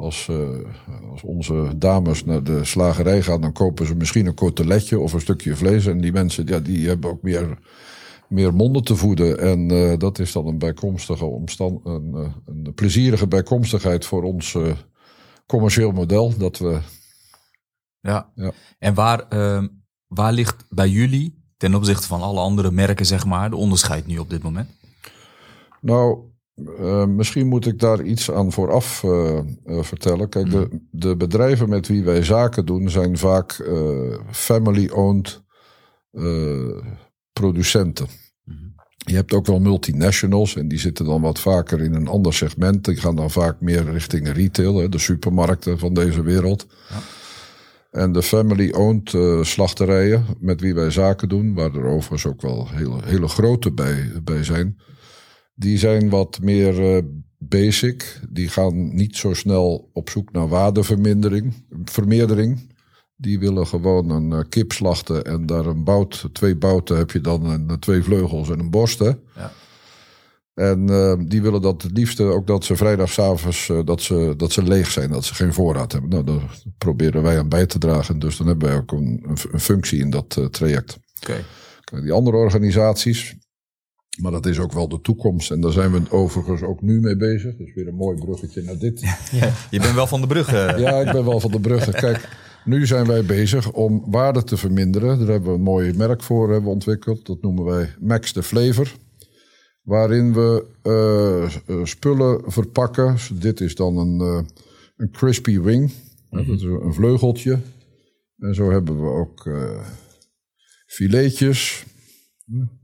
Als, 0.02 0.28
eh, 0.28 1.10
als 1.10 1.22
onze 1.22 1.72
dames 1.76 2.24
naar 2.24 2.44
de 2.44 2.64
slagerij 2.64 3.22
gaan, 3.22 3.40
dan 3.40 3.52
kopen 3.52 3.86
ze 3.86 3.94
misschien 3.94 4.26
een 4.26 4.34
koteletje 4.34 4.98
of 4.98 5.12
een 5.12 5.20
stukje 5.20 5.56
vlees. 5.56 5.86
En 5.86 6.00
die 6.00 6.12
mensen 6.12 6.46
ja, 6.46 6.58
die 6.58 6.88
hebben 6.88 7.10
ook 7.10 7.22
meer, 7.22 7.58
meer 8.28 8.54
monden 8.54 8.84
te 8.84 8.96
voeden. 8.96 9.38
En 9.38 9.70
eh, 9.70 9.98
dat 9.98 10.18
is 10.18 10.32
dan 10.32 10.46
een 10.46 10.58
bijkomstige 10.58 11.24
omstand, 11.24 11.86
een, 11.86 12.12
eh, 12.14 12.34
een 12.46 12.74
plezierige 12.74 13.26
bijkomstigheid 13.26 14.04
voor 14.04 14.22
ons 14.22 14.56
commercieel 15.46 15.92
model. 15.92 16.36
Dat 16.36 16.58
we 16.58 16.78
Ja. 18.00 18.30
Ja. 18.34 18.52
En 18.78 18.94
waar, 18.94 19.28
ehm, 19.28 19.68
waar 20.06 20.32
ligt 20.32 20.64
bij 20.68 20.88
jullie, 20.88 21.42
ten 21.56 21.74
opzichte 21.74 22.06
van 22.06 22.22
alle 22.22 22.40
andere 22.40 22.70
merken, 22.70 23.06
zeg 23.06 23.24
maar, 23.26 23.50
de 23.50 23.56
onderscheid 23.56 24.06
nu 24.06 24.18
op 24.18 24.30
dit 24.30 24.42
moment? 24.42 24.70
Nou, 25.80 26.31
eh, 26.54 27.06
misschien 27.06 27.46
moet 27.46 27.66
ik 27.66 27.78
daar 27.78 28.02
iets 28.02 28.30
aan 28.30 28.52
vooraf 28.52 29.04
eh, 29.04 29.38
eh, 29.38 29.44
vertellen. 29.64 30.28
Kijk, 30.28 30.50
de, 30.50 30.68
de 30.90 31.16
bedrijven 31.16 31.68
met 31.68 31.88
wie 31.88 32.02
wij 32.02 32.22
zaken 32.22 32.66
doen 32.66 32.90
zijn 32.90 33.18
vaak 33.18 33.66
family-owned 34.30 35.42
producenten. 37.32 38.06
Je 38.96 39.14
hebt 39.14 39.32
ook 39.32 39.46
wel 39.46 39.60
multinationals 39.60 40.56
en 40.56 40.68
die 40.68 40.78
zitten 40.78 41.04
dan 41.04 41.20
wat 41.20 41.40
vaker 41.40 41.80
in 41.80 41.94
een 41.94 42.08
ander 42.08 42.34
segment. 42.34 42.84
Die 42.84 42.96
gaan 42.96 43.16
dan 43.16 43.30
vaak 43.30 43.60
meer 43.60 43.90
richting 43.90 44.28
retail, 44.32 44.76
hè, 44.76 44.88
de 44.88 44.98
supermarkten 44.98 45.78
van 45.78 45.94
deze 45.94 46.22
wereld. 46.22 46.66
En 47.90 48.12
de 48.12 48.22
family-owned 48.22 49.46
slachterijen 49.46 50.24
met 50.40 50.60
wie 50.60 50.74
wij 50.74 50.90
zaken 50.90 51.28
doen, 51.28 51.54
waar 51.54 51.74
er 51.74 51.84
overigens 51.84 52.26
ook 52.26 52.42
wel 52.42 52.68
hele, 52.70 52.98
hele 53.04 53.28
grote 53.28 53.72
bij, 53.72 54.12
bij 54.24 54.44
zijn, 54.44 54.78
die 55.62 55.78
zijn 55.78 56.08
wat 56.08 56.38
meer 56.40 56.96
eh, 56.96 57.02
basic. 57.38 58.20
Die 58.30 58.48
gaan 58.48 58.94
niet 58.94 59.16
zo 59.16 59.34
snel 59.34 59.90
op 59.92 60.10
zoek 60.10 60.32
naar 60.32 60.48
waardevermindering, 60.48 61.64
vermeerdering. 61.84 62.70
Die 63.16 63.38
willen 63.38 63.66
gewoon 63.66 64.10
een 64.10 64.32
eh, 64.32 64.48
kip 64.48 64.72
slachten 64.72 65.24
en 65.24 65.46
daar 65.46 65.66
een 65.66 65.84
bout, 65.84 66.28
twee 66.32 66.56
bouten 66.56 66.96
heb 66.96 67.10
je 67.10 67.20
dan 67.20 67.46
en 67.46 67.64
eh, 67.68 67.76
twee 67.76 68.02
vleugels 68.02 68.50
en 68.50 68.58
een 68.58 68.70
borst. 68.70 68.98
Hè? 68.98 69.12
Ja. 69.36 69.52
En 70.54 70.86
die 71.28 71.42
willen 71.42 71.62
dat 71.62 71.82
het 71.82 71.92
liefste 71.92 72.22
ook 72.22 72.46
dat 72.46 72.64
ze 72.64 72.76
vrijdagavond 72.76 73.68
uh, 73.70 73.80
dat, 73.84 74.00
ze, 74.00 74.34
dat 74.36 74.52
ze 74.52 74.62
leeg 74.62 74.90
zijn, 74.90 75.10
dat 75.10 75.24
ze 75.24 75.34
geen 75.34 75.52
voorraad 75.52 75.92
hebben. 75.92 76.10
Nou, 76.10 76.24
daar 76.24 76.62
proberen 76.78 77.22
wij 77.22 77.38
aan 77.38 77.48
bij 77.48 77.66
te 77.66 77.78
dragen. 77.78 78.18
Dus 78.18 78.36
dan 78.36 78.46
hebben 78.46 78.68
wij 78.68 78.76
ook 78.76 78.92
een, 78.92 79.24
een, 79.52 79.60
functie 79.60 80.00
in 80.00 80.10
dat 80.10 80.48
traject. 80.50 80.98
Oké. 81.20 81.44
Die 82.02 82.12
andere 82.12 82.36
organisaties, 82.36 83.36
maar 84.20 84.30
dat 84.32 84.46
is 84.46 84.58
ook 84.58 84.72
wel 84.72 84.88
de 84.88 85.00
toekomst. 85.00 85.50
En 85.50 85.60
daar 85.60 85.72
zijn 85.72 85.92
we 85.92 86.10
overigens 86.10 86.62
ook 86.62 86.82
nu 86.82 87.00
mee 87.00 87.16
bezig. 87.16 87.56
Dus 87.56 87.74
weer 87.74 87.88
een 87.88 87.94
mooi 87.94 88.18
bruggetje 88.18 88.62
naar 88.62 88.78
dit. 88.78 89.00
Je 89.70 89.80
bent 89.80 89.94
wel 89.94 90.06
van 90.06 90.20
de 90.20 90.26
brug. 90.26 90.52
eh. 90.52 90.78
Ja, 90.78 91.00
ik 91.00 91.12
ben 91.12 91.24
wel 91.24 91.40
van 91.40 91.50
de 91.50 91.60
bruggen. 91.60 91.92
Kijk, 92.06 92.28
nu 92.64 92.86
zijn 92.86 93.06
wij 93.06 93.24
bezig 93.24 93.72
om 93.72 94.04
waarde 94.10 94.44
te 94.44 94.56
verminderen. 94.56 95.18
Daar 95.18 95.28
hebben 95.28 95.50
we 95.50 95.56
een 95.56 95.62
mooi 95.62 95.92
merk 95.92 96.22
voor 96.22 96.52
hebben 96.52 96.70
ontwikkeld. 96.70 97.26
Dat 97.26 97.42
noemen 97.42 97.64
wij 97.64 97.94
Max 98.00 98.32
de 98.32 98.42
Flavor. 98.42 98.92
Waarin 99.82 100.32
we 100.32 100.66
eh, 100.82 101.44
eh, 101.76 101.84
spullen 101.84 102.42
verpakken. 102.52 103.16
Dit 103.32 103.60
is 103.60 103.74
dan 103.74 103.96
een, 103.96 104.46
een 104.96 105.10
crispy 105.10 105.60
wing. 105.60 105.92
Dat 106.30 106.46
is 106.46 106.62
een 106.62 106.94
vleugeltje. 106.94 107.58
En 108.38 108.54
zo 108.54 108.70
hebben 108.70 109.00
we 109.02 109.08
ook 109.08 109.50
filetjes. 110.86 111.84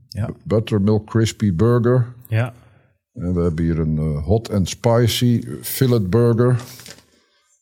Ja. 0.09 0.29
Buttermilk 0.43 1.07
crispy 1.07 1.53
burger. 1.53 2.07
Ja. 2.27 2.53
En 3.13 3.33
we 3.33 3.41
hebben 3.41 3.63
hier 3.63 3.79
een 3.79 3.97
eh, 3.97 4.25
hot 4.25 4.51
and 4.51 4.69
spicy 4.69 5.43
fillet 5.61 6.09
burger. 6.09 6.61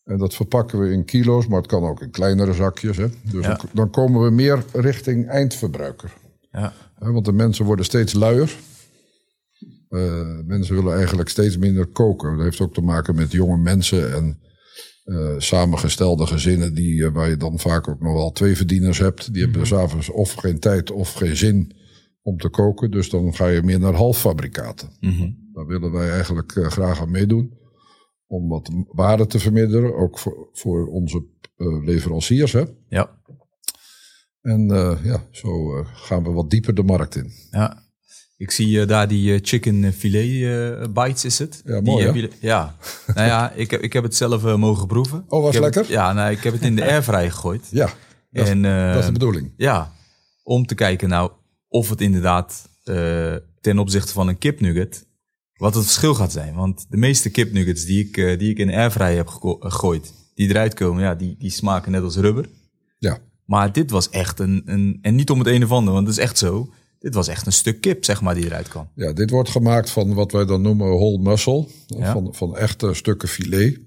En 0.04 0.18
dat 0.18 0.34
verpakken 0.36 0.80
we 0.80 0.92
in 0.92 1.06
kilo's, 1.06 1.48
maar 1.48 1.58
het 1.58 1.68
kan 1.68 1.84
ook 1.84 2.02
in 2.02 2.12
kleinere 2.12 2.54
zakjes. 2.54 2.98
Hè? 2.98 3.08
Dus 3.32 3.46
Ja. 3.46 3.56
dan, 3.56 3.70
dan 3.74 3.90
komen 3.90 4.24
we 4.24 4.30
meer 4.30 4.64
richting 4.74 5.28
eindverbruiker. 5.28 6.14
Ja. 6.52 6.74
Want 7.00 7.26
de 7.26 7.32
mensen 7.32 7.66
worden 7.66 7.86
steeds 7.86 8.14
luier. 8.14 8.56
Eh, 9.90 10.40
mensen 10.46 10.76
willen 10.76 10.96
eigenlijk 10.98 11.30
steeds 11.30 11.58
minder 11.58 11.86
koken. 11.86 12.36
Dat 12.36 12.44
heeft 12.44 12.60
ook 12.62 12.74
te 12.74 12.82
maken 12.82 13.16
met 13.16 13.32
jonge 13.32 13.58
mensen 13.58 14.14
en 14.14 14.40
eh, 15.04 15.34
samengestelde 15.38 16.26
gezinnen, 16.28 16.74
die, 16.74 17.10
waar 17.10 17.30
je 17.30 17.38
dan 17.38 17.60
vaak 17.60 17.88
ook 17.88 18.00
nog 18.02 18.14
wel 18.14 18.32
twee 18.32 18.56
verdieners 18.56 18.98
hebt. 18.98 19.34
Die 19.34 19.44
hebben 19.44 19.68
s'avonds 19.68 20.10
of 20.10 20.34
geen 20.34 20.60
tijd 20.60 20.92
of 20.92 21.14
geen 21.14 21.36
zin 21.38 21.76
om 22.28 22.38
te 22.38 22.50
koken. 22.50 22.92
Dus 22.92 23.10
dan 23.10 23.34
ga 23.36 23.48
je 23.48 23.62
meer 23.64 23.80
naar 23.80 23.94
halffabrikaten. 23.94 24.90
Mhm. 25.00 25.30
Daar 25.54 25.66
willen 25.66 25.92
wij 25.92 26.10
eigenlijk 26.12 26.56
eh, 26.56 26.68
graag 26.68 27.02
aan 27.02 27.12
meedoen. 27.12 27.58
Om 28.28 28.48
wat 28.50 28.70
waarde 28.88 29.26
te 29.28 29.40
verminderen, 29.40 29.96
ook 29.96 30.20
voor, 30.20 30.50
voor 30.54 30.88
onze 30.88 31.26
eh, 31.56 31.84
leveranciers. 31.86 32.52
Hè? 32.52 32.64
Ja. 32.90 33.10
En 34.42 34.72
eh, 34.72 34.98
ja, 35.04 35.24
zo 35.32 35.84
gaan 35.84 36.24
we 36.24 36.30
wat 36.32 36.50
dieper 36.50 36.74
de 36.76 36.84
markt 36.84 37.16
in. 37.16 37.32
ja. 37.52 37.86
Ik 38.38 38.52
zie 38.52 38.86
daar 38.86 39.08
die 39.08 39.40
chicken 39.42 39.94
filet 39.94 40.94
bites 40.94 41.26
is 41.26 41.40
het. 41.40 41.62
Ja, 41.66 41.82
mooi, 41.82 42.06
jullie- 42.06 42.30
Ja. 42.42 42.76
nou 43.16 43.28
ja, 43.28 43.52
ik 43.52 43.72
heb, 43.72 43.82
ik 43.82 43.94
heb 43.94 44.04
het 44.04 44.16
zelf 44.16 44.58
mogen 44.58 44.88
proeven. 44.88 45.24
Oh, 45.28 45.42
was 45.44 45.58
lekker? 45.60 45.82
het- 45.82 45.90
ja, 45.90 46.14
nou, 46.14 46.32
ik 46.32 46.44
heb 46.44 46.54
het 46.54 46.62
in 46.62 46.76
de 46.76 46.84
airfryer 46.92 47.32
gegooid. 47.32 47.68
Ja, 47.72 47.90
dat, 48.32 48.48
en, 48.48 48.62
dat 48.62 49.00
is 49.00 49.06
de 49.06 49.12
bedoeling. 49.12 49.54
Ja, 49.58 49.92
om 50.44 50.66
te 50.66 50.76
kijken 50.76 51.10
nou 51.10 51.32
of 51.68 51.90
het 51.90 52.02
inderdaad 52.02 52.70
eh, 52.84 53.36
ten 53.62 53.80
opzichte 53.80 54.12
van 54.14 54.28
een 54.28 54.38
kipnugget, 54.38 55.06
wat 55.58 55.74
het 55.76 55.84
verschil 55.84 56.14
gaat 56.16 56.32
zijn. 56.32 56.56
Want 56.56 56.86
de 56.90 56.98
meeste 56.98 57.30
kipnuggets 57.30 57.86
die 57.86 58.06
ik, 58.08 58.18
eh, 58.18 58.40
die 58.40 58.50
ik 58.50 58.58
in 58.58 58.68
de 58.68 58.76
airfryer 58.76 59.16
heb 59.16 59.28
gego- 59.28 59.58
gegooid, 59.60 60.14
die 60.36 60.50
eruit 60.50 60.74
komen, 60.74 61.04
ja, 61.04 61.16
die, 61.16 61.36
die 61.40 61.50
smaken 61.50 61.92
net 61.92 62.02
als 62.04 62.16
rubber. 62.18 62.50
Ja, 63.00 63.18
Maar 63.46 63.74
dit 63.74 63.92
was 63.92 64.10
echt 64.10 64.40
een, 64.40 64.62
een, 64.66 65.00
en 65.02 65.16
niet 65.16 65.30
om 65.30 65.40
het 65.40 65.48
een 65.48 65.64
of 65.64 65.72
ander, 65.72 65.94
want 65.94 66.08
het 66.08 66.18
is 66.18 66.24
echt 66.24 66.38
zo. 66.38 66.74
Dit 67.00 67.14
was 67.14 67.28
echt 67.28 67.46
een 67.46 67.52
stuk 67.54 67.82
kip, 67.82 68.06
zeg 68.06 68.22
maar, 68.22 68.36
die 68.36 68.46
eruit 68.46 68.68
kwam. 68.68 68.90
ja, 68.96 69.14
dit 69.14 69.30
wordt 69.30 69.50
gemaakt 69.50 69.90
van 69.90 70.14
wat 70.14 70.32
wij 70.32 70.46
dan 70.46 70.62
noemen 70.62 70.88
whole 70.88 71.18
muscle. 71.20 71.68
Ja. 71.88 72.12
Van, 72.12 72.34
van 72.34 72.58
echte 72.58 72.94
stukken 72.94 73.28
filet. 73.28 73.80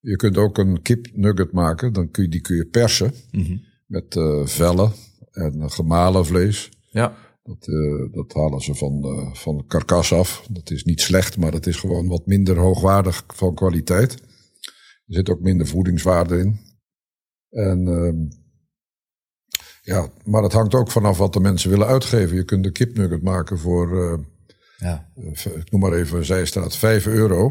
Je 0.00 0.16
kunt 0.16 0.36
ook 0.36 0.58
een 0.58 0.82
kipnugget 0.82 1.52
maken. 1.52 1.92
Dan 1.92 2.10
kun 2.10 2.22
je, 2.22 2.28
die 2.28 2.40
kun 2.40 2.56
je 2.56 2.64
persen 2.66 3.14
Mhm. 3.30 3.56
met 3.86 4.16
eh, 4.16 4.46
vellen 4.46 4.92
en 5.32 5.70
gemalen 5.70 6.26
vlees. 6.26 6.68
Ja, 6.90 7.16
Dat, 7.42 7.68
eh, 7.68 8.12
dat 8.12 8.32
halen 8.32 8.60
ze 8.60 8.74
van, 8.74 9.02
eh, 9.04 9.34
van 9.34 9.56
de 9.56 9.64
karkas 9.66 10.12
af. 10.12 10.46
Dat 10.50 10.70
is 10.70 10.84
niet 10.84 11.00
slecht, 11.00 11.36
maar 11.36 11.52
het 11.52 11.66
is 11.66 11.76
gewoon 11.76 12.08
wat 12.08 12.26
minder 12.26 12.56
hoogwaardig 12.58 13.24
van 13.26 13.54
kwaliteit. 13.54 14.12
Er 15.06 15.14
zit 15.16 15.28
ook 15.30 15.40
minder 15.40 15.66
voedingswaarde 15.66 16.38
in. 16.38 16.60
En, 17.50 17.88
ehm, 17.88 18.38
ja, 19.82 20.08
maar 20.24 20.42
het 20.42 20.52
hangt 20.52 20.74
ook 20.74 20.90
vanaf 20.90 21.18
wat 21.18 21.32
de 21.32 21.40
mensen 21.40 21.70
willen 21.70 21.86
uitgeven. 21.86 22.36
Je 22.36 22.44
kunt 22.44 22.66
een 22.66 22.72
kipnugget 22.72 23.22
maken 23.22 23.58
voor, 23.58 24.02
eh, 24.12 24.18
ja, 24.76 25.08
ik 25.54 25.70
noem 25.70 25.80
maar 25.80 25.92
even, 25.92 26.24
zij 26.24 26.44
staat 26.46 26.76
5 26.76 27.06
euro. 27.06 27.48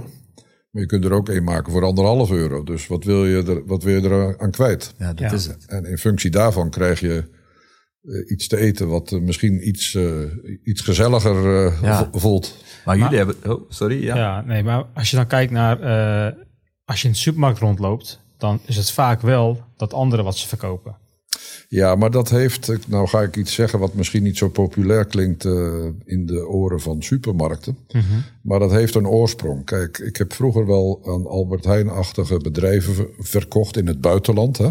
Maar 0.71 0.81
je 0.81 0.87
kunt 0.87 1.05
er 1.05 1.11
ook 1.13 1.29
één 1.29 1.43
maken 1.43 1.71
voor 1.71 1.83
anderhalf 1.83 2.31
euro. 2.31 2.63
Dus 2.63 2.87
wat 2.87 3.03
wil 3.03 3.25
je 3.25 3.43
er, 3.43 3.65
wat 3.65 3.83
wil 3.83 4.01
je 4.01 4.09
er 4.09 4.39
aan 4.39 4.51
kwijt? 4.51 4.93
ja 4.97 5.13
dat 5.13 5.19
Ja. 5.29 5.31
is 5.35 5.45
het. 5.45 5.65
En 5.65 5.85
in 5.85 5.97
functie 5.97 6.29
daarvan 6.31 6.69
krijg 6.69 6.99
je 6.99 7.37
eh, 8.03 8.31
iets 8.31 8.47
te 8.47 8.57
eten 8.57 8.87
wat 8.87 9.11
eh, 9.11 9.19
misschien 9.19 9.67
iets, 9.67 9.95
eh, 9.95 10.21
iets 10.63 10.81
gezelliger 10.81 11.73
Ja. 11.81 12.09
voelt. 12.11 12.55
Maar 12.85 12.97
jullie 12.97 13.17
hebben, 13.17 13.35
oh, 13.47 13.61
sorry, 13.69 14.03
ja. 14.03 14.15
Ja. 14.15 14.41
nee, 14.41 14.63
maar 14.63 14.85
als 14.93 15.09
je 15.09 15.15
dan 15.15 15.27
kijkt 15.27 15.51
naar... 15.51 15.79
eh, 15.81 16.33
als 16.85 17.01
je 17.01 17.07
in 17.07 17.13
de 17.13 17.19
supermarkt 17.19 17.59
rondloopt, 17.59 18.19
dan 18.37 18.59
is 18.65 18.75
het 18.75 18.91
vaak 18.91 19.21
wel 19.21 19.63
dat 19.77 19.93
andere 19.93 20.23
wat 20.23 20.37
ze 20.37 20.47
verkopen. 20.47 20.95
Ja, 21.67 21.95
maar 21.95 22.11
dat 22.11 22.29
heeft, 22.29 22.71
nou 22.87 23.07
ga 23.07 23.21
ik 23.21 23.35
iets 23.35 23.53
zeggen 23.53 23.79
wat 23.79 23.93
misschien 23.93 24.23
niet 24.23 24.37
zo 24.37 24.49
populair 24.49 25.05
klinkt 25.05 25.45
eh, 25.45 25.85
in 26.05 26.25
de 26.25 26.47
oren 26.47 26.79
van 26.79 27.01
supermarkten. 27.01 27.77
Maar 28.43 28.59
dat 28.59 28.71
heeft 28.71 28.95
een 28.95 29.07
oorsprong. 29.07 29.65
Kijk, 29.65 29.97
ik 29.97 30.17
heb 30.17 30.33
vroeger 30.33 30.65
wel 30.65 31.01
aan 31.05 31.27
Albert 31.27 31.65
Heijn-achtige 31.65 32.37
bedrijven 32.37 32.93
ver- 32.93 33.09
verkocht 33.17 33.77
in 33.77 33.87
het 33.87 34.01
buitenland. 34.01 34.57
Hè? 34.57 34.69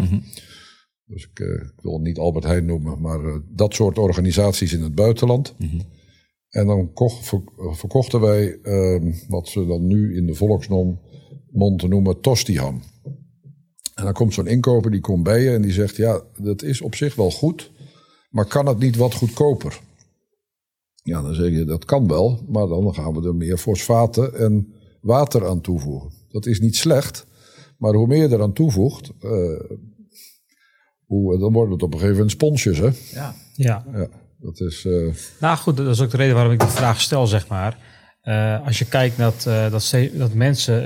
Dus 1.09 1.23
ik, 1.31 1.39
eh, 1.39 1.47
ik 1.47 1.81
wil 1.81 1.99
niet 1.99 2.17
Albert 2.17 2.45
Heijn 2.45 2.65
noemen, 2.65 3.01
maar 3.01 3.25
eh, 3.25 3.35
dat 3.49 3.73
soort 3.73 3.97
organisaties 3.97 4.73
in 4.73 4.81
het 4.81 4.95
buitenland. 4.95 5.55
En 6.49 6.67
dan 6.67 6.93
kocht, 6.93 7.27
ver- 7.27 7.51
verkochten 7.57 8.21
wij 8.21 8.59
ehm, 8.61 9.11
wat 9.27 9.47
ze 9.47 9.65
dan 9.65 9.87
nu 9.87 10.15
in 10.15 10.25
de 10.25 10.33
volksmond 10.35 10.99
noemen 11.87 12.21
tostiham. 12.21 12.81
En 13.95 14.03
dan 14.03 14.13
komt 14.13 14.33
zo'n 14.33 14.47
inkoper, 14.47 14.91
die 14.91 14.99
komt 14.99 15.23
bij 15.23 15.41
je 15.41 15.49
en 15.49 15.61
die 15.61 15.71
zegt, 15.71 15.95
ja, 15.95 16.21
dat 16.37 16.61
is 16.61 16.81
op 16.81 16.95
zich 16.95 17.15
wel 17.15 17.31
goed. 17.31 17.71
Maar 18.29 18.45
kan 18.45 18.65
het 18.65 18.79
niet 18.79 18.95
wat 18.95 19.13
goedkoper? 19.13 19.79
Ja, 21.03 21.21
dan 21.21 21.33
zeg 21.35 21.51
je 21.51 21.63
dat 21.65 21.85
kan 21.85 22.07
wel, 22.07 22.45
maar 22.47 22.67
dan 22.67 22.93
gaan 22.93 23.13
we 23.13 23.27
er 23.27 23.35
meer 23.35 23.57
fosfaten 23.57 24.35
en 24.35 24.73
water 25.01 25.47
aan 25.47 25.61
toevoegen. 25.61 26.11
Dat 26.29 26.45
is 26.45 26.59
niet 26.59 26.75
slecht, 26.75 27.25
maar 27.77 27.93
hoe 27.93 28.07
meer 28.07 28.27
je 28.29 28.33
eraan 28.35 28.53
toevoegt, 28.53 29.11
uh, 29.21 29.59
hoe, 31.09 31.39
dan 31.39 31.53
worden 31.53 31.73
het 31.73 31.83
op 31.83 31.93
een 31.93 31.99
gegeven 31.99 32.19
moment 32.19 32.31
sponsjes. 32.31 32.77
Hè? 32.77 32.89
Ja. 33.19 33.33
Ja. 33.53 33.83
ja 33.93 34.07
dat 34.37 34.59
is, 34.59 34.85
uh... 34.85 35.13
Nou 35.39 35.57
goed, 35.57 35.77
dat 35.77 35.87
is 35.87 36.01
ook 36.01 36.11
de 36.11 36.17
reden 36.17 36.35
waarom 36.35 36.53
ik 36.53 36.59
de 36.59 36.67
vraag 36.67 37.01
stel, 37.01 37.27
zeg 37.27 37.47
maar. 37.47 37.77
Uh, 38.23 38.65
als 38.65 38.79
je 38.79 38.85
kijkt 38.85 39.17
dat, 39.17 39.45
uh, 39.47 39.71
dat, 39.71 39.95
dat 40.13 40.33
mensen 40.33 40.83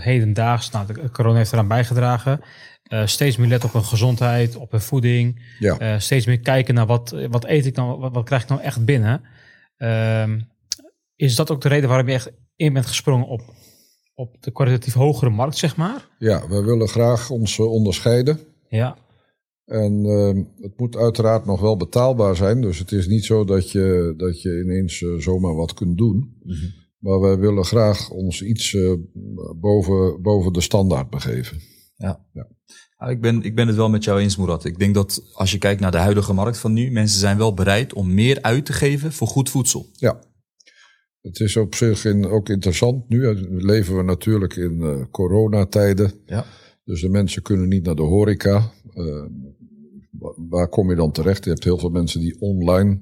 hedendaags, 0.00 0.70
nou, 0.70 0.86
de 0.86 1.10
corona 1.10 1.36
heeft 1.36 1.52
eraan 1.52 1.68
bijgedragen, 1.68 2.40
steeds 3.04 3.36
meer 3.36 3.48
letten 3.48 3.68
op 3.68 3.74
hun 3.74 3.84
gezondheid, 3.84 4.56
op 4.56 4.70
hun 4.70 4.80
voeding. 4.80 5.42
Ja. 5.58 5.98
steeds 5.98 6.26
meer 6.26 6.40
kijken 6.40 6.74
naar 6.74 6.86
wat, 6.86 7.14
wat 7.30 7.44
eet 7.44 7.66
ik 7.66 7.74
dan, 7.74 7.98
wat, 7.98 8.12
wat 8.12 8.24
krijg 8.24 8.42
ik 8.42 8.48
nou 8.48 8.60
echt 8.60 8.84
binnen. 8.84 9.22
Ehm, 9.76 10.40
is 11.16 11.34
dat 11.34 11.50
ook 11.50 11.60
de 11.60 11.68
reden 11.68 11.88
waarom 11.88 12.08
je 12.08 12.14
echt 12.14 12.32
in 12.56 12.72
bent 12.72 12.86
gesprongen 12.86 13.26
op, 13.26 13.42
op 14.14 14.42
de 14.42 14.52
kwalitatief 14.52 14.94
hogere 14.94 15.30
markt, 15.30 15.56
zeg 15.56 15.76
maar? 15.76 16.08
Ja, 16.18 16.48
we 16.48 16.62
willen 16.62 16.88
graag 16.88 17.30
ons 17.30 17.58
onderscheiden. 17.58 18.40
Ja. 18.68 18.96
En 19.66 20.04
uh, 20.04 20.44
het 20.60 20.72
moet 20.78 20.96
uiteraard 20.96 21.46
nog 21.46 21.60
wel 21.60 21.76
betaalbaar 21.76 22.36
zijn. 22.36 22.60
Dus 22.60 22.78
het 22.78 22.92
is 22.92 23.06
niet 23.06 23.24
zo 23.24 23.44
dat 23.44 23.70
je, 23.70 24.14
dat 24.16 24.42
je 24.42 24.62
ineens 24.64 25.00
uh, 25.00 25.18
zomaar 25.18 25.54
wat 25.54 25.74
kunt 25.74 25.98
doen. 25.98 26.16
Mm 26.16 26.52
-hmm. 26.54 26.74
Maar 26.98 27.20
wij 27.20 27.38
willen 27.38 27.64
graag 27.64 28.10
ons 28.10 28.42
iets 28.42 28.72
uh, 28.72 28.92
boven, 29.60 30.22
boven 30.22 30.52
de 30.52 30.60
standaard 30.60 31.10
begeven. 31.10 31.60
Ja. 31.96 32.26
ja. 32.32 32.48
Nou, 32.98 33.12
ik, 33.12 33.20
ben, 33.20 33.42
ik 33.42 33.54
ben 33.54 33.66
het 33.66 33.76
wel 33.76 33.90
met 33.90 34.04
jou 34.04 34.20
eens, 34.20 34.36
Murat. 34.36 34.64
Ik 34.64 34.78
denk 34.78 34.94
dat 34.94 35.30
als 35.32 35.52
je 35.52 35.58
kijkt 35.58 35.80
naar 35.80 35.90
de 35.90 35.96
huidige 35.96 36.32
markt 36.32 36.58
van 36.58 36.72
nu, 36.72 36.90
mensen 36.90 37.18
zijn 37.18 37.38
wel 37.38 37.54
bereid 37.54 37.92
om 37.92 38.14
meer 38.14 38.42
uit 38.42 38.64
te 38.64 38.72
geven 38.72 39.12
voor 39.12 39.26
goed 39.26 39.50
voedsel. 39.50 39.86
Ja. 39.92 40.20
Het 41.20 41.40
is 41.40 41.56
op 41.56 41.74
zich 41.74 42.04
in, 42.04 42.26
ook 42.26 42.48
interessant. 42.48 43.08
Nu 43.08 43.34
leven 43.48 43.96
we 43.96 44.02
natuurlijk 44.02 44.56
in 44.56 45.06
coronatijden. 45.10 46.12
Ja. 46.26 46.44
Dus 46.84 47.00
de 47.00 47.08
mensen 47.08 47.42
kunnen 47.42 47.68
niet 47.68 47.84
naar 47.84 47.94
de 47.94 48.02
horeca. 48.02 48.72
Uh, 48.94 49.24
waar 50.48 50.68
kom 50.68 50.90
je 50.90 50.96
dan 50.96 51.12
terecht? 51.12 51.44
Je 51.44 51.50
hebt 51.50 51.64
heel 51.64 51.78
veel 51.78 51.90
mensen 51.90 52.20
die 52.20 52.40
online 52.40 53.00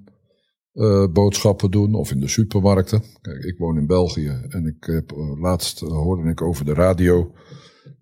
uh, 0.72 1.06
boodschappen 1.12 1.70
doen 1.70 1.94
of 1.94 2.10
in 2.10 2.20
de 2.20 2.28
supermarkten. 2.28 3.02
Kijk, 3.20 3.44
ik 3.44 3.58
woon 3.58 3.78
in 3.78 3.86
België 3.86 4.46
en 4.48 4.66
ik 4.66 4.84
heb, 4.84 5.12
uh, 5.12 5.40
laatst 5.40 5.80
hoorde 5.80 6.30
ik 6.30 6.42
over 6.42 6.64
de 6.64 6.74
radio 6.74 7.32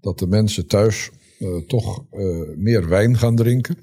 dat 0.00 0.18
de 0.18 0.26
mensen 0.26 0.66
thuis 0.66 1.10
toch 1.66 2.04
meer 2.56 2.88
wijn 2.88 3.16
gaan 3.16 3.36
drinken. 3.36 3.76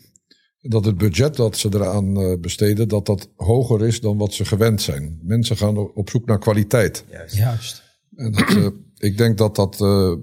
Dat 0.62 0.86
het 0.86 0.98
budget 0.98 1.36
dat 1.36 1.58
ze 1.58 1.70
eraan 1.74 2.40
besteden, 2.42 2.88
dat 2.88 3.06
dat 3.06 3.30
hoger 3.36 3.86
is 3.86 4.02
dan 4.02 4.18
wat 4.18 4.34
ze 4.34 4.46
gewend 4.46 4.82
zijn. 4.82 5.20
Mensen 5.24 5.58
gaan 5.58 5.78
op 5.78 6.10
zoek 6.10 6.26
naar 6.26 6.40
kwaliteit. 6.40 7.06
Juist. 7.10 7.36
Juist. 7.36 7.84
En 8.16 8.32
dat, 8.32 8.74
ik 8.98 9.18
denk 9.18 9.38
dat 9.38 9.56
dat, 9.56 9.80
uh, 9.82 10.16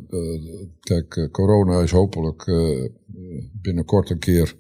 kijk, 0.80 1.28
corona 1.32 1.80
is 1.80 1.90
hopelijk 1.90 2.46
uh, 2.46 2.88
binnenkort 3.52 4.10
een 4.10 4.18
keer, 4.18 4.56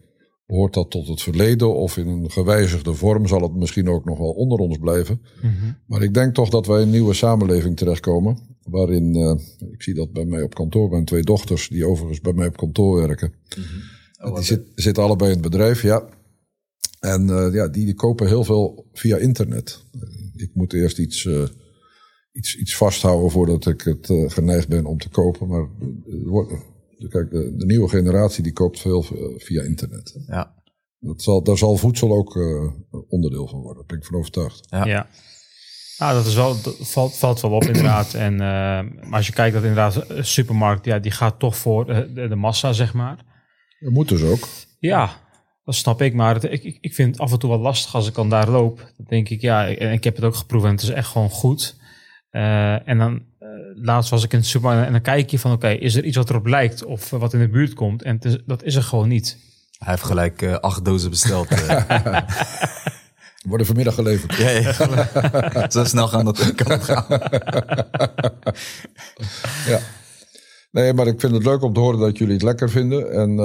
behoort 0.46 0.74
dat 0.74 0.90
tot 0.90 1.08
het 1.08 1.22
verleden 1.22 1.74
of 1.74 1.96
in 1.96 2.08
een 2.08 2.30
gewijzigde 2.30 2.94
vorm 2.94 3.26
zal 3.26 3.42
het 3.42 3.54
misschien 3.54 3.88
ook 3.88 4.04
nog 4.04 4.18
wel 4.18 4.30
onder 4.30 4.58
ons 4.58 4.78
blijven. 4.78 5.20
Mm 5.42 5.50
-hmm. 5.50 5.76
Maar 5.86 6.02
ik 6.02 6.14
denk 6.14 6.34
toch 6.34 6.48
dat 6.48 6.66
wij 6.66 6.76
in 6.76 6.82
een 6.82 6.90
nieuwe 6.90 7.14
samenleving 7.14 7.76
terechtkomen, 7.76 8.38
waarin, 8.62 9.16
uh, 9.16 9.70
ik 9.72 9.82
zie 9.82 9.94
dat 9.94 10.12
bij 10.12 10.24
mij 10.24 10.42
op 10.42 10.54
kantoor, 10.54 10.90
mijn 10.90 11.04
twee 11.04 11.22
dochters, 11.22 11.68
die 11.68 11.86
overigens 11.86 12.20
bij 12.20 12.32
mij 12.32 12.46
op 12.46 12.56
kantoor 12.56 13.06
werken, 13.06 13.32
Mm 13.56 13.62
-hmm. 13.62 14.28
oh, 14.28 14.34
die 14.34 14.44
zit, 14.44 14.62
zitten 14.74 15.02
allebei 15.02 15.30
in 15.30 15.36
het 15.36 15.50
bedrijf, 15.50 15.82
ja. 15.82 16.08
En 17.00 17.26
ja, 17.52 17.68
die, 17.68 17.84
die 17.84 17.94
kopen 17.94 18.26
heel 18.26 18.44
veel 18.44 18.86
via 18.92 19.16
internet. 19.16 19.84
ik 20.36 20.50
moet 20.54 20.72
eerst 20.72 20.98
iets 20.98 21.28
iets, 22.32 22.56
iets 22.56 22.76
vasthouden 22.76 23.30
voordat 23.30 23.66
ik 23.66 23.80
het 23.80 24.06
geneigd 24.32 24.68
ben 24.68 24.84
om 24.84 24.98
te 24.98 25.08
kopen. 25.08 25.48
Maar 25.48 25.68
kijk, 27.08 27.30
de, 27.30 27.54
de, 27.56 27.66
nieuwe 27.66 27.88
generatie 27.88 28.42
die 28.42 28.52
koopt 28.52 28.80
veel 28.80 29.04
via 29.36 29.62
internet. 29.62 30.24
Ja. 30.26 30.54
Dat 30.98 31.22
zal, 31.22 31.42
daar 31.42 31.58
zal 31.58 31.76
voedsel 31.76 32.12
ook 32.12 32.34
uh, 32.34 32.72
onderdeel 33.08 33.48
van 33.48 33.60
worden, 33.60 33.76
daar 33.76 33.86
ben 33.86 33.98
ik 33.98 34.04
van 34.04 34.18
overtuigd. 34.18 34.66
Ja. 34.70 34.84
ja. 34.84 35.06
Nou, 35.98 36.14
dat, 36.14 36.26
is 36.26 36.34
wel, 36.34 36.62
dat 36.62 36.76
valt, 36.80 37.16
valt 37.16 37.40
wel 37.40 37.50
op 37.50 37.64
inderdaad. 37.64 38.14
En, 38.14 38.36
maar 38.36 39.06
als 39.10 39.26
je 39.26 39.32
kijkt 39.32 39.54
dat 39.54 39.62
inderdaad 39.62 40.08
de 40.08 40.22
supermarkt, 40.22 40.84
ja, 40.84 40.98
die 40.98 41.10
gaat 41.10 41.38
toch 41.38 41.56
voor 41.56 41.86
de, 41.86 42.28
de 42.28 42.36
massa, 42.36 42.72
zeg 42.72 42.94
maar. 42.94 43.24
Dat 43.80 43.92
moet 43.92 44.08
dus 44.08 44.22
ook. 44.22 44.48
Ja, 44.78 45.10
dat 45.64 45.74
snap 45.74 46.02
ik. 46.02 46.14
Maar 46.14 46.34
het, 46.34 46.44
ik, 46.44 46.78
ik 46.80 46.94
vind 46.94 47.10
het 47.12 47.20
af 47.20 47.32
en 47.32 47.38
toe 47.38 47.50
wel 47.50 47.58
lastig 47.58 47.94
als 47.94 48.08
ik 48.08 48.14
dan 48.14 48.30
daar 48.30 48.50
loop. 48.50 48.76
Dan 48.76 49.06
denk 49.08 49.28
ik, 49.28 49.40
ja, 49.40 49.68
en 49.68 49.92
ik 49.92 50.04
heb 50.04 50.16
het 50.16 50.24
ook 50.24 50.34
geproefd 50.34 50.64
en 50.64 50.70
het 50.70 50.82
is 50.82 50.88
echt 50.88 51.08
gewoon 51.08 51.30
goed. 51.30 51.76
Uh, 52.30 52.88
en 52.88 52.98
dan 52.98 53.22
laatst 53.80 54.10
was 54.10 54.24
ik 54.24 54.32
in 54.32 54.38
de 54.38 54.44
supermarkt 54.44 54.86
en 54.86 54.92
dan 54.92 55.00
kijk 55.00 55.30
je 55.30 55.38
van 55.38 55.52
oké, 55.52 55.66
okay, 55.66 55.76
is 55.76 55.94
er 55.94 56.04
iets 56.04 56.16
wat 56.16 56.30
erop 56.30 56.46
lijkt 56.46 56.84
of 56.84 57.10
wat 57.10 57.32
in 57.32 57.40
de 57.40 57.48
buurt 57.48 57.74
komt? 57.74 58.02
En 58.02 58.18
is, 58.20 58.38
dat 58.46 58.62
is 58.62 58.74
er 58.74 58.82
gewoon 58.82 59.08
niet. 59.08 59.38
Hij 59.78 59.90
heeft 59.90 60.02
gelijk 60.02 60.42
uh, 60.42 60.54
acht 60.54 60.84
dozen 60.84 61.10
besteld. 61.10 61.48
Worden 63.48 63.66
vanmiddag 63.66 63.94
geleverd. 63.94 64.36
Ja, 64.36 64.50
ja. 64.50 65.70
Zo 65.70 65.84
snel 65.84 66.08
gaan 66.08 66.24
dat 66.24 66.54
kan 66.54 66.70
het 66.70 66.84
gaan. 66.90 67.04
ja. 69.66 69.78
Nee, 70.70 70.92
maar 70.92 71.06
ik 71.06 71.20
vind 71.20 71.32
het 71.32 71.44
leuk 71.44 71.62
om 71.62 71.72
te 71.72 71.80
horen 71.80 72.00
dat 72.00 72.18
jullie 72.18 72.34
het 72.34 72.42
lekker 72.42 72.70
vinden. 72.70 73.12
En 73.12 73.36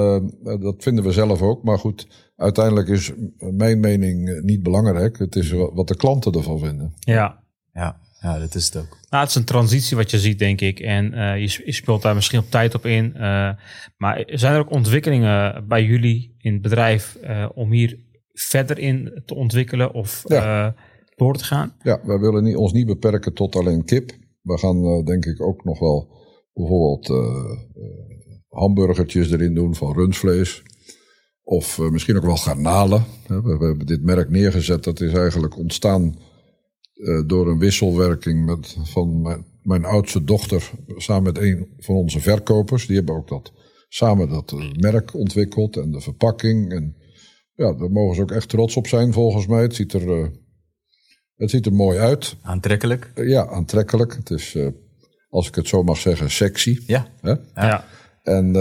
dat 0.60 0.74
vinden 0.78 1.04
we 1.04 1.12
zelf 1.12 1.42
ook. 1.42 1.62
Maar 1.62 1.78
goed, 1.78 2.06
uiteindelijk 2.36 2.88
is 2.88 3.12
mijn 3.38 3.80
mening 3.80 4.40
niet 4.42 4.62
belangrijk. 4.62 5.18
Het 5.18 5.36
is 5.36 5.50
wat 5.50 5.88
de 5.88 5.96
klanten 5.96 6.32
ervan 6.32 6.58
vinden. 6.58 6.94
Ja. 6.98 7.42
Ja. 7.72 8.00
Ja, 8.22 8.38
dat 8.38 8.54
is 8.54 8.64
het 8.64 8.76
ook. 8.76 8.98
Nou, 9.10 9.22
het 9.22 9.28
is 9.28 9.34
een 9.34 9.44
transitie 9.44 9.96
wat 9.96 10.10
je 10.10 10.18
ziet, 10.18 10.38
denk 10.38 10.60
ik. 10.60 10.80
En 10.80 11.12
uh, 11.14 11.38
je, 11.38 11.62
je, 11.64 11.72
speelt 11.72 12.02
daar 12.02 12.14
misschien 12.14 12.38
op 12.38 12.50
tijd 12.50 12.74
op 12.74 12.86
in. 12.86 13.12
Uh, 13.14 13.50
maar 13.96 14.24
zijn 14.26 14.54
er 14.54 14.60
ook 14.60 14.70
ontwikkelingen 14.70 15.68
bij 15.68 15.84
jullie 15.84 16.34
in 16.38 16.52
het 16.52 16.62
bedrijf 16.62 17.18
uh, 17.22 17.48
om 17.54 17.70
hier 17.70 17.98
verder 18.32 18.78
in 18.78 19.22
te 19.26 19.34
ontwikkelen 19.34 19.94
of 19.94 20.22
ja. 20.26 20.74
door 21.16 21.36
te 21.36 21.44
gaan? 21.44 21.74
Ja, 21.82 22.00
wij 22.04 22.18
willen 22.18 22.44
niet, 22.44 22.56
ons 22.56 22.72
niet 22.72 22.86
beperken 22.86 23.34
tot 23.34 23.56
alleen 23.56 23.84
kip. 23.84 24.10
We 24.42 24.58
gaan 24.58 25.04
denk 25.04 25.24
ik 25.24 25.42
ook 25.42 25.64
nog 25.64 25.78
wel 25.78 26.08
bijvoorbeeld 26.52 27.12
hamburgertjes 28.48 29.30
erin 29.30 29.54
doen 29.54 29.74
van 29.74 29.94
rundvlees. 29.94 30.62
Of 31.42 31.78
misschien 31.78 32.16
ook 32.16 32.24
wel 32.24 32.36
garnalen. 32.36 33.04
We, 33.26 33.42
we 33.42 33.66
hebben 33.66 33.86
dit 33.86 34.02
merk 34.02 34.30
neergezet. 34.30 34.84
Dat 34.84 35.00
is 35.00 35.12
eigenlijk 35.12 35.56
ontstaan 35.56 36.18
uh, 36.94 37.22
door 37.26 37.48
een 37.48 37.58
wisselwerking 37.58 38.44
met, 38.44 38.76
van 38.82 39.20
mijn, 39.20 39.44
mijn, 39.62 39.84
oudste 39.84 40.24
dochter 40.24 40.70
samen 40.96 41.22
met 41.22 41.38
een 41.38 41.68
van 41.78 41.94
onze 41.94 42.20
verkopers. 42.20 42.86
Die 42.86 42.96
hebben 42.96 43.14
ook 43.14 43.28
dat, 43.28 43.52
samen 43.88 44.28
dat 44.28 44.52
uh, 44.52 44.72
merk 44.72 45.14
ontwikkeld 45.14 45.76
en 45.76 45.90
de 45.90 46.00
verpakking. 46.00 46.72
En 46.72 46.96
ja, 47.54 47.72
daar 47.72 47.90
mogen 47.90 48.16
ze 48.16 48.22
ook 48.22 48.30
echt 48.30 48.48
trots 48.48 48.76
op 48.76 48.86
zijn 48.86 49.12
volgens 49.12 49.46
mij. 49.46 49.62
Het 49.62 49.74
ziet 49.74 49.92
er, 49.92 50.20
uh, 50.20 50.26
het 51.36 51.50
ziet 51.50 51.66
er 51.66 51.72
mooi 51.72 51.98
uit. 51.98 52.36
Aantrekkelijk. 52.42 53.10
ja, 53.14 53.46
aantrekkelijk. 53.46 54.14
Het 54.14 54.30
is, 54.30 54.56
als 55.30 55.48
ik 55.48 55.54
het 55.54 55.68
zo 55.68 55.82
mag 55.82 55.96
zeggen, 55.96 56.30
sexy. 56.30 56.78
Ja. 56.86 57.06
Hè? 57.20 57.34
ja. 57.54 57.84
En 58.22 58.56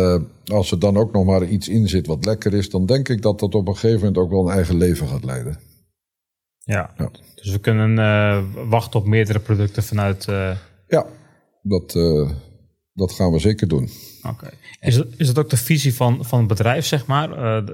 als 0.45 0.71
er 0.71 0.79
dan 0.79 0.97
ook 0.97 1.11
nog 1.11 1.25
maar 1.25 1.47
iets 1.47 1.69
in 1.69 1.87
zit 1.87 2.07
wat 2.07 2.25
lekker 2.25 2.53
is, 2.53 2.69
dan 2.69 2.85
denk 2.85 3.09
ik 3.09 3.21
dat 3.21 3.39
dat 3.39 3.55
op 3.55 3.67
een 3.67 3.73
gegeven 3.73 3.99
moment 3.99 4.17
ook 4.17 4.29
wel 4.29 4.47
een 4.47 4.55
eigen 4.55 4.77
leven 4.77 5.07
gaat 5.07 5.23
leiden. 5.23 5.70
Ja, 6.63 6.93
ja. 6.97 7.11
dus 7.35 7.51
we 7.51 7.59
kunnen 7.59 7.91
uh, 7.97 8.69
wachten 8.69 8.99
op 8.99 9.05
meerdere 9.05 9.39
producten 9.39 9.83
vanuit. 9.83 10.27
Uh... 10.27 10.57
Ja, 10.87 11.05
dat, 11.61 11.95
uh, 11.95 12.31
dat 12.93 13.11
gaan 13.11 13.31
we 13.31 13.39
zeker 13.39 13.67
doen. 13.67 13.89
Oké. 14.23 14.29
Okay. 14.29 14.51
Is, 14.79 15.03
is 15.17 15.27
het 15.27 15.39
ook 15.39 15.49
de 15.49 15.57
visie 15.57 15.93
van, 15.93 16.25
van 16.25 16.39
het 16.39 16.47
bedrijf, 16.47 16.85
zeg 16.85 17.05
maar, 17.05 17.29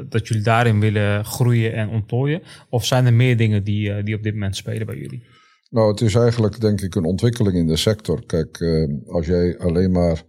dat 0.09 0.27
jullie 0.27 0.43
daarin 0.43 0.79
willen 0.79 1.25
groeien 1.25 1.73
en 1.73 1.89
ontplooien? 1.89 2.41
Of 2.69 2.85
zijn 2.85 3.05
er 3.05 3.13
meer 3.13 3.37
dingen 3.37 3.63
die, 3.63 4.03
die 4.03 4.15
op 4.15 4.23
dit 4.23 4.33
moment 4.33 4.55
spelen 4.55 4.85
bij 4.85 4.97
jullie? 4.97 5.23
Nou, 5.69 5.91
het 5.91 6.01
is 6.01 6.15
eigenlijk 6.15 6.61
denk 6.61 6.81
ik 6.81 6.95
een 6.95 7.05
ontwikkeling 7.05 7.55
in 7.55 7.67
de 7.67 7.77
sector. 7.77 8.25
Kijk, 8.25 8.59
als 9.05 9.25
jij 9.25 9.57
alleen 9.57 9.91
maar 9.91 10.23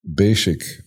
basic 0.00 0.84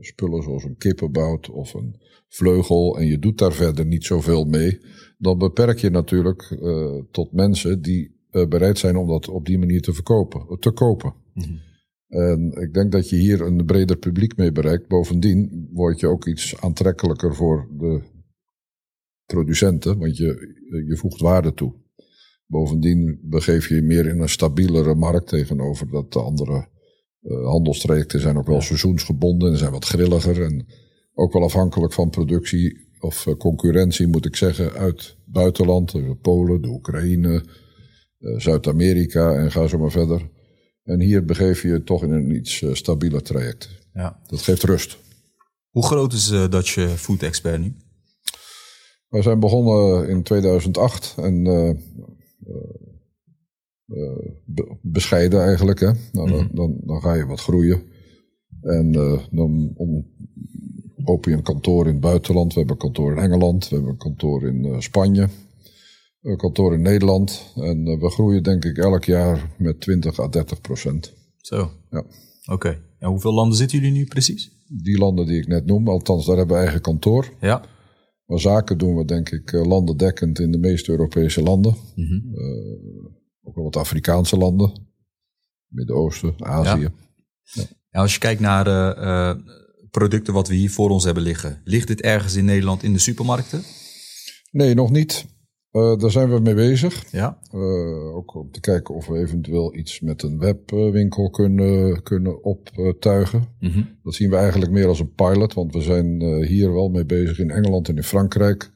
spullen 0.00 0.42
zoals 0.42 0.64
een 0.64 0.76
kippen 0.76 1.12
bouwt 1.12 1.50
of 1.50 1.74
een 1.74 2.00
vleugel 2.28 2.98
en 2.98 3.06
je 3.06 3.18
doet 3.18 3.38
daar 3.38 3.52
verder 3.52 3.86
niet 3.86 4.04
zoveel 4.04 4.44
mee, 4.44 4.80
dan 5.24 5.38
beperk 5.38 5.78
je 5.78 5.90
natuurlijk 5.90 6.56
uh, 6.60 7.02
tot 7.10 7.32
mensen 7.32 7.82
die 7.82 8.16
uh, 8.30 8.46
bereid 8.46 8.78
zijn 8.78 8.96
om 8.96 9.08
dat 9.08 9.28
op 9.28 9.46
die 9.46 9.58
manier 9.58 9.80
te 9.80 9.92
verkopen, 9.92 10.58
te 10.58 10.70
kopen. 10.70 11.14
Mm-hmm. 11.34 11.60
En 12.08 12.52
ik 12.52 12.74
denk 12.74 12.92
dat 12.92 13.08
je 13.08 13.16
hier 13.16 13.40
een 13.40 13.64
breder 13.64 13.96
publiek 13.96 14.36
mee 14.36 14.52
bereikt. 14.52 14.88
Bovendien 14.88 15.68
word 15.72 16.00
je 16.00 16.06
ook 16.06 16.26
iets 16.26 16.60
aantrekkelijker 16.60 17.34
voor 17.34 17.68
de 17.78 18.02
producenten, 19.26 19.98
want 19.98 20.16
je, 20.16 20.26
je 20.88 20.96
voegt 20.96 21.20
waarde 21.20 21.54
toe. 21.54 21.74
Bovendien 22.46 23.18
begeef 23.22 23.68
je 23.68 23.74
je 23.74 23.82
meer 23.82 24.06
in 24.06 24.20
een 24.20 24.28
stabielere 24.28 24.94
markt 24.94 25.28
tegenover 25.28 25.90
dat 25.90 26.12
de 26.12 26.20
andere 26.20 26.68
uh, 27.22 27.46
handelstrajecten 27.46 28.20
zijn 28.20 28.36
ook 28.36 28.46
wel 28.46 28.60
seizoensgebonden 28.60 29.52
en 29.52 29.58
zijn 29.58 29.72
wat 29.72 29.84
grilliger 29.84 30.42
en 30.42 30.66
ook 31.14 31.32
wel 31.32 31.42
afhankelijk 31.42 31.92
van 31.92 32.10
productie 32.10 32.83
of 33.04 33.26
eh, 33.26 33.34
concurrentie 33.34 34.06
moet 34.06 34.24
ik 34.24 34.36
zeggen, 34.36 34.72
uit 34.72 35.16
buitenland. 35.24 35.92
De 35.92 36.16
Polen, 36.22 36.62
de 36.62 36.68
Oekraïne, 36.68 37.44
eh, 38.18 38.38
Zuid-Amerika 38.38 39.34
en 39.34 39.50
ga 39.50 39.66
zo 39.66 39.78
maar 39.78 39.90
verder. 39.90 40.30
En 40.84 41.00
hier 41.00 41.24
begeef 41.24 41.62
je 41.62 41.68
je 41.68 41.82
toch 41.82 42.02
in 42.02 42.10
een 42.10 42.34
iets 42.34 42.64
stabieler 42.72 43.22
traject. 43.22 43.68
Ja. 43.92 44.20
Dat 44.26 44.42
geeft 44.42 44.62
rust. 44.62 44.98
Hoe 45.70 45.86
groot 45.86 46.12
is 46.12 46.30
uh, 46.30 46.48
Dutch 46.48 46.96
Food 46.96 47.22
Expert 47.22 47.60
nu? 47.60 47.74
We 49.08 49.22
zijn 49.22 49.40
begonnen 49.40 50.08
in 50.08 50.22
2008 50.22 51.14
en 51.16 51.46
uh, 51.46 51.70
be 54.44 54.76
bescheiden 54.82 55.42
eigenlijk. 55.42 55.80
Hè? 55.80 55.90
Nou, 56.12 56.28
mm 56.28 56.34
-hmm. 56.34 56.48
dan, 56.52 56.76
dan, 56.84 57.00
ga 57.00 57.14
je 57.14 57.26
wat 57.26 57.40
groeien. 57.40 57.82
En 58.60 58.92
dan 59.30 59.72
om, 59.74 60.06
open 61.04 61.30
je 61.30 61.36
een 61.36 61.42
kantoor 61.42 61.86
in 61.86 61.92
het 61.92 62.00
buitenland. 62.00 62.52
We 62.52 62.58
hebben 62.58 62.76
een 62.76 62.82
kantoor 62.82 63.12
in 63.12 63.18
Engeland, 63.18 63.68
we 63.68 63.74
hebben 63.74 63.92
een 63.92 63.98
kantoor 63.98 64.46
in 64.46 64.82
Spanje, 64.82 65.28
een 66.22 66.36
kantoor 66.36 66.74
in 66.74 66.82
Nederland. 66.82 67.52
En 67.54 67.84
we 67.84 68.10
groeien 68.10 68.42
denk 68.42 68.64
ik 68.64 68.78
elk 68.78 69.04
jaar 69.04 69.54
met 69.58 69.80
20 69.80 70.20
à 70.20 70.28
30 70.28 70.60
procent. 70.60 71.12
Zo. 71.36 71.70
Ja. 71.90 71.98
Oké. 71.98 72.52
Okay. 72.52 72.80
En 72.98 73.08
hoeveel 73.08 73.34
landen 73.34 73.56
zitten 73.56 73.78
jullie 73.78 73.92
nu 73.92 74.04
precies? 74.04 74.50
Die 74.82 74.98
landen 74.98 75.26
die 75.26 75.40
ik 75.40 75.46
net 75.46 75.66
noem, 75.66 75.88
althans 75.88 76.26
daar 76.26 76.36
hebben 76.36 76.56
we 76.56 76.62
eigen 76.62 76.80
kantoor. 76.80 77.32
Ja. 77.40 77.64
Maar 78.26 78.40
zaken 78.40 78.78
doen 78.78 78.96
we 78.96 79.04
denk 79.04 79.30
ik 79.30 79.52
landendekkend 79.52 80.38
in 80.38 80.50
de 80.50 80.58
meeste 80.58 80.90
Europese 80.90 81.42
landen. 81.42 81.76
Mm 81.94 82.04
-hmm. 82.04 82.34
uh, 82.34 83.04
ook 83.42 83.54
wel 83.54 83.64
wat 83.64 83.76
Afrikaanse 83.76 84.36
landen. 84.36 84.72
Midden-Oosten, 85.66 86.34
Azië. 86.38 86.80
Ja. 86.80 86.92
Ja. 87.42 87.62
Ja, 87.90 88.00
als 88.00 88.12
je 88.12 88.18
kijkt 88.18 88.40
naar 88.40 88.66
uh, 88.66 89.42
producten 89.98 90.34
wat 90.34 90.48
we 90.48 90.54
hier 90.54 90.70
voor 90.70 90.90
ons 90.90 91.04
hebben 91.04 91.22
liggen. 91.22 91.60
Ligt 91.64 91.86
dit 91.86 92.00
ergens 92.00 92.34
in 92.34 92.44
Nederland 92.44 92.82
in 92.82 92.92
de 92.92 92.98
supermarkten? 92.98 93.62
Nee, 94.50 94.74
nog 94.74 94.90
niet. 94.90 95.26
Uh, 95.72 95.96
daar 95.96 96.10
zijn 96.10 96.30
we 96.30 96.40
mee 96.40 96.54
bezig. 96.54 97.04
Ja. 97.10 97.38
Uh, 97.54 98.16
ook 98.16 98.34
om 98.34 98.50
te 98.50 98.60
kijken 98.60 98.94
of 98.94 99.06
we 99.06 99.18
eventueel 99.18 99.76
iets 99.76 100.00
met 100.00 100.22
een 100.22 100.38
webwinkel 100.38 101.30
kunnen, 101.30 102.02
kunnen 102.02 102.44
optuigen. 102.44 103.48
Mm 103.60 103.70
-hmm. 103.70 103.98
Dat 104.02 104.14
zien 104.14 104.30
we 104.30 104.36
eigenlijk 104.36 104.72
meer 104.72 104.86
als 104.86 105.00
een 105.00 105.14
pilot, 105.14 105.54
want 105.54 105.74
we 105.74 105.80
zijn 105.80 106.22
uh, 106.22 106.46
hier 106.46 106.72
wel 106.72 106.88
mee 106.88 107.06
bezig 107.06 107.38
in 107.38 107.50
Engeland 107.50 107.88
en 107.88 107.96
in 107.96 108.02
Frankrijk. 108.02 108.72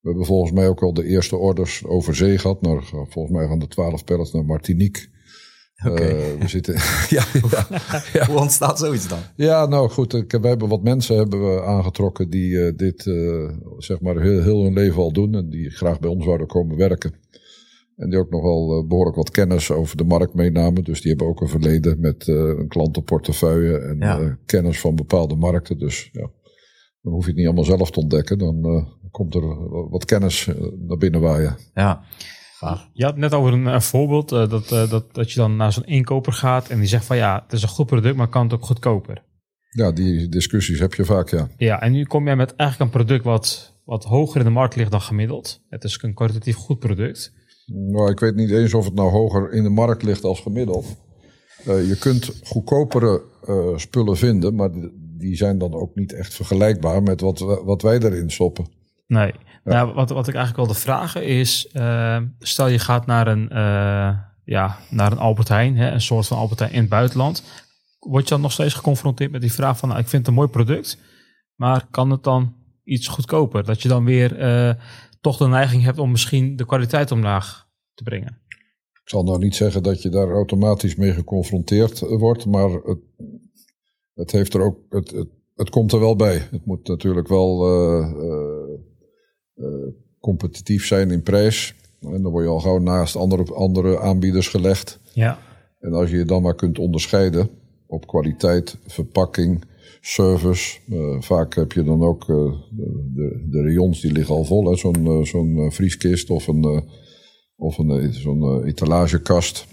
We 0.00 0.08
hebben 0.08 0.26
volgens 0.26 0.52
mij 0.52 0.68
ook 0.68 0.82
al 0.82 0.94
de 0.94 1.04
eerste 1.04 1.36
orders 1.36 1.84
over 1.84 2.14
zee 2.14 2.38
gehad. 2.38 2.62
Naar, 2.62 2.82
volgens 2.84 3.30
mij 3.30 3.46
gaan 3.46 3.58
de 3.58 3.68
twaalf 3.68 4.04
pallets 4.04 4.32
naar 4.32 4.44
Martinique. 4.44 5.06
Okay. 5.86 6.32
Uh, 6.34 6.40
we 6.40 6.48
zitten. 6.48 6.74
ja. 7.16 7.24
Hoe 8.26 8.38
ontstaat 8.38 8.78
zoiets 8.78 9.08
dan? 9.08 9.18
Ja, 9.36 9.66
nou 9.66 9.90
goed. 9.90 10.14
Ik, 10.14 10.32
we 10.32 10.48
hebben 10.48 10.68
wat 10.68 10.82
mensen 10.82 11.16
hebben 11.16 11.54
we 11.54 11.62
aangetrokken 11.62 12.30
die 12.30 12.50
uh, 12.50 12.72
dit 12.76 13.06
uh, 13.06 13.50
zeg 13.78 14.00
maar 14.00 14.20
heel, 14.20 14.42
heel 14.42 14.62
hun 14.62 14.72
leven 14.72 15.02
al 15.02 15.12
doen. 15.12 15.34
En 15.34 15.50
die 15.50 15.70
graag 15.70 16.00
bij 16.00 16.10
ons 16.10 16.24
zouden 16.24 16.46
komen 16.46 16.76
werken. 16.76 17.14
En 17.96 18.10
die 18.10 18.18
ook 18.18 18.30
nog 18.30 18.42
wel 18.42 18.86
behoorlijk 18.86 19.16
wat 19.16 19.30
kennis 19.30 19.70
over 19.70 19.96
de 19.96 20.04
markt 20.04 20.34
meenamen. 20.34 20.84
Dus 20.84 21.00
die 21.00 21.10
hebben 21.10 21.28
ook 21.28 21.40
een 21.40 21.48
verleden 21.48 22.00
met 22.00 22.28
een 22.28 22.68
klantenportefeuille 22.68 23.78
en 23.78 23.96
ja. 23.98 24.38
kennis 24.46 24.80
van 24.80 24.94
bepaalde 24.94 25.36
markten. 25.36 25.78
Dus 25.78 26.08
ja, 26.12 26.30
dan 27.02 27.12
hoef 27.12 27.22
je 27.22 27.28
het 27.28 27.36
niet 27.36 27.46
allemaal 27.46 27.64
zelf 27.64 27.90
te 27.90 28.00
ontdekken. 28.00 28.38
Dan 28.38 28.86
komt 29.10 29.34
er 29.34 29.70
wat 29.90 30.04
kennis 30.04 30.50
naar 30.78 30.98
binnen 30.98 31.20
waaien. 31.20 31.56
Ja. 31.74 32.04
Je 32.92 33.04
had 33.04 33.16
net 33.16 33.34
over 33.34 33.52
een, 33.52 33.66
een 33.66 33.82
voorbeeld 33.82 34.32
uh, 34.32 34.48
dat, 34.48 34.72
uh, 34.72 34.90
dat, 34.90 35.14
dat 35.14 35.32
je 35.32 35.40
dan 35.40 35.56
naar 35.56 35.72
zo'n 35.72 35.84
inkoper 35.84 36.32
gaat 36.32 36.68
en 36.68 36.78
die 36.78 36.88
zegt 36.88 37.04
van 37.04 37.16
ja, 37.16 37.42
het 37.42 37.52
is 37.52 37.62
een 37.62 37.68
goed 37.68 37.86
product, 37.86 38.16
maar 38.16 38.28
kan 38.28 38.42
het 38.42 38.52
ook 38.52 38.64
goedkoper. 38.64 39.22
Ja, 39.68 39.92
die 39.92 40.28
discussies 40.28 40.78
heb 40.78 40.94
je 40.94 41.04
vaak, 41.04 41.30
ja. 41.30 41.48
Ja, 41.56 41.80
en 41.80 41.92
nu 41.92 42.04
kom 42.04 42.26
jij 42.26 42.36
met 42.36 42.54
eigenlijk 42.56 42.90
een 42.90 43.04
product 43.04 43.24
wat, 43.24 43.74
wat 43.84 44.04
hoger 44.04 44.38
in 44.38 44.46
de 44.46 44.52
markt 44.52 44.76
ligt 44.76 44.90
dan 44.90 45.00
gemiddeld. 45.00 45.62
Het 45.68 45.84
is 45.84 45.98
een 46.02 46.14
kwalitatief 46.14 46.56
goed 46.56 46.78
product. 46.78 47.32
Nou, 47.66 48.10
ik 48.10 48.20
weet 48.20 48.34
niet 48.34 48.50
eens 48.50 48.74
of 48.74 48.84
het 48.84 48.94
nou 48.94 49.10
hoger 49.10 49.52
in 49.52 49.62
de 49.62 49.68
markt 49.68 50.02
ligt 50.02 50.24
als 50.24 50.40
gemiddeld. 50.40 50.86
Uh, 51.68 51.88
je 51.88 51.98
kunt 51.98 52.40
goedkopere 52.42 53.22
spullen 53.76 54.16
vinden, 54.16 54.54
maar 54.54 54.70
die 55.18 55.36
zijn 55.36 55.58
dan 55.58 55.74
ook 55.74 55.94
niet 55.94 56.12
echt 56.12 56.34
vergelijkbaar 56.34 57.02
met 57.02 57.20
wat, 57.20 57.38
wat 57.64 57.82
wij 57.82 57.98
erin 57.98 58.30
stoppen. 58.30 58.66
Nee. 59.06 59.32
Nou, 59.64 59.94
wat, 59.94 60.10
wat 60.10 60.28
ik 60.28 60.34
eigenlijk 60.34 60.66
wilde 60.66 60.80
vragen 60.80 61.24
is, 61.24 61.70
uh, 61.72 62.18
stel 62.38 62.66
je 62.66 62.78
gaat 62.78 63.06
naar 63.06 63.26
een, 63.26 63.48
uh, 63.52 64.18
ja, 64.44 64.78
naar 64.90 65.12
een 65.12 65.18
Albert 65.18 65.48
Heijn, 65.48 65.76
hè, 65.76 65.90
een 65.90 66.00
soort 66.00 66.26
van 66.26 66.38
Albert 66.38 66.58
Heijn 66.58 66.74
in 66.74 66.80
het 66.80 66.88
buitenland. 66.88 67.44
Word 67.98 68.24
je 68.24 68.30
dan 68.30 68.40
nog 68.40 68.52
steeds 68.52 68.74
geconfronteerd 68.74 69.30
met 69.30 69.40
die 69.40 69.52
vraag 69.52 69.78
van, 69.78 69.88
nou, 69.88 70.00
ik 70.00 70.08
vind 70.08 70.22
het 70.22 70.30
een 70.30 70.40
mooi 70.40 70.48
product, 70.48 70.98
maar 71.54 71.86
kan 71.90 72.10
het 72.10 72.22
dan 72.22 72.54
iets 72.84 73.08
goedkoper? 73.08 73.64
Dat 73.64 73.82
je 73.82 73.88
dan 73.88 74.04
weer 74.04 74.40
uh, 74.40 74.74
toch 75.20 75.36
de 75.36 75.46
neiging 75.48 75.82
hebt 75.82 75.98
om 75.98 76.10
misschien 76.10 76.56
de 76.56 76.66
kwaliteit 76.66 77.10
omlaag 77.10 77.68
te 77.94 78.02
brengen. 78.02 78.38
Ik 79.02 79.08
zal 79.08 79.22
nou 79.22 79.38
niet 79.38 79.56
zeggen 79.56 79.82
dat 79.82 80.02
je 80.02 80.08
daar 80.08 80.30
automatisch 80.30 80.96
mee 80.96 81.12
geconfronteerd 81.12 82.00
wordt, 82.00 82.46
maar 82.46 82.70
het, 82.70 82.98
het 84.14 84.30
heeft 84.30 84.54
er 84.54 84.60
ook, 84.60 84.78
het, 84.88 85.10
het, 85.10 85.28
het 85.54 85.70
komt 85.70 85.92
er 85.92 86.00
wel 86.00 86.16
bij. 86.16 86.48
Het 86.50 86.66
moet 86.66 86.88
natuurlijk 86.88 87.28
wel 87.28 87.68
uh, 87.68 88.06
competitief 90.20 90.86
zijn 90.86 91.10
in 91.10 91.22
prijs. 91.22 91.74
En 92.00 92.22
dan 92.22 92.32
word 92.32 92.44
je 92.44 92.50
al 92.50 92.60
gauw 92.60 92.78
naast 92.78 93.16
andere, 93.16 93.54
andere 93.54 94.00
aanbieders 94.00 94.48
gelegd. 94.48 95.00
Ja. 95.12 95.38
En 95.80 95.92
als 95.92 96.10
je 96.10 96.16
je 96.16 96.24
dan 96.24 96.42
maar 96.42 96.54
kunt 96.54 96.78
onderscheiden 96.78 97.50
op 97.86 98.06
kwaliteit, 98.06 98.78
verpakking, 98.86 99.64
service. 100.00 100.78
Uh, 100.88 101.20
vaak 101.20 101.54
heb 101.54 101.72
je 101.72 101.84
dan 101.84 102.02
ook 102.02 102.28
uh, 102.28 102.52
de, 103.14 103.46
de 103.50 103.62
rayons 103.62 104.00
die 104.00 104.12
liggen 104.12 104.34
al 104.34 104.44
vol. 104.44 104.76
Zo'n 104.76 105.06
uh, 105.06 105.24
zo'n 105.24 105.72
vrieskist 105.72 106.30
of 106.30 106.46
een, 106.46 106.84
of 107.56 107.78
een 107.78 108.12
zo'n 108.12 108.64
etalagekast. 108.64 109.66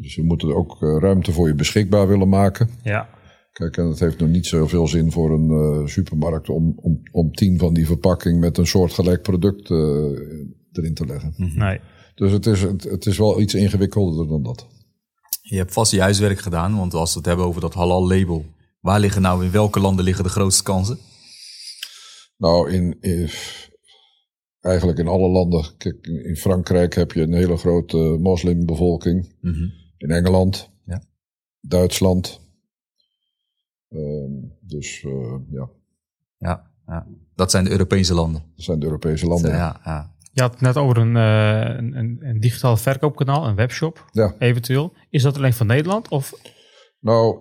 Dus 0.00 0.14
je 0.14 0.22
moet 0.22 0.42
er 0.42 0.54
ook 0.54 0.76
ruimte 0.80 1.32
voor 1.32 1.48
je 1.48 1.54
beschikbaar 1.54 2.08
willen 2.08 2.28
maken. 2.28 2.68
Ja. 2.82 3.08
Kijk, 3.56 3.76
en 3.76 3.86
het 3.86 4.00
heeft 4.00 4.18
nog 4.18 4.28
niet 4.28 4.46
zoveel 4.46 4.88
zin 4.88 5.12
voor 5.12 5.30
een 5.30 5.50
uh, 5.50 5.86
supermarkt 5.86 6.48
om, 6.48 6.72
om, 6.76 7.02
om 7.12 7.32
tien 7.32 7.58
van 7.58 7.74
die 7.74 7.86
verpakking 7.86 8.40
met 8.40 8.58
een 8.58 8.66
soortgelijk 8.66 9.22
product 9.22 9.70
uh, 9.70 9.78
erin 10.72 10.94
te 10.94 11.06
leggen. 11.06 11.34
Nee. 11.36 11.80
Dus 12.14 12.32
het 12.32 12.46
is, 12.46 12.62
het, 12.62 12.84
het, 12.84 13.06
is 13.06 13.18
wel 13.18 13.40
iets 13.40 13.54
ingewikkelder 13.54 14.28
dan 14.28 14.42
dat. 14.42 14.66
Je 15.42 15.56
hebt 15.56 15.72
vast 15.72 15.92
je 15.92 16.00
huiswerk 16.00 16.38
gedaan, 16.38 16.76
want 16.76 16.94
als 16.94 17.12
we 17.12 17.18
het 17.18 17.26
hebben 17.26 17.46
over 17.46 17.60
dat 17.60 17.74
halal 17.74 18.06
label, 18.06 18.44
waar 18.80 19.00
liggen 19.00 19.22
nou, 19.22 19.44
in 19.44 19.50
welke 19.50 19.80
landen 19.80 20.04
liggen 20.04 20.24
de 20.24 20.30
grootste 20.30 20.62
kansen? 20.62 20.98
Nou, 22.36 22.70
in, 22.70 22.96
in 23.00 23.30
eigenlijk 24.60 24.98
in 24.98 25.08
alle 25.08 25.28
landen. 25.28 25.76
Kijk, 25.78 26.06
in 26.06 26.36
Frankrijk 26.36 26.94
heb 26.94 27.12
je 27.12 27.22
een 27.22 27.34
hele 27.34 27.56
grote 27.56 28.16
moslimbevolking. 28.20 29.34
Mm 29.40 29.52
-hmm. 29.52 29.72
In 29.96 30.10
Engeland, 30.10 30.70
ja. 30.84 31.02
Duitsland. 31.60 32.45
Um, 33.90 34.52
dus 34.60 35.02
uh, 35.02 35.34
ja. 35.50 35.68
ja. 36.38 36.74
Ja, 36.86 37.06
dat 37.34 37.50
zijn 37.50 37.64
de 37.64 37.70
Europese 37.70 38.14
landen. 38.14 38.42
Dat 38.54 38.64
zijn 38.64 38.78
de 38.78 38.86
Europese 38.86 39.26
landen. 39.26 39.50
Ja, 39.50 39.80
ja. 39.84 40.14
Je 40.32 40.40
had 40.40 40.52
het 40.52 40.60
net 40.60 40.76
over 40.76 40.96
een, 40.96 41.16
uh, 41.16 41.76
een, 41.76 42.18
een 42.20 42.40
digitaal 42.40 42.76
verkoopkanaal, 42.76 43.46
een 43.46 43.54
webshop, 43.54 44.08
ja. 44.12 44.34
eventueel. 44.38 44.92
Is 45.10 45.22
dat 45.22 45.36
alleen 45.36 45.52
van 45.52 45.66
Nederland? 45.66 46.08
Of? 46.08 46.32
Nou, 47.00 47.38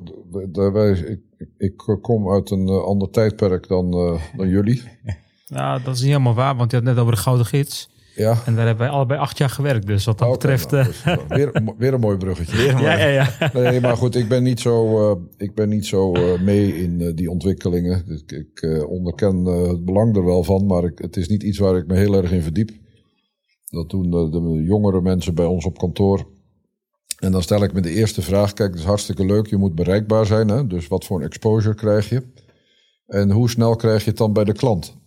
wij, 0.51 0.91
ik, 0.91 1.21
ik, 1.57 1.77
kom 2.01 2.31
uit 2.31 2.51
een 2.51 2.69
ander 2.69 3.09
tijdperk 3.09 3.67
dan, 3.67 3.85
uh, 3.85 4.21
dan 4.35 4.47
jullie. 4.47 4.83
Nou, 5.47 5.83
dat 5.83 5.93
is 5.95 6.01
niet 6.01 6.09
helemaal 6.09 6.33
waar, 6.33 6.55
want 6.55 6.71
je 6.71 6.77
had 6.77 6.85
net 6.85 6.97
over 6.97 7.13
de 7.13 7.19
Gouden 7.19 7.45
Gids. 7.45 7.89
Ja. 8.15 8.41
En 8.45 8.55
daar 8.55 8.65
hebben 8.65 8.85
wij 8.85 8.95
allebei 8.95 9.19
acht 9.19 9.37
jaar 9.37 9.49
gewerkt. 9.49 9.87
Dus 9.87 10.05
wat 10.05 10.17
dat 10.17 10.27
okay, 10.27 10.57
betreft... 10.57 10.71
Nou, 10.71 10.87
dus, 10.87 11.37
weer, 11.37 11.73
weer, 11.77 11.93
een 11.93 11.99
mooi 11.99 12.17
bruggetje. 12.17 12.57
Weer 12.57 12.69
een 12.69 12.75
mooi. 12.75 12.87
Ja, 12.87 13.07
ja, 13.07 13.29
ja. 13.39 13.49
Nee, 13.53 13.81
maar 13.81 13.97
goed, 13.97 14.15
ik 14.15 14.27
ben 14.27 14.43
niet 14.43 14.59
zo, 14.59 15.09
uh, 15.11 15.17
ik 15.37 15.55
ben 15.55 15.69
niet 15.69 15.85
zo 15.85 16.15
uh, 16.15 16.41
mee 16.41 16.77
in 16.77 16.99
uh, 16.99 17.15
die 17.15 17.31
ontwikkelingen. 17.31 18.23
Ik, 18.25 18.31
ik 18.31 18.85
onderken 18.87 19.45
het 19.45 19.85
belang 19.85 20.15
er 20.15 20.25
wel 20.25 20.43
van, 20.43 20.65
maar 20.65 20.83
ik, 20.83 20.99
het 20.99 21.17
is 21.17 21.27
niet 21.27 21.43
iets 21.43 21.57
waar 21.57 21.77
ik 21.77 21.87
me 21.87 21.95
heel 21.95 22.13
erg 22.13 22.31
in 22.31 22.41
verdiep. 22.41 22.71
Dat 23.65 23.89
doen 23.89 24.11
de, 24.11 24.29
de 24.29 24.63
jongere 24.63 25.01
mensen 25.01 25.35
bij 25.35 25.45
ons 25.45 25.65
op 25.65 25.77
kantoor. 25.77 26.27
En 27.19 27.31
dan 27.31 27.41
stel 27.41 27.63
ik 27.63 27.73
me 27.73 27.81
de 27.81 27.93
eerste 27.93 28.21
vraag. 28.21 28.53
Kijk, 28.53 28.69
het 28.69 28.79
is 28.79 28.85
hartstikke 28.85 29.25
leuk. 29.25 29.47
Je 29.47 29.57
moet 29.57 29.75
bereikbaar 29.75 30.25
zijn. 30.25 30.47
Hè? 30.47 30.67
Dus 30.67 30.87
wat 30.87 31.05
voor 31.05 31.19
een 31.19 31.25
exposure 31.25 31.75
krijg 31.75 32.09
je? 32.09 32.23
En 33.07 33.31
hoe 33.31 33.49
snel 33.49 33.75
krijg 33.75 34.03
je 34.03 34.09
het 34.09 34.17
dan 34.17 34.33
bij 34.33 34.43
de 34.43 34.53
klant? 34.53 34.97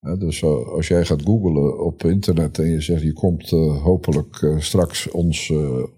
Dus 0.00 0.42
uh, 0.42 0.68
als 0.68 0.88
jij 0.88 1.04
gaat 1.04 1.22
googlen 1.22 1.84
op 1.84 2.04
internet 2.04 2.58
en 2.58 2.70
je 2.70 2.80
zegt 2.80 3.02
je 3.02 3.12
komt 3.12 3.52
uh, 3.52 3.82
hopelijk 3.82 4.40
uh, 4.40 4.60
straks 4.60 5.10
ons, 5.10 5.52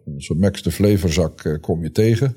onze 0.04 0.34
Max 0.34 0.62
de 0.62 0.70
Flevorzak 0.70 1.58
kom 1.60 1.82
je 1.82 1.90
tegen. 1.90 2.36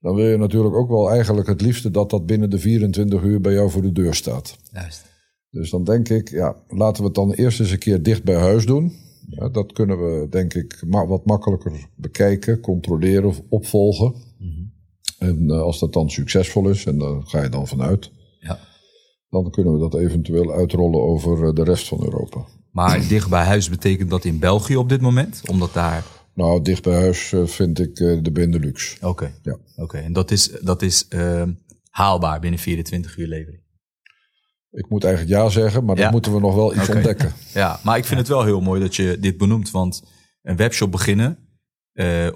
Dan 0.00 0.14
wil 0.14 0.26
je 0.26 0.36
natuurlijk 0.36 0.74
ook 0.74 0.88
wel 0.88 1.10
eigenlijk 1.10 1.48
het 1.48 1.60
liefste 1.60 1.90
dat 1.90 2.10
dat 2.10 2.26
binnen 2.26 2.50
de 2.50 2.58
24 2.58 3.22
uur 3.22 3.40
bij 3.40 3.52
jou 3.52 3.70
voor 3.70 3.82
de 3.82 3.92
deur 3.92 4.14
staat. 4.14 4.56
Juist. 4.72 5.10
Dus 5.50 5.70
dan 5.70 5.84
denk 5.84 6.08
ik, 6.08 6.30
ja, 6.30 6.56
laten 6.68 7.02
we 7.02 7.06
het 7.06 7.16
dan 7.16 7.32
eerst 7.32 7.60
eens 7.60 7.70
een 7.70 7.78
keer 7.78 8.02
dicht 8.02 8.24
bij 8.24 8.34
huis 8.34 8.66
doen. 8.66 8.92
Ja, 9.28 9.48
dat 9.48 9.72
kunnen 9.72 9.98
we 9.98 10.26
denk 10.30 10.54
ik 10.54 10.82
ma 10.86 11.06
wat 11.06 11.24
makkelijker 11.24 11.88
bekijken, 11.96 12.60
controleren 12.60 13.28
of 13.28 13.42
opvolgen. 13.48 14.14
Mm 14.38 14.50
-hmm. 14.50 14.72
En 15.18 15.50
als 15.50 15.78
dat 15.78 15.92
dan 15.92 16.10
succesvol 16.10 16.68
is, 16.68 16.86
en 16.86 16.98
daar 16.98 17.22
ga 17.22 17.42
je 17.42 17.48
dan 17.48 17.66
vanuit. 17.66 18.10
Ja 18.40 18.70
dan 19.40 19.50
kunnen 19.50 19.72
we 19.72 19.78
dat 19.78 19.94
eventueel 19.94 20.52
uitrollen 20.52 21.00
over 21.02 21.46
eh, 21.46 21.54
de 21.54 21.64
rest 21.64 21.88
van 21.88 22.02
Europa. 22.04 22.44
Maar 22.70 23.08
dicht 23.08 23.28
bij 23.28 23.44
huis 23.44 23.68
betekent 23.68 24.10
dat 24.10 24.24
in 24.24 24.38
België 24.38 24.76
op 24.76 24.88
dit 24.88 25.00
moment? 25.00 25.42
Omdat 25.50 25.72
daar... 25.72 26.04
Nou, 26.34 26.62
dicht 26.62 26.82
bij 26.82 26.94
huis 26.94 27.32
eh, 27.32 27.46
vind 27.46 27.78
ik 27.78 27.98
eh, 27.98 28.18
de 28.22 28.30
Benelux. 28.32 28.96
Oké, 29.00 29.32
Ja. 29.42 29.56
oké. 29.76 29.98
en 29.98 30.12
dat 30.12 30.30
is, 30.30 30.50
dat 30.60 30.82
is 30.82 31.08
eh, 31.08 31.42
haalbaar 31.90 32.40
binnen 32.40 32.60
24 32.60 33.16
uur 33.16 33.26
levering? 33.26 33.62
Ik 34.70 34.88
moet 34.88 35.04
eigenlijk 35.04 35.34
ja 35.34 35.48
zeggen, 35.48 35.84
maar 35.84 35.96
dan 35.96 36.04
Ja. 36.04 36.10
moeten 36.10 36.32
we 36.34 36.40
nog 36.40 36.54
wel 36.54 36.74
iets 36.76 36.88
ontdekken. 36.88 37.32
Ja, 37.54 37.80
maar 37.84 37.96
ik 37.96 38.04
vind 38.04 38.20
het 38.20 38.28
wel 38.28 38.44
heel 38.44 38.60
mooi 38.60 38.80
dat 38.80 38.96
je 38.96 39.16
dit 39.20 39.36
benoemt. 39.36 39.70
Want 39.70 40.02
een 40.42 40.56
webshop 40.56 40.90
beginnen 40.90 41.38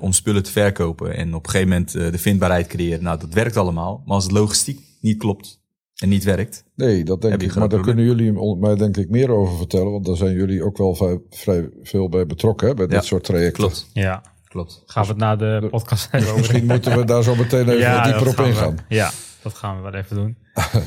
om 0.00 0.12
spullen 0.12 0.42
te 0.42 0.50
verkopen 0.50 1.16
en 1.16 1.34
op 1.34 1.44
een 1.44 1.50
gegeven 1.50 1.68
moment 1.72 1.92
de 1.92 2.18
vindbaarheid 2.18 2.66
creëren. 2.66 3.02
Nou, 3.02 3.18
dat 3.18 3.34
werkt 3.34 3.56
allemaal. 3.56 4.02
Maar 4.04 4.14
als 4.14 4.24
het 4.24 4.32
logistiek 4.32 4.80
niet 5.00 5.18
klopt 5.18 5.60
en 5.96 6.08
niet 6.08 6.24
werkt. 6.24 6.64
Nee, 6.74 7.04
dat 7.04 7.22
denk 7.22 7.42
ik. 7.42 7.54
Maar 7.54 7.68
daar 7.68 7.80
kunnen 7.80 8.04
jullie 8.04 8.56
mij 8.58 8.74
denk 8.74 8.96
ik 8.96 9.10
meer 9.10 9.30
over 9.30 9.56
vertellen. 9.56 9.92
Want 9.92 10.06
daar 10.06 10.16
zijn 10.16 10.32
jullie 10.34 10.64
ook 10.64 10.76
wel 10.76 10.94
vrij, 10.94 11.20
vrij 11.30 11.68
veel 11.82 12.08
bij 12.08 12.26
betrokken, 12.26 12.68
hè, 12.68 12.74
bij 12.74 12.86
Ja, 12.86 12.92
dit 12.92 13.04
soort 13.04 13.24
trajecten. 13.24 13.52
Klopt, 13.62 13.90
Ja, 13.92 14.22
klopt. 14.48 14.82
gaan 14.86 15.02
we 15.02 15.08
het 15.08 15.18
na 15.18 15.36
de 15.36 15.66
podcast 15.70 16.10
hebben 16.10 16.28
over. 16.30 16.40
Misschien 16.42 16.66
moeten 16.66 16.96
we 16.98 17.04
daar 17.04 17.22
zo 17.22 17.34
meteen 17.34 17.68
even 17.68 17.92
wat 17.94 18.04
dieper 18.04 18.28
op 18.28 18.36
we- 18.36 18.44
ingaan. 18.46 18.78
ja, 18.88 19.10
dat 19.42 19.54
gaan 19.54 19.76
we 19.76 19.82
wel 19.82 19.94
even 19.94 20.16
doen. 20.16 20.36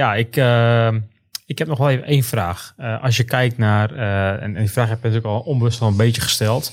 ja, 0.00 0.14
ik, 0.14 0.36
eh, 0.36 0.94
ik 1.46 1.58
heb 1.58 1.68
nog 1.68 1.78
wel 1.78 1.88
even 1.90 2.04
één 2.04 2.22
vraag. 2.22 2.74
Eh, 2.76 3.02
als 3.02 3.16
je 3.16 3.24
kijkt 3.24 3.58
naar, 3.58 3.94
eh, 3.94 4.42
en, 4.42 4.54
en 4.56 4.62
die 4.62 4.70
vraag 4.70 4.88
heb 4.88 5.02
je 5.02 5.08
natuurlijk 5.08 5.34
al 5.34 5.40
onbewust 5.40 5.80
al 5.80 5.88
een 5.88 5.96
beetje 5.96 6.20
gesteld. 6.20 6.72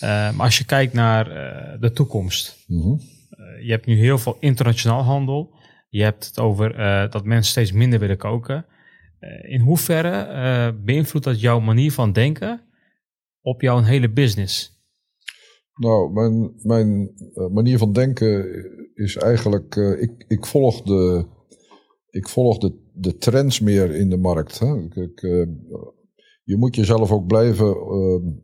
Eh, 0.00 0.08
maar 0.08 0.44
als 0.44 0.58
je 0.58 0.64
kijkt 0.64 0.92
naar 0.92 1.30
eh, 1.30 1.80
de 1.80 1.92
toekomst. 1.92 2.56
Eh, 2.68 3.64
je 3.64 3.70
hebt 3.70 3.86
nu 3.86 3.98
heel 3.98 4.18
veel 4.18 4.36
internationaal 4.40 5.02
handel. 5.02 5.54
Je 5.88 6.02
hebt 6.02 6.26
het 6.26 6.38
over 6.38 6.74
eh, 6.74 7.10
dat 7.10 7.24
mensen 7.24 7.50
steeds 7.50 7.72
minder 7.72 7.98
willen 7.98 8.16
koken. 8.16 8.66
Eh, 9.18 9.52
in 9.52 9.60
hoeverre 9.60 10.10
eh, 10.10 10.84
beïnvloedt 10.84 11.26
dat 11.26 11.40
jouw 11.40 11.60
manier 11.60 11.92
van 11.92 12.12
denken 12.12 12.60
op 13.40 13.60
jouw 13.60 13.82
hele 13.82 14.10
business? 14.10 14.74
Nou, 15.74 16.12
mijn, 16.12 16.52
mijn 16.62 17.10
manier 17.52 17.78
van 17.78 17.92
denken 17.92 18.46
is 18.94 19.16
eigenlijk. 19.16 19.74
ik, 19.76 20.24
ik 20.28 20.46
volg, 20.46 20.82
de, 20.82 21.26
ik 22.10 22.28
volg 22.28 22.58
de, 22.58 22.90
de 22.94 23.16
trends 23.16 23.60
meer 23.60 23.94
in 23.94 24.10
de 24.10 24.16
markt. 24.16 24.58
Hè. 24.58 24.76
Ik, 24.82 25.20
je 26.44 26.56
moet 26.56 26.76
jezelf 26.76 27.12
ook 27.12 27.26
blijven 27.26 27.76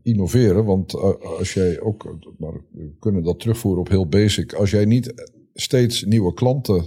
innoveren. 0.03 0.65
Want 0.65 0.95
als 1.23 1.55
jij 1.55 1.81
ook. 1.81 2.17
Maar 2.39 2.53
we 2.73 2.97
kunnen 2.99 3.23
dat 3.23 3.41
terugvoeren 3.41 3.81
op 3.81 3.89
heel 3.89 4.09
basic. 4.09 4.53
Als 4.53 4.71
jij 4.71 4.85
niet 4.85 5.31
steeds 5.55 6.05
nieuwe 6.05 6.35
klanten 6.35 6.85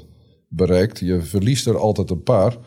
bereikt, 0.56 1.00
je 1.00 1.22
verliest 1.22 1.68
er 1.68 1.78
altijd 1.78 2.10
een 2.10 2.24
paar. 2.24 2.58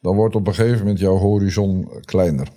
Dan 0.00 0.16
wordt 0.16 0.34
op 0.34 0.46
een 0.46 0.54
gegeven 0.54 0.78
moment 0.78 0.98
jouw 0.98 1.16
horizon 1.16 1.88
kleiner. 2.04 2.48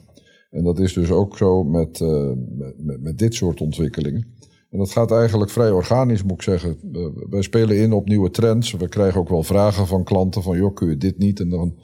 En 0.49 0.63
dat 0.63 0.79
is 0.79 0.93
dus 0.93 1.11
ook 1.11 1.37
zo 1.37 1.63
met, 1.63 2.01
eh, 2.01 2.31
met, 2.77 3.01
met, 3.01 3.17
dit 3.17 3.33
soort 3.33 3.61
ontwikkelingen. 3.61 4.35
En 4.69 4.77
dat 4.77 4.91
gaat 4.91 5.11
eigenlijk 5.11 5.51
vrij 5.51 5.71
organisch, 5.71 6.23
moet 6.23 6.31
ik 6.31 6.41
zeggen. 6.41 6.77
Eh, 6.91 7.07
wij 7.29 7.41
spelen 7.41 7.77
in 7.77 7.93
op 7.93 8.07
nieuwe 8.07 8.29
trends. 8.29 8.71
We 8.71 8.87
krijgen 8.87 9.19
ook 9.19 9.29
wel 9.29 9.43
vragen 9.43 9.87
van 9.87 10.03
klanten 10.03 10.43
van, 10.43 10.57
joh, 10.57 10.73
kun 10.73 10.89
je 10.89 10.97
dit 10.97 11.17
niet? 11.17 11.39
En 11.39 11.49
dan, 11.49 11.75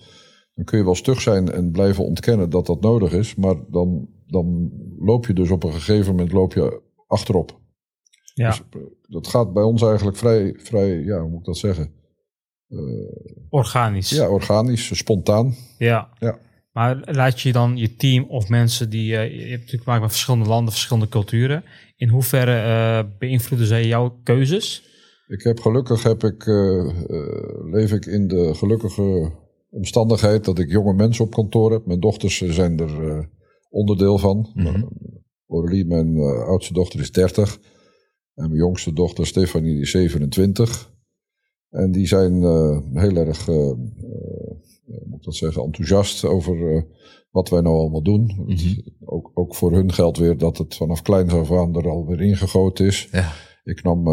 dan 0.53 0.65
kun 0.65 0.77
je 0.77 0.83
wel 0.83 0.95
stug 0.95 1.21
zijn 1.21 1.51
en 1.51 1.71
blijven 1.71 2.03
ontkennen 2.03 2.49
dat 2.49 2.65
dat 2.65 2.81
nodig 2.81 3.13
is. 3.13 3.35
Maar 3.35 3.55
dan, 3.67 4.07
dan 4.27 4.71
loop 4.99 5.25
je 5.25 5.33
dus 5.33 5.51
op 5.51 5.63
een 5.63 5.73
gegeven 5.73 6.11
moment 6.11 6.31
loop 6.31 6.53
je 6.53 6.81
achterop. 7.07 7.59
Ja, 8.33 8.49
Dus, 8.49 8.63
eh, 8.69 8.81
dat 9.01 9.27
gaat 9.27 9.53
bij 9.53 9.63
ons 9.63 9.81
eigenlijk 9.81 10.17
vrij, 10.17 10.53
vrij 10.57 10.99
ja, 10.99 11.19
hoe 11.19 11.29
moet 11.29 11.39
ik 11.39 11.45
dat 11.45 11.57
zeggen? 11.57 11.91
Organisch. 13.49 14.09
Ja, 14.09 14.29
organisch, 14.29 14.97
spontaan. 14.97 15.55
Ja. 15.77 16.09
Ja. 16.19 16.39
Maar 16.71 16.99
laat 17.05 17.41
je 17.41 17.51
dan 17.51 17.77
je 17.77 17.95
team 17.95 18.23
of 18.23 18.49
mensen 18.49 18.89
die... 18.89 19.17
eh, 19.17 19.31
je 19.31 19.39
hebt 19.39 19.49
natuurlijk 19.51 19.83
te 19.83 19.89
maken 19.89 20.01
met 20.01 20.11
verschillende 20.11 20.49
landen, 20.49 20.71
verschillende 20.73 21.09
culturen. 21.09 21.63
In 21.95 22.09
hoeverre 22.09 22.57
eh, 22.57 23.03
beïnvloeden 23.19 23.67
zij 23.67 23.85
jouw 23.87 24.19
keuzes? 24.23 24.83
Ik 25.27 25.43
heb 25.43 25.59
gelukkig 25.59 26.03
heb 26.03 26.23
ik, 26.23 26.47
eh, 26.47 26.79
eh, 26.79 27.71
leef 27.71 27.91
ik 27.91 28.05
in 28.05 28.27
de 28.27 28.53
gelukkige 28.55 29.31
omstandigheid 29.69 30.45
dat 30.45 30.59
ik 30.59 30.69
jonge 30.71 30.93
mensen 30.93 31.25
op 31.25 31.31
kantoor 31.31 31.71
heb. 31.71 31.85
Mijn 31.85 31.99
dochters 31.99 32.41
eh, 32.41 32.49
zijn 32.49 32.79
er 32.79 33.09
eh, 33.09 33.23
onderdeel 33.69 34.17
van. 34.17 34.49
Aurélie, 35.47 35.85
mijn 35.85 36.15
eh, 36.17 36.47
oudste 36.47 36.73
dochter, 36.73 36.99
is 36.99 37.11
30. 37.11 37.55
En 38.35 38.47
mijn 38.47 38.55
jongste 38.59 38.93
dochter, 38.93 39.27
Stefanie, 39.27 39.73
die 39.73 39.81
is 39.81 39.91
27. 39.91 40.95
En 41.69 41.91
die 41.91 42.07
zijn 42.07 42.43
eh, 42.43 42.79
heel 42.93 43.15
erg, 43.15 43.47
eh, 43.47 43.55
eh, 43.55 43.75
moet 45.05 45.17
ik 45.19 45.23
dat 45.23 45.35
zeggen, 45.35 45.63
enthousiast 45.63 46.25
over 46.25 46.75
eh, 46.75 46.81
wat 47.31 47.49
wij 47.49 47.61
nou 47.61 47.75
allemaal 47.75 48.03
doen. 48.03 48.43
Het- 48.47 48.63
Mhm. 48.65 48.79
ook, 49.05 49.31
ook 49.33 49.55
voor 49.55 49.71
hun 49.73 49.93
geldt 49.93 50.17
weer 50.17 50.37
dat 50.37 50.57
het 50.57 50.75
vanaf 50.75 51.01
kleins 51.01 51.33
af 51.33 51.51
aan 51.51 51.75
er 51.75 51.89
alweer 51.89 52.21
ingegoten 52.21 52.85
is. 52.85 53.07
Ja. 53.11 53.31
Ik 53.63 53.83
nam 53.83 54.03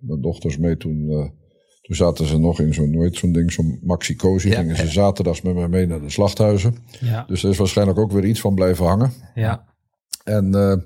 mijn 0.00 0.20
dochters 0.20 0.58
mee 0.58 0.76
toen. 0.76 1.08
eh, 1.10 1.28
toen 1.82 1.96
zaten 1.96 2.26
ze 2.26 2.38
nog 2.38 2.60
in 2.60 2.74
zo'n, 2.74 2.90
nooit 2.90 3.16
zo'n 3.16 3.32
ding, 3.32 3.52
zo'n 3.52 3.78
maxi-cozy. 3.82 4.48
Ja, 4.48 4.54
gingen 4.60 4.76
ze 4.76 4.84
ja. 4.84 4.90
zaterdags 4.90 5.42
met 5.42 5.54
mij 5.54 5.68
mee 5.68 5.86
naar 5.86 6.00
de 6.00 6.10
slachthuizen. 6.10 6.74
Ja. 7.00 7.24
Dus 7.26 7.42
er 7.42 7.50
is 7.50 7.56
waarschijnlijk 7.56 7.98
ook 7.98 8.12
weer 8.12 8.24
iets 8.24 8.40
van 8.40 8.54
blijven 8.54 8.84
hangen. 8.86 9.12
Ja. 9.34 9.64
En 10.24 10.54
eh, 10.54 10.76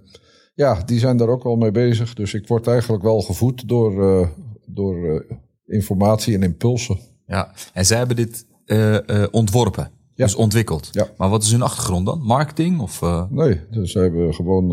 ja, 0.55 0.83
die 0.85 0.99
zijn 0.99 1.17
daar 1.17 1.29
ook 1.29 1.43
wel 1.43 1.57
mee 1.57 1.71
bezig. 1.71 2.15
Dus 2.15 2.35
ik 2.35 2.49
word 2.49 2.67
eigenlijk 2.67 3.03
wel 3.03 3.21
gevoed 3.21 3.69
door, 3.69 4.21
eh, 4.21 4.29
door 4.67 5.05
eh, 5.15 5.37
informatie 5.67 6.35
en 6.35 6.43
impulsen. 6.43 6.99
ja. 7.27 7.53
En 7.73 7.87
zij 7.87 7.99
hebben 7.99 8.17
dit 8.17 8.47
eh, 8.65 9.09
eh, 9.23 9.29
ontworpen, 9.31 9.91
Ja. 10.15 10.25
dus 10.25 10.35
ontwikkeld. 10.35 10.89
Ja. 10.93 11.09
Maar 11.17 11.29
wat 11.29 11.43
is 11.43 11.51
hun 11.51 11.63
achtergrond 11.63 12.07
dan? 12.07 12.21
Marketing? 12.23 12.81
Of, 12.81 13.03
eh, 13.03 13.31
Nee, 13.31 13.61
dus 13.71 13.93
ze 13.93 13.99
hebben 13.99 14.35
gewoon, 14.35 14.71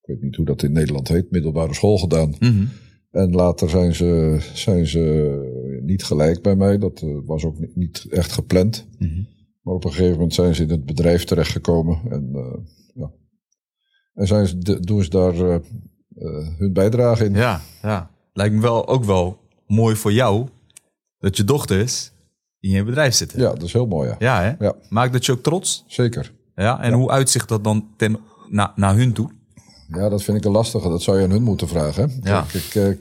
ik 0.00 0.06
weet 0.06 0.20
niet 0.22 0.36
hoe 0.36 0.44
dat 0.46 0.62
in 0.62 0.72
Nederland 0.72 1.08
heet, 1.08 1.30
middelbare 1.30 1.74
school 1.74 1.98
gedaan. 1.98 2.34
mhm. 2.40 2.64
En 3.10 3.30
later 3.32 3.68
zijn 3.70 3.94
ze, 3.94 4.38
zijn 4.54 4.86
ze 4.86 5.80
niet 5.84 6.04
gelijk 6.04 6.42
bij 6.42 6.56
mij. 6.56 6.78
Dat 6.78 7.04
was 7.24 7.44
ook 7.44 7.58
niet, 7.58 7.76
niet 7.76 8.06
echt 8.10 8.32
gepland. 8.32 8.86
Mhm. 8.98 9.22
Maar 9.62 9.74
op 9.74 9.84
een 9.84 9.90
gegeven 9.90 10.12
moment 10.12 10.34
zijn 10.34 10.54
ze 10.54 10.62
in 10.62 10.70
het 10.70 10.84
bedrijf 10.84 11.24
terechtgekomen. 11.24 12.00
En, 12.10 12.30
ja. 12.94 13.10
en 14.14 14.26
zijn 14.26 14.46
ze, 14.46 14.80
doen 14.80 15.02
ze 15.02 15.10
daar 15.10 15.34
hun 16.58 16.72
bijdrage 16.72 17.24
in. 17.24 17.34
Ja, 17.34 17.60
ja. 17.82 18.10
Lijkt 18.32 18.54
me 18.54 18.60
wel, 18.60 18.88
ook 18.88 19.04
wel 19.04 19.38
mooi 19.74 19.96
voor 19.96 20.12
jou 20.12 20.48
dat 21.18 21.36
je 21.36 21.44
dochters 21.44 22.12
in 22.60 22.70
je 22.70 22.84
bedrijf 22.84 23.14
zitten. 23.14 23.40
Ja, 23.40 23.48
dat 23.48 23.62
is 23.62 23.72
heel 23.72 23.86
mooi, 23.86 24.08
ja. 24.08 24.16
Ja, 24.18 24.42
hè? 24.42 24.64
Ja. 24.64 24.74
Maakt 24.88 25.12
dat 25.12 25.26
je 25.26 25.32
ook 25.32 25.42
trots? 25.42 25.84
Zeker. 25.86 26.32
Ja, 26.54 26.80
en 26.82 26.92
hoe 26.92 27.10
uitzicht 27.10 27.48
dat 27.48 27.64
dan 27.64 27.88
ten, 27.96 28.18
na, 28.48 28.72
naar 28.76 28.96
hun 28.96 29.12
toe? 29.12 29.30
Ja, 29.88 30.08
dat 30.08 30.22
vind 30.22 30.36
ik 30.36 30.44
een 30.44 30.50
lastige. 30.50 30.88
Dat 30.88 31.02
zou 31.02 31.18
je 31.18 31.24
aan 31.24 31.30
hun 31.30 31.42
moeten 31.42 31.68
vragen. 31.68 32.10
Hè? 32.22 32.30
Ja. 32.30 32.40
Kijk, 32.40 32.64
ik, 32.64 32.74
eh, 32.74 32.82
wij, 32.82 32.96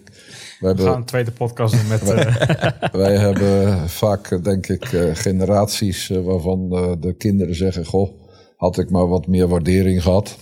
We 0.59 0.67
hebben, 0.67 0.86
gaan 0.86 0.95
een 0.95 1.05
tweede 1.05 1.32
podcast 1.32 1.74
doen 1.74 1.88
met... 1.88 2.09
eh, 2.09 2.91
wij 3.03 3.17
hebben 3.17 3.89
vaak, 3.89 4.43
denk 4.43 4.67
ik, 4.67 4.84
eh, 4.84 5.15
generaties 5.15 6.07
waarvan 6.07 6.71
eh, 6.71 6.91
de 6.99 7.13
kinderen 7.13 7.55
zeggen... 7.55 7.86
Goh, 7.86 8.21
had 8.57 8.78
ik 8.78 8.89
maar 8.89 9.07
wat 9.07 9.28
meer 9.28 9.47
waardering 9.47 10.03
gehad. 10.03 10.38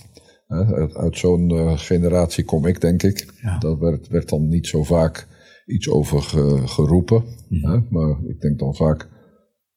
Hè, 0.46 0.94
uit 0.94 1.18
zo'n 1.18 1.50
eh, 1.50 1.72
generatie 1.78 2.44
kom 2.44 2.66
ik, 2.66 2.80
denk 2.80 3.02
ik. 3.02 3.26
Ja. 3.42 3.58
Daar 3.58 3.78
werd, 3.78 4.08
werd 4.08 4.28
dan 4.28 4.48
niet 4.48 4.66
zo 4.66 4.82
vaak 4.82 5.26
iets 5.72 5.88
over 5.90 6.22
ge- 6.22 6.62
geroepen. 6.64 7.24
Hè? 7.48 7.78
Maar 7.90 8.16
ik 8.26 8.40
denk 8.40 8.58
dan 8.58 8.74
vaak... 8.74 9.08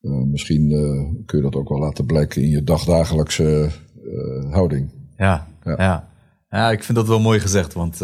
eh, 0.02 0.12
misschien 0.12 0.72
eh, 0.72 1.24
kun 1.26 1.38
je 1.38 1.44
dat 1.44 1.56
ook 1.56 1.70
wel 1.70 1.80
laten 1.80 2.06
blijken 2.06 2.42
in 2.42 2.50
je 2.50 2.64
dagdagelijkse 2.64 3.70
eh, 4.04 4.52
houding. 4.54 4.92
Ja, 5.18 5.48
Ja. 5.64 5.76
ja. 5.78 6.10
ja. 6.50 6.72
ik 6.72 6.84
vind 6.84 6.98
dat 6.98 7.08
wel 7.08 7.20
mooi 7.20 7.40
gezegd, 7.40 7.74
want 7.74 8.02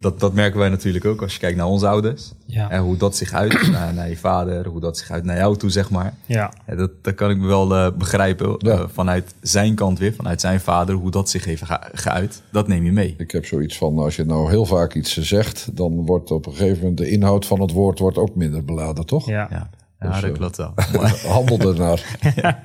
dat, 0.00 0.20
dat 0.20 0.32
merken 0.34 0.58
wij 0.58 0.68
natuurlijk 0.68 1.04
ook 1.04 1.22
als 1.22 1.32
je 1.32 1.38
kijkt 1.38 1.56
naar 1.56 1.66
onze 1.66 1.86
ouders. 1.88 2.32
ja. 2.46 2.70
En 2.70 2.80
hoe 2.82 2.96
dat 2.96 3.16
zich 3.16 3.32
uit 3.32 3.68
naar, 3.72 3.94
naar 3.94 4.08
je 4.08 4.16
vader, 4.16 4.66
hoe 4.66 4.80
dat 4.80 4.98
zich 4.98 5.10
uit 5.10 5.24
naar 5.24 5.36
jou 5.36 5.56
toe, 5.56 5.70
zeg 5.70 5.90
maar. 5.90 6.14
ja. 6.26 6.52
Ja, 6.66 6.74
dat, 6.74 6.90
dat 7.02 7.14
kan 7.14 7.30
ik 7.30 7.36
me 7.38 7.46
wel 7.46 7.74
eh, 7.74 7.90
begrijpen 7.98 8.54
Ja. 8.58 8.70
eh, 8.72 8.84
vanuit 8.92 9.34
zijn 9.40 9.74
kant 9.74 9.98
weer, 9.98 10.14
vanuit 10.14 10.40
zijn 10.40 10.60
vader, 10.60 10.94
hoe 10.94 11.10
dat 11.10 11.30
zich 11.30 11.44
heeft 11.44 11.62
ge- 11.64 11.88
geuit. 11.92 12.42
Dat 12.52 12.68
neem 12.68 12.84
je 12.84 12.92
mee. 12.92 13.14
Ik 13.18 13.30
heb 13.30 13.44
zoiets 13.46 13.76
van, 13.78 13.98
als 13.98 14.16
je 14.16 14.24
nou 14.24 14.48
heel 14.50 14.66
vaak 14.66 14.94
iets 14.94 15.16
zegt, 15.18 15.76
dan 15.76 16.06
wordt 16.06 16.30
op 16.30 16.46
een 16.46 16.52
gegeven 16.52 16.78
moment 16.78 16.98
de 16.98 17.10
inhoud 17.10 17.46
van 17.46 17.60
het 17.60 17.72
woord 17.72 17.98
wordt 17.98 18.18
ook 18.18 18.34
minder 18.34 18.64
beladen, 18.64 19.06
toch? 19.06 19.26
Ja. 19.26 19.46
Ja, 19.50 19.70
ja 20.00 20.10
Dus, 20.10 20.20
dat 20.20 20.30
eh, 20.30 20.36
klopt 20.36 20.56
wel. 20.56 20.74
Handel 21.34 21.58
ernaar. 21.72 22.18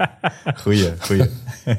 Goeie, 0.63 0.93
goeie. 0.99 1.29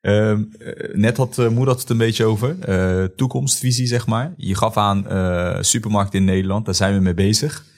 Ehm, 0.00 0.44
eh, 0.58 0.94
net 0.94 1.16
had 1.16 1.38
uh, 1.38 1.66
het 1.66 1.90
een 1.90 1.96
beetje 1.96 2.24
over. 2.24 2.56
eh, 2.60 3.04
toekomstvisie, 3.04 3.86
zeg 3.86 4.06
maar. 4.06 4.34
Je 4.36 4.54
gaf 4.54 4.76
aan 4.76 5.08
eh 5.08 5.58
supermarkt 5.60 6.14
in 6.14 6.24
Nederland, 6.24 6.64
daar 6.64 6.74
zijn 6.74 6.94
we 6.94 7.00
mee 7.00 7.14
bezig. 7.14 7.68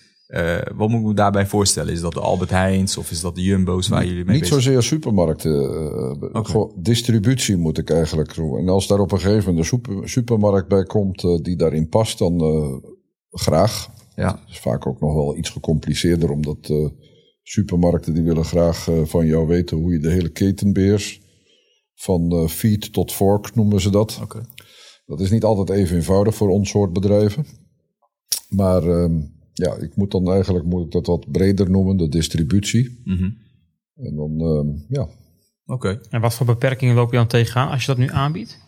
Wat 0.74 0.88
moet 0.88 1.00
ik 1.00 1.06
me 1.06 1.14
daarbij 1.14 1.46
voorstellen? 1.46 1.92
Is 1.92 2.00
dat 2.00 2.12
de 2.12 2.20
Albert 2.20 2.50
Heijns 2.50 2.96
of 2.96 3.10
is 3.10 3.20
dat 3.20 3.34
de 3.34 3.42
Jumbo's 3.42 3.88
waar 3.88 4.06
jullie 4.06 4.24
mee 4.24 4.32
Niet 4.32 4.40
bezig 4.40 4.62
zozeer 4.62 4.82
supermarkten. 4.82 5.52
gewoon 6.32 6.72
distributie 6.76 7.56
moet 7.56 7.78
ik 7.78 7.90
eigenlijk 7.90 8.34
doen. 8.34 8.58
En 8.58 8.68
als 8.68 8.86
daar 8.86 8.98
op 8.98 9.12
een 9.12 9.20
gegeven 9.20 9.44
moment 9.44 9.58
een 9.58 9.64
super- 9.64 10.08
supermarkt 10.08 10.68
bij 10.68 10.84
komt 10.84 11.20
die 11.42 11.56
daarin 11.56 11.88
past, 11.88 12.18
dan 12.18 12.42
graag. 13.30 13.88
Ja. 14.14 14.28
Het 14.40 14.50
is 14.50 14.58
vaak 14.58 14.86
ook 14.86 15.00
nog 15.00 15.14
wel 15.14 15.36
iets 15.36 15.50
gecompliceerder, 15.50 16.30
omdat 16.30 16.72
supermarkten 17.42 18.14
die 18.14 18.22
willen 18.22 18.44
graag 18.44 18.88
van 19.04 19.26
jou 19.26 19.46
weten 19.46 19.76
hoe 19.76 19.92
je 19.92 19.98
de 19.98 20.10
hele 20.10 20.28
keten 20.30 20.72
beheerst. 20.72 21.21
Van 22.02 22.34
uh, 22.34 22.48
feed 22.48 22.92
tot 22.92 23.12
fork 23.12 23.54
noemen 23.54 23.80
ze 23.80 23.90
dat. 23.90 24.18
Oké. 24.22 24.46
Dat 25.06 25.20
is 25.20 25.30
niet 25.30 25.44
altijd 25.44 25.78
even 25.78 25.96
eenvoudig 25.96 26.34
voor 26.34 26.48
ons 26.48 26.70
soort 26.70 26.92
bedrijven. 26.92 27.46
Maar 28.48 28.82
ehm, 28.82 29.20
ja, 29.52 29.74
ik 29.74 29.96
moet 29.96 30.10
dan 30.10 30.30
eigenlijk 30.30 30.64
moet 30.64 30.84
ik 30.84 30.90
dat 30.90 31.06
wat 31.06 31.30
breder 31.32 31.70
noemen, 31.70 31.96
de 31.96 32.08
distributie. 32.08 33.00
Mhm. 33.04 33.30
En 33.94 34.16
dan, 34.16 34.40
ehm, 34.40 34.68
ja, 34.88 35.08
Oké. 35.66 36.00
En 36.10 36.20
wat 36.20 36.34
voor 36.34 36.46
beperkingen 36.46 36.94
loop 36.94 37.10
je 37.10 37.16
dan 37.16 37.26
tegenaan 37.26 37.70
als 37.70 37.80
je 37.80 37.86
dat 37.86 37.96
nu 37.96 38.08
aanbiedt? 38.08 38.58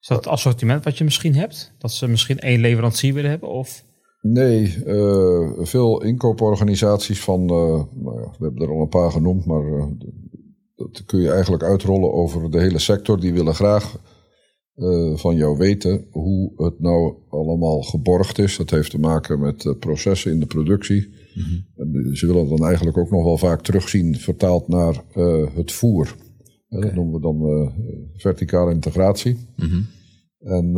Is 0.00 0.08
dat 0.08 0.16
het 0.16 0.26
assortiment 0.26 0.84
wat 0.84 0.98
je 0.98 1.04
misschien 1.04 1.34
hebt? 1.34 1.72
Dat 1.78 1.92
ze 1.92 2.08
misschien 2.08 2.38
één 2.38 2.60
leverancier 2.60 3.14
willen 3.14 3.30
hebben? 3.30 3.48
Of? 3.48 3.84
Nee, 4.20 4.84
eh, 4.84 5.50
veel 5.58 6.02
inkooporganisaties 6.02 7.20
van, 7.20 7.40
eh, 7.40 7.82
nou 7.94 8.20
ja, 8.20 8.30
we 8.38 8.44
hebben 8.44 8.62
er 8.62 8.70
al 8.70 8.80
een 8.80 8.88
paar 8.88 9.10
genoemd, 9.10 9.44
maar 9.44 9.66
eh, 9.66 9.86
dat 10.78 11.04
kun 11.06 11.20
je 11.20 11.30
eigenlijk 11.30 11.62
uitrollen 11.62 12.12
over 12.12 12.50
de 12.50 12.60
hele 12.60 12.78
sector. 12.78 13.20
Die 13.20 13.32
willen 13.32 13.54
graag 13.54 14.00
eh, 14.74 15.16
van 15.16 15.36
jou 15.36 15.56
weten 15.56 16.06
hoe 16.10 16.52
het 16.56 16.80
nou 16.80 17.14
allemaal 17.28 17.82
geborgd 17.82 18.38
is. 18.38 18.56
Dat 18.56 18.70
heeft 18.70 18.90
te 18.90 18.98
maken 18.98 19.40
met 19.40 19.66
eh, 19.66 19.72
processen 19.78 20.32
in 20.32 20.40
de 20.40 20.46
productie. 20.46 21.16
En 21.76 22.10
ze 22.16 22.26
willen 22.26 22.48
dan 22.48 22.66
eigenlijk 22.66 22.96
ook 22.96 23.10
nog 23.10 23.24
wel 23.24 23.38
vaak 23.38 23.62
terugzien 23.62 24.16
vertaald 24.16 24.68
naar 24.68 25.04
eh, 25.14 25.54
het 25.54 25.72
voer. 25.72 26.16
Dat 26.68 26.94
noemen 26.94 27.14
we 27.14 27.20
dan 27.20 27.72
verticale 28.16 28.72
integratie. 28.72 29.36
Mhm. 29.56 29.80
En 30.38 30.72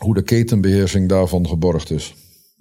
hoe 0.00 0.14
de 0.14 0.22
ketenbeheersing 0.22 1.08
daarvan 1.08 1.48
geborgd 1.48 1.90
is. 1.90 2.14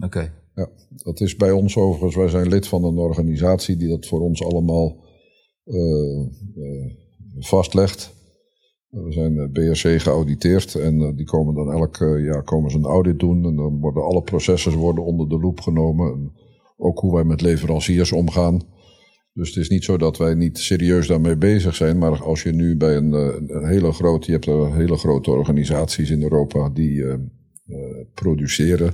Oké. 0.03 0.33
Ja, 0.55 0.69
dat 0.89 1.21
is 1.21 1.35
bij 1.35 1.51
ons 1.51 1.77
overigens. 1.77 2.15
Wij 2.15 2.29
zijn 2.29 2.47
lid 2.47 2.67
van 2.67 2.83
een 2.83 2.97
organisatie 2.97 3.77
die 3.77 3.89
dat 3.89 4.05
voor 4.05 4.21
ons 4.21 4.43
allemaal 4.43 5.04
vastlegt. 7.39 8.13
We 9.03 9.11
zijn 9.11 9.37
eh, 9.37 9.51
BRC 9.51 10.01
geauditeerd 10.01 10.75
en 10.75 11.01
eh, 11.01 11.15
die 11.15 11.25
komen 11.25 11.55
dan 11.55 11.71
elk 11.71 11.97
eh, 11.97 12.25
jaar 12.25 12.43
komen 12.43 12.71
ze 12.71 12.77
een 12.77 12.85
audit 12.85 13.19
doen. 13.19 13.45
En 13.45 13.55
dan 13.55 13.79
worden 13.79 14.03
alle 14.03 14.21
processen 14.21 14.73
worden 14.73 15.03
onder 15.03 15.29
de 15.29 15.39
loep 15.39 15.61
genomen. 15.61 16.11
En 16.13 16.31
ook 16.77 16.99
hoe 16.99 17.13
wij 17.13 17.23
met 17.23 17.41
leveranciers 17.41 18.11
omgaan. 18.11 18.61
Dus 19.33 19.47
het 19.47 19.57
is 19.57 19.69
niet 19.69 19.83
zo 19.83 19.97
dat 19.97 20.17
wij 20.17 20.33
niet 20.33 20.57
serieus 20.57 21.07
daarmee 21.07 21.37
bezig 21.37 21.75
zijn. 21.75 21.97
Maar 21.97 22.23
als 22.23 22.43
je 22.43 22.51
nu 22.51 22.77
bij 22.77 22.95
een, 22.95 23.13
eh, 23.13 23.35
een 23.47 23.67
hele 23.67 23.91
grote, 23.91 24.25
je 24.25 24.31
hebt 24.31 24.75
hele 24.75 24.97
grote 24.97 25.31
organisaties 25.31 26.09
in 26.09 26.23
Europa 26.23 26.69
die 26.69 27.03
eh, 27.65 27.77
produceren 28.13 28.93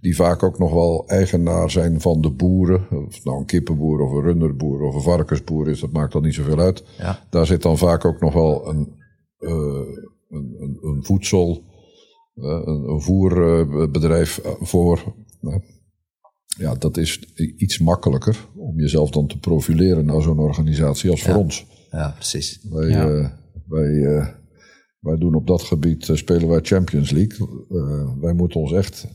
die 0.00 0.16
vaak 0.16 0.42
ook 0.42 0.58
nog 0.58 0.72
wel 0.72 1.04
eigenaar 1.06 1.70
zijn 1.70 2.00
van 2.00 2.20
de 2.20 2.30
boeren. 2.30 2.86
Of 2.90 3.14
het 3.14 3.24
nou 3.24 3.38
een 3.38 3.46
kippenboer 3.46 4.00
of 4.00 4.10
een 4.12 4.22
runderboer 4.22 4.82
of 4.82 4.94
een 4.94 5.00
varkensboer 5.02 5.68
is, 5.68 5.80
dat 5.80 5.92
maakt 5.92 6.12
dan 6.12 6.22
niet 6.22 6.34
zoveel 6.34 6.58
uit. 6.58 6.84
Ja. 6.98 7.18
Daar 7.30 7.46
zit 7.46 7.62
dan 7.62 7.78
vaak 7.78 8.04
ook 8.04 8.20
nog 8.20 8.32
wel 8.32 8.68
een, 8.68 8.92
eh, 9.38 9.50
een, 10.30 10.56
een, 10.58 10.78
een 10.82 11.04
voedsel, 11.04 11.62
eh, 12.34 12.60
een, 12.64 12.88
een 12.88 13.00
voerbedrijf 13.00 14.40
voor. 14.60 15.14
Eh, 15.40 15.54
Ja, 16.58 16.74
dat 16.74 16.96
is 16.96 17.20
iets 17.56 17.78
makkelijker 17.78 18.46
om 18.56 18.80
jezelf 18.80 19.10
dan 19.10 19.26
te 19.26 19.38
profileren 19.38 20.04
naar 20.04 20.22
zo'n 20.22 20.38
organisatie 20.38 21.10
als 21.10 21.22
voor 21.22 21.32
Ja. 21.32 21.38
ons. 21.38 21.66
Ja, 21.90 22.10
precies. 22.10 22.60
Wij, 22.70 22.88
Ja. 22.88 23.38
wij, 23.68 24.34
wij 25.04 25.16
doen 25.16 25.34
op 25.34 25.46
dat 25.46 25.62
gebied, 25.62 26.08
eh, 26.08 26.16
spelen 26.16 26.48
wij 26.48 26.60
Champions 26.62 27.10
League. 27.10 27.66
Eh, 27.70 28.20
wij 28.20 28.32
moeten 28.32 28.60
ons 28.60 28.72
echt 28.72 29.06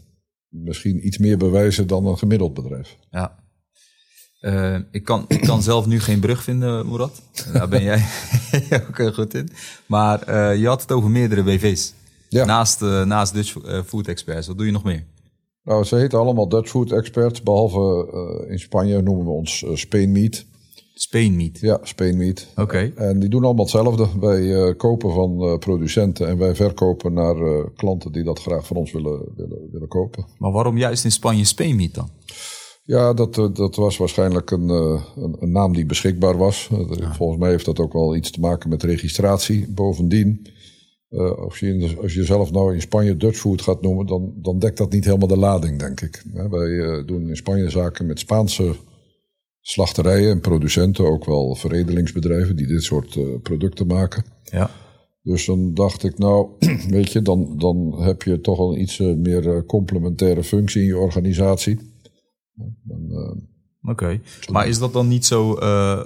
misschien 0.47 1.05
iets 1.07 1.17
meer 1.17 1.37
bewijzen 1.37 1.87
dan 1.87 2.05
een 2.05 2.17
gemiddeld 2.17 2.53
bedrijf. 2.53 2.97
Ja. 3.11 3.37
Eh, 4.39 4.77
ik, 4.91 5.03
kan, 5.03 5.25
ik 5.27 5.41
kan 5.41 5.61
zelf 5.63 5.85
nu 5.85 5.99
geen 5.99 6.19
brug 6.19 6.43
vinden, 6.43 6.87
Murat. 6.87 7.21
Daar 7.53 7.67
ben 7.67 7.83
jij 7.83 8.05
ook 8.89 8.97
heel 8.97 9.13
goed 9.13 9.33
in. 9.33 9.49
Maar 9.85 10.55
je 10.57 10.67
had 10.67 10.81
het 10.81 10.91
over 10.91 11.09
meerdere 11.09 11.43
BV's. 11.43 11.93
Ja. 12.29 12.45
Naast, 12.45 12.81
naast 12.81 13.33
Dutch 13.33 13.57
Food 13.85 14.07
Experts. 14.07 14.47
Wat 14.47 14.57
doe 14.57 14.65
je 14.65 14.71
nog 14.71 14.83
meer? 14.83 15.05
Nou, 15.63 15.83
ze 15.83 15.95
heten 15.95 16.19
allemaal 16.19 16.49
Dutch 16.49 16.69
Food 16.69 16.91
Experts, 16.91 17.43
behalve 17.43 18.09
eh, 18.11 18.51
in 18.51 18.59
Spanje 18.59 19.01
noemen 19.01 19.25
we 19.25 19.31
ons 19.31 19.65
Spain 19.73 20.11
Meat. 20.11 20.45
Spain 21.02 21.36
Meat. 21.36 21.60
Ja, 21.60 21.80
Spain 21.84 22.18
Meat. 22.18 22.47
Oké. 22.56 22.91
En 22.95 23.20
die 23.20 23.30
doen 23.30 23.43
allemaal 23.43 23.64
hetzelfde. 23.64 24.08
Wij 24.20 24.56
eh, 24.56 24.76
kopen 24.78 25.14
van 25.14 25.41
eh, 25.41 25.58
producenten 25.58 26.28
en 26.28 26.38
wij 26.38 26.56
verkopen 26.56 27.14
naar 27.14 27.36
eh, 27.36 27.66
klanten 27.76 28.12
die 28.12 28.24
dat 28.24 28.39
graag 28.39 28.68
van 28.68 28.78
ons 28.78 28.91
willen, 28.91 29.22
willen, 29.36 29.70
willen 29.72 29.88
kopen. 29.88 30.26
Maar 30.38 30.52
waarom 30.52 30.78
juist 30.78 31.04
in 31.04 31.12
Spanje 31.12 31.45
Spain 31.45 31.76
Meat 31.76 31.93
dan? 31.93 32.10
Ja, 32.84 33.14
dat, 33.14 33.36
dat 33.54 33.76
was 33.76 33.97
waarschijnlijk 33.97 34.52
een, 34.52 34.70
een, 34.70 35.36
een 35.39 35.52
naam 35.52 35.74
die 35.74 35.86
beschikbaar 35.86 36.38
was. 36.38 36.70
Volgens 37.12 37.39
mij 37.39 37.50
heeft 37.50 37.66
dat 37.66 37.80
ook 37.80 37.93
wel 37.93 38.16
iets 38.16 38.32
te 38.32 38.39
maken 38.39 38.70
met 38.70 38.84
registratie. 38.84 39.74
Bovendien, 39.74 40.47
als, 41.38 41.60
je 41.60 41.97
als 42.02 42.14
je 42.14 42.24
zelf 42.24 42.52
nou 42.52 42.74
in 42.74 42.82
Spanje 42.82 43.18
Dutch 43.18 43.38
food 43.38 43.62
gaat 43.62 43.82
noemen, 43.82 44.06
dan, 44.06 44.34
dan 44.36 44.60
dekt 44.60 44.78
dat 44.78 44.91
niet 44.91 45.06
helemaal 45.06 45.28
de 45.28 45.38
lading, 45.38 45.80
denk 45.80 46.02
ik. 46.02 46.24
Wij 46.50 47.04
doen 47.06 47.30
in 47.30 47.36
Spanje 47.36 47.70
zaken 47.70 48.06
met 48.06 48.20
Spaanse 48.20 48.76
slachterijen 49.62 50.32
en 50.32 50.39
producenten, 50.39 51.05
ook 51.05 51.26
wel 51.26 51.55
veredelingsbedrijven 51.55 52.55
die 52.55 52.68
dit 52.68 52.84
soort 52.84 53.16
eh, 53.16 53.24
producten 53.41 53.88
maken. 53.88 54.26
Ja. 54.43 54.72
Dus 55.22 55.45
dan 55.45 55.74
dacht 55.74 56.03
ik, 56.03 56.18
nou, 56.18 56.49
weet 56.89 57.12
je, 57.12 57.22
dan, 57.22 57.57
dan 57.57 58.01
heb 58.01 58.24
je 58.24 58.41
toch 58.41 58.60
een 58.60 58.82
iets 58.82 58.99
eh, 58.99 59.16
meer 59.16 59.55
eh, 59.55 59.66
complementaire 59.66 60.43
functie 60.43 60.82
in 60.82 60.88
je 60.88 60.97
organisatie. 60.97 61.80
Oké. 63.82 64.22
Maar 64.51 64.68
is 64.68 64.80
dat 64.80 64.93
dan 64.93 65.07
niet 65.07 65.26
zo 65.26 65.55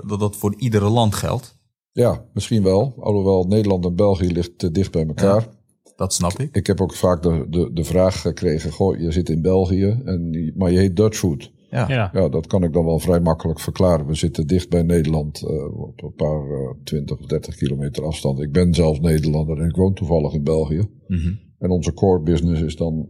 dat 0.07 0.19
dat 0.19 0.35
voor 0.35 0.55
iedere 0.57 0.89
land 0.89 1.15
geldt? 1.15 1.61
ja, 1.93 2.25
misschien 2.33 2.63
wel. 2.63 2.93
Alhoewel 2.99 3.43
Nederland 3.43 3.85
en 3.85 3.95
België 3.95 4.31
ligt 4.31 4.57
te 4.57 4.71
dicht 4.71 4.91
bij 4.91 5.05
elkaar. 5.07 5.47
Dat 5.95 6.13
snap 6.13 6.39
ik. 6.39 6.55
Ik 6.55 6.67
heb 6.67 6.81
ook 6.81 6.93
vaak 6.93 7.23
de, 7.23 7.45
de, 7.49 7.73
de 7.73 7.83
vraag 7.83 8.21
gekregen, 8.21 8.71
goh, 8.71 8.99
je 8.99 9.11
zit 9.11 9.29
in 9.29 9.41
België, 9.41 10.01
en, 10.05 10.53
maar 10.55 10.71
je 10.71 10.77
heet 10.77 10.95
Dutch 10.95 11.17
Food. 11.17 11.51
Ja. 11.73 11.87
Ja. 11.87 12.09
Ja, 12.13 12.29
dat 12.29 12.47
kan 12.47 12.63
ik 12.63 12.73
dan 12.73 12.85
wel 12.85 12.99
vrij 12.99 13.19
makkelijk 13.19 13.59
verklaren. 13.59 14.05
We 14.05 14.15
zitten 14.15 14.47
dicht 14.47 14.69
bij 14.69 14.83
Nederland, 14.83 15.41
eh, 15.41 15.79
op 15.81 16.03
een 16.03 16.13
paar 16.15 16.49
eh, 16.51 16.69
20 16.83 17.19
of 17.19 17.25
30 17.25 17.55
kilometer 17.55 18.03
afstand. 18.05 18.39
Ik 18.39 18.51
ben 18.51 18.73
zelfs 18.73 18.99
Nederlander 18.99 19.59
en 19.59 19.69
ik 19.69 19.75
woon 19.75 19.93
toevallig 19.93 20.33
in 20.33 20.43
België. 20.43 20.89
Mhm. 21.07 21.33
En 21.57 21.69
onze 21.69 21.93
core 21.93 22.21
business 22.21 22.61
is 22.61 22.75
dan 22.75 23.09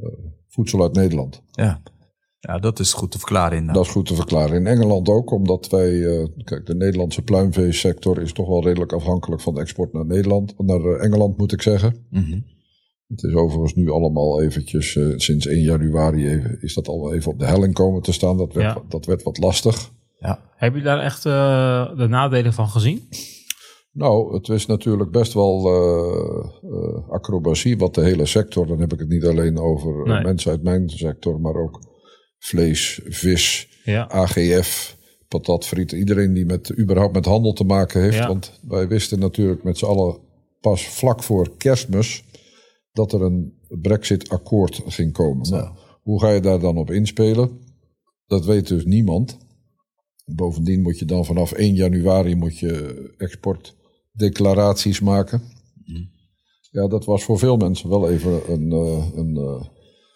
eh, 0.00 0.08
voedsel 0.48 0.82
uit 0.82 0.94
Nederland. 0.94 1.42
ja. 1.52 1.80
Ja, 2.40 2.58
dat 2.58 2.78
is 2.78 2.92
goed 2.92 3.10
te 3.10 3.18
verklaren 3.18 3.58
inderdaad. 3.58 3.74
Dat 3.74 3.84
is 3.84 3.90
goed 3.90 4.06
te 4.06 4.14
verklaren. 4.14 4.56
In 4.56 4.66
Engeland 4.66 5.08
ook, 5.08 5.30
omdat 5.30 5.68
wij, 5.68 6.06
eh, 6.06 6.26
kijk, 6.44 6.66
de 6.66 6.74
Nederlandse 6.74 7.22
pluimveesector 7.22 8.20
is 8.20 8.32
toch 8.32 8.48
wel 8.48 8.64
redelijk 8.64 8.92
afhankelijk 8.92 9.42
van 9.42 9.54
de 9.54 9.60
export 9.60 9.92
naar 9.92 10.06
Nederland, 10.06 10.54
naar 10.58 10.80
Engeland 10.80 11.36
moet 11.36 11.52
ik 11.52 11.62
zeggen. 11.62 12.06
Mhm. 12.10 12.38
Het 13.08 13.22
is 13.22 13.34
overigens 13.34 13.74
nu 13.74 13.90
allemaal 13.90 14.42
eventjes, 14.42 14.96
eh, 14.96 15.06
sinds 15.16 15.46
1 15.46 15.60
januari 15.62 16.28
even, 16.28 16.58
is 16.60 16.74
dat 16.74 16.88
al 16.88 17.14
even 17.14 17.32
op 17.32 17.38
de 17.38 17.46
helling 17.46 17.74
komen 17.74 18.02
te 18.02 18.12
staan. 18.12 18.36
Dat 18.36 18.52
werd, 18.52 18.74
Ja. 18.74 18.82
dat 18.88 19.06
werd 19.06 19.22
wat 19.22 19.38
lastig. 19.38 19.90
Ja. 20.18 20.40
Heb 20.56 20.74
je 20.74 20.82
daar 20.82 20.98
echt 21.00 21.26
eh, 21.26 21.96
de 21.96 22.06
nadelen 22.08 22.52
van 22.52 22.68
gezien? 22.68 23.08
Nou, 23.92 24.34
het 24.34 24.48
is 24.48 24.66
natuurlijk 24.66 25.10
best 25.10 25.32
wel 25.32 25.66
eh, 25.66 27.10
acrobatie 27.10 27.78
wat 27.78 27.94
de 27.94 28.00
hele 28.04 28.26
sector, 28.26 28.66
dan 28.66 28.80
heb 28.80 28.92
ik 28.92 28.98
het 28.98 29.08
niet 29.08 29.24
alleen 29.24 29.58
over 29.58 30.02
Nee. 30.08 30.22
mensen 30.22 30.50
uit 30.50 30.62
mijn 30.62 30.88
sector, 30.88 31.40
maar 31.40 31.54
ook 31.54 31.80
vlees, 32.38 33.00
vis, 33.04 33.68
Ja. 33.84 34.08
AGF, 34.10 34.96
patat, 35.28 35.66
friet. 35.66 35.92
Iedereen 35.92 36.32
die 36.32 36.44
met, 36.46 36.78
überhaupt 36.78 37.14
met 37.14 37.24
handel 37.24 37.52
te 37.52 37.64
maken 37.64 38.02
heeft. 38.02 38.16
Ja. 38.16 38.26
Want 38.26 38.60
wij 38.68 38.88
wisten 38.88 39.18
natuurlijk 39.18 39.62
met 39.62 39.78
z'n 39.78 39.84
allen 39.84 40.18
pas 40.60 40.88
vlak 40.88 41.22
voor 41.22 41.50
kerstmis 41.56 42.24
dat 42.96 43.12
er 43.12 43.22
een 43.22 43.52
Brexit-akkoord 43.68 44.82
ging 44.86 45.12
komen. 45.12 45.50
Nou, 45.50 45.76
hoe 46.02 46.20
ga 46.20 46.30
je 46.30 46.40
daar 46.40 46.60
dan 46.60 46.76
op 46.76 46.90
inspelen? 46.90 47.50
Dat 48.26 48.44
weet 48.44 48.68
dus 48.68 48.84
niemand. 48.84 49.38
Bovendien 50.24 50.82
moet 50.82 50.98
je 50.98 51.04
dan 51.04 51.24
vanaf 51.24 51.52
1 51.52 51.74
januari 51.74 52.34
moet 52.34 52.58
je 52.58 53.14
exportdeclaraties 53.18 55.00
maken. 55.00 55.42
Ja, 56.70 56.88
dat 56.88 57.04
was 57.04 57.24
voor 57.24 57.38
veel 57.38 57.56
mensen 57.56 57.88
wel 57.88 58.10
even 58.10 58.52
een, 58.52 58.72
eh, 58.72 59.08
een 59.14 59.36
eh, 59.36 59.64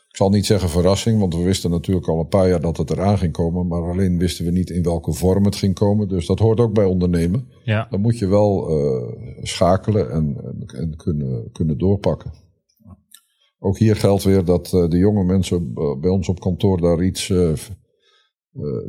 ik 0.09 0.17
zal 0.17 0.31
niet 0.31 0.47
zeggen 0.47 0.69
verrassing, 0.69 1.21
want 1.21 1.35
we 1.35 1.43
wisten 1.43 1.71
natuurlijk 1.71 2.09
al 2.09 2.21
een 2.21 2.29
paar 2.29 2.49
jaar 2.49 2.61
dat 2.61 2.77
het 2.77 2.91
eraan 2.91 3.19
ging 3.19 3.33
komen, 3.33 3.67
maar 3.67 3.91
alleen 3.91 4.19
wisten 4.19 4.45
we 4.45 4.51
niet 4.51 4.71
in 4.71 4.83
welke 4.83 5.13
vorm 5.13 5.45
het 5.45 5.57
ging 5.57 5.75
komen. 5.75 6.09
Dus 6.09 6.27
dat 6.27 6.39
hoort 6.39 6.61
ook 6.61 6.73
bij 6.75 6.85
ondernemen. 6.85 7.49
Ja. 7.65 7.87
Dan 7.91 8.01
moet 8.01 8.19
je 8.19 8.27
wel 8.27 8.69
eh, 8.69 9.43
schakelen 9.43 10.11
en, 10.11 10.37
en, 10.45 10.67
en 10.67 10.97
kunnen, 10.97 11.53
kunnen 11.53 11.79
doorpakken. 11.79 12.33
Ook 13.63 13.79
hier 13.79 13.97
geldt 13.97 14.23
weer 14.23 14.45
dat 14.45 14.73
eh, 14.73 14.89
de 14.89 14.99
jonge 14.99 15.25
mensen 15.25 15.73
eh, 15.75 16.01
bij 16.01 16.11
ons 16.11 16.29
op 16.29 16.41
kantoor 16.41 16.81
daar 16.81 17.03
iets 17.03 17.31
eh, 17.31 17.53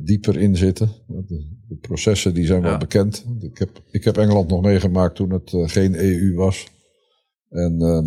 dieper 0.03 0.38
in 0.38 0.55
zitten. 0.55 0.91
De, 1.07 1.47
de 1.67 1.76
processen 1.76 2.34
die 2.34 2.45
zijn 2.45 2.61
wel 2.61 2.78
bekend. 2.78 3.26
Ik 3.39 3.57
heb, 3.57 3.82
ik 3.91 4.03
heb 4.03 4.17
Engeland 4.17 4.49
nog 4.49 4.61
meegemaakt 4.61 5.15
toen 5.15 5.32
het 5.32 5.72
geen 5.72 5.95
EU 5.95 6.36
was. 6.36 6.67
En 7.51 7.82
eh, 7.82 8.03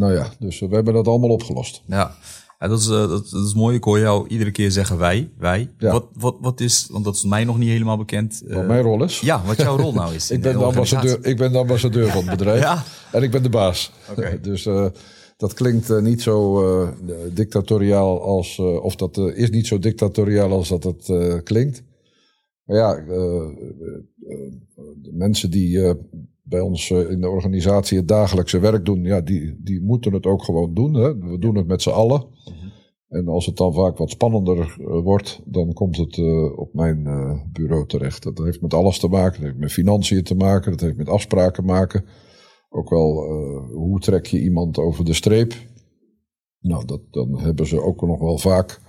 nou 0.00 0.12
ja, 0.12 0.32
dus 0.38 0.60
we 0.60 0.74
hebben 0.74 0.94
dat 0.94 1.08
allemaal 1.08 1.30
opgelost. 1.30 1.82
Ja. 1.86 2.14
Ja, 2.58 2.68
dat, 2.68 2.78
is, 2.78 2.86
dat, 2.86 3.08
dat 3.30 3.44
is 3.46 3.54
mooi. 3.54 3.76
Ik 3.76 3.84
hoor 3.84 3.98
jou 3.98 4.28
iedere 4.28 4.50
keer 4.50 4.70
zeggen 4.70 4.98
wij, 4.98 5.30
wij. 5.38 5.70
Ja. 5.78 5.92
Wat, 5.92 6.06
wat, 6.12 6.36
wat 6.40 6.60
is, 6.60 6.88
want 6.90 7.04
dat 7.04 7.14
is 7.14 7.24
mij 7.24 7.44
nog 7.44 7.58
niet 7.58 7.68
helemaal 7.68 7.96
bekend. 7.96 8.42
Wat 8.46 8.66
mijn 8.66 8.82
rol 8.82 9.04
is? 9.04 9.20
Ja, 9.20 9.42
wat 9.44 9.56
jouw 9.56 9.76
rol 9.76 9.92
nou 9.92 10.14
is. 10.14 10.30
Ik 10.30 10.42
ben, 10.42 10.58
de 10.58 10.64
ambassadeur, 10.64 11.24
ik 11.24 11.36
ben 11.36 11.52
de 11.52 11.58
ambassadeur 11.58 12.08
van 12.08 12.28
het 12.28 12.38
bedrijf. 12.38 12.60
Ja. 12.68 12.82
En 13.12 13.22
ik 13.22 13.30
ben 13.30 13.42
de 13.42 13.48
baas. 13.48 13.92
Oké. 14.10 14.38
Dus 14.50 14.66
dat 15.38 15.54
klinkt 15.54 15.90
eh, 15.90 16.00
niet 16.00 16.22
zo 16.22 16.62
eh, 16.62 16.88
dictatoriaal 17.34 18.22
als... 18.22 18.58
eh, 18.58 18.84
of 18.84 18.96
dat 18.96 19.16
is 19.16 19.50
niet 19.50 19.66
zo 19.66 19.78
dictatoriaal 19.78 20.50
als 20.50 20.68
dat 20.68 20.84
het 20.84 21.42
klinkt. 21.42 21.82
Maar 22.64 22.76
ja, 22.76 22.94
de 25.02 25.12
mensen 25.12 25.50
die 25.50 25.94
bij 26.42 26.60
ons 26.60 26.90
in 26.90 27.20
de 27.20 27.28
organisatie 27.28 27.98
het 27.98 28.08
dagelijkse 28.08 28.58
werk 28.58 28.84
doen... 28.84 29.02
Ja, 29.04 29.20
die, 29.20 29.60
die 29.62 29.82
moeten 29.82 30.12
het 30.12 30.26
ook 30.26 30.42
gewoon 30.42 30.74
doen. 30.74 30.94
Hè? 30.94 31.18
We 31.18 31.38
doen 31.38 31.56
het 31.56 31.66
met 31.66 31.82
z'n 31.82 31.90
allen. 31.90 32.24
En 33.08 33.28
als 33.28 33.46
het 33.46 33.56
dan 33.56 33.74
vaak 33.74 33.96
wat 33.96 34.10
spannender 34.10 34.76
wordt, 35.02 35.40
dan 35.44 35.72
komt 35.72 35.96
het 35.96 36.18
op 36.56 36.74
mijn 36.74 37.02
bureau 37.52 37.86
terecht. 37.86 38.22
Dat 38.22 38.38
heeft 38.38 38.60
met 38.60 38.74
alles 38.74 38.98
te 38.98 39.08
maken. 39.08 39.40
Dat 39.40 39.48
heeft 39.48 39.60
met 39.60 39.72
financiën 39.72 40.22
te 40.22 40.34
maken. 40.34 40.70
Dat 40.70 40.80
heeft 40.80 40.96
met 40.96 41.08
afspraken 41.08 41.62
te 41.62 41.68
maken. 41.72 42.04
Ook 42.78 42.90
wel, 42.90 43.24
eh, 43.24 43.74
hoe 43.74 44.00
trek 44.00 44.26
je 44.26 44.40
iemand 44.40 44.78
over 44.78 45.04
de 45.04 45.12
streep? 45.12 45.54
Nou, 46.60 46.84
dat, 46.84 47.00
dan 47.10 47.40
hebben 47.40 47.66
ze 47.66 47.82
ook 47.82 48.06
nog 48.06 48.20
wel 48.20 48.38
vaak. 48.38 48.80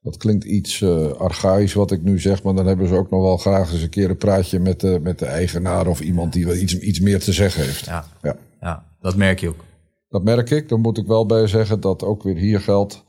Dat 0.00 0.16
klinkt 0.16 0.44
iets 0.44 0.82
eh 0.82 1.12
archaïs 1.12 1.72
wat 1.72 1.90
ik 1.90 2.02
nu 2.02 2.20
zeg, 2.20 2.42
maar 2.42 2.54
dan 2.54 2.66
hebben 2.66 2.88
ze 2.88 2.94
ook 2.94 3.10
nog 3.10 3.22
wel 3.22 3.36
graag 3.36 3.72
eens 3.72 3.82
een 3.82 3.88
keer 3.88 4.10
een 4.10 4.16
praatje 4.16 4.58
met 4.58 4.80
de, 4.80 5.00
met 5.02 5.18
de 5.18 5.26
eigenaar 5.26 5.86
of 5.86 6.00
iemand 6.00 6.32
die 6.32 6.46
wel 6.46 6.54
iets, 6.54 6.78
iets 6.78 7.00
meer 7.00 7.20
te 7.20 7.32
zeggen 7.32 7.62
heeft. 7.62 7.84
Ja. 7.84 8.04
Ja. 8.22 8.36
ja, 8.60 8.96
dat 9.00 9.16
merk 9.16 9.40
je 9.40 9.48
ook. 9.48 9.64
Dat 10.08 10.24
merk 10.24 10.50
ik. 10.50 10.68
Dan 10.68 10.80
moet 10.80 10.98
ik 10.98 11.06
wel 11.06 11.26
bij 11.26 11.46
zeggen 11.46 11.80
dat 11.80 12.02
ook 12.02 12.22
weer 12.22 12.36
hier 12.36 12.60
geldt 12.60 13.04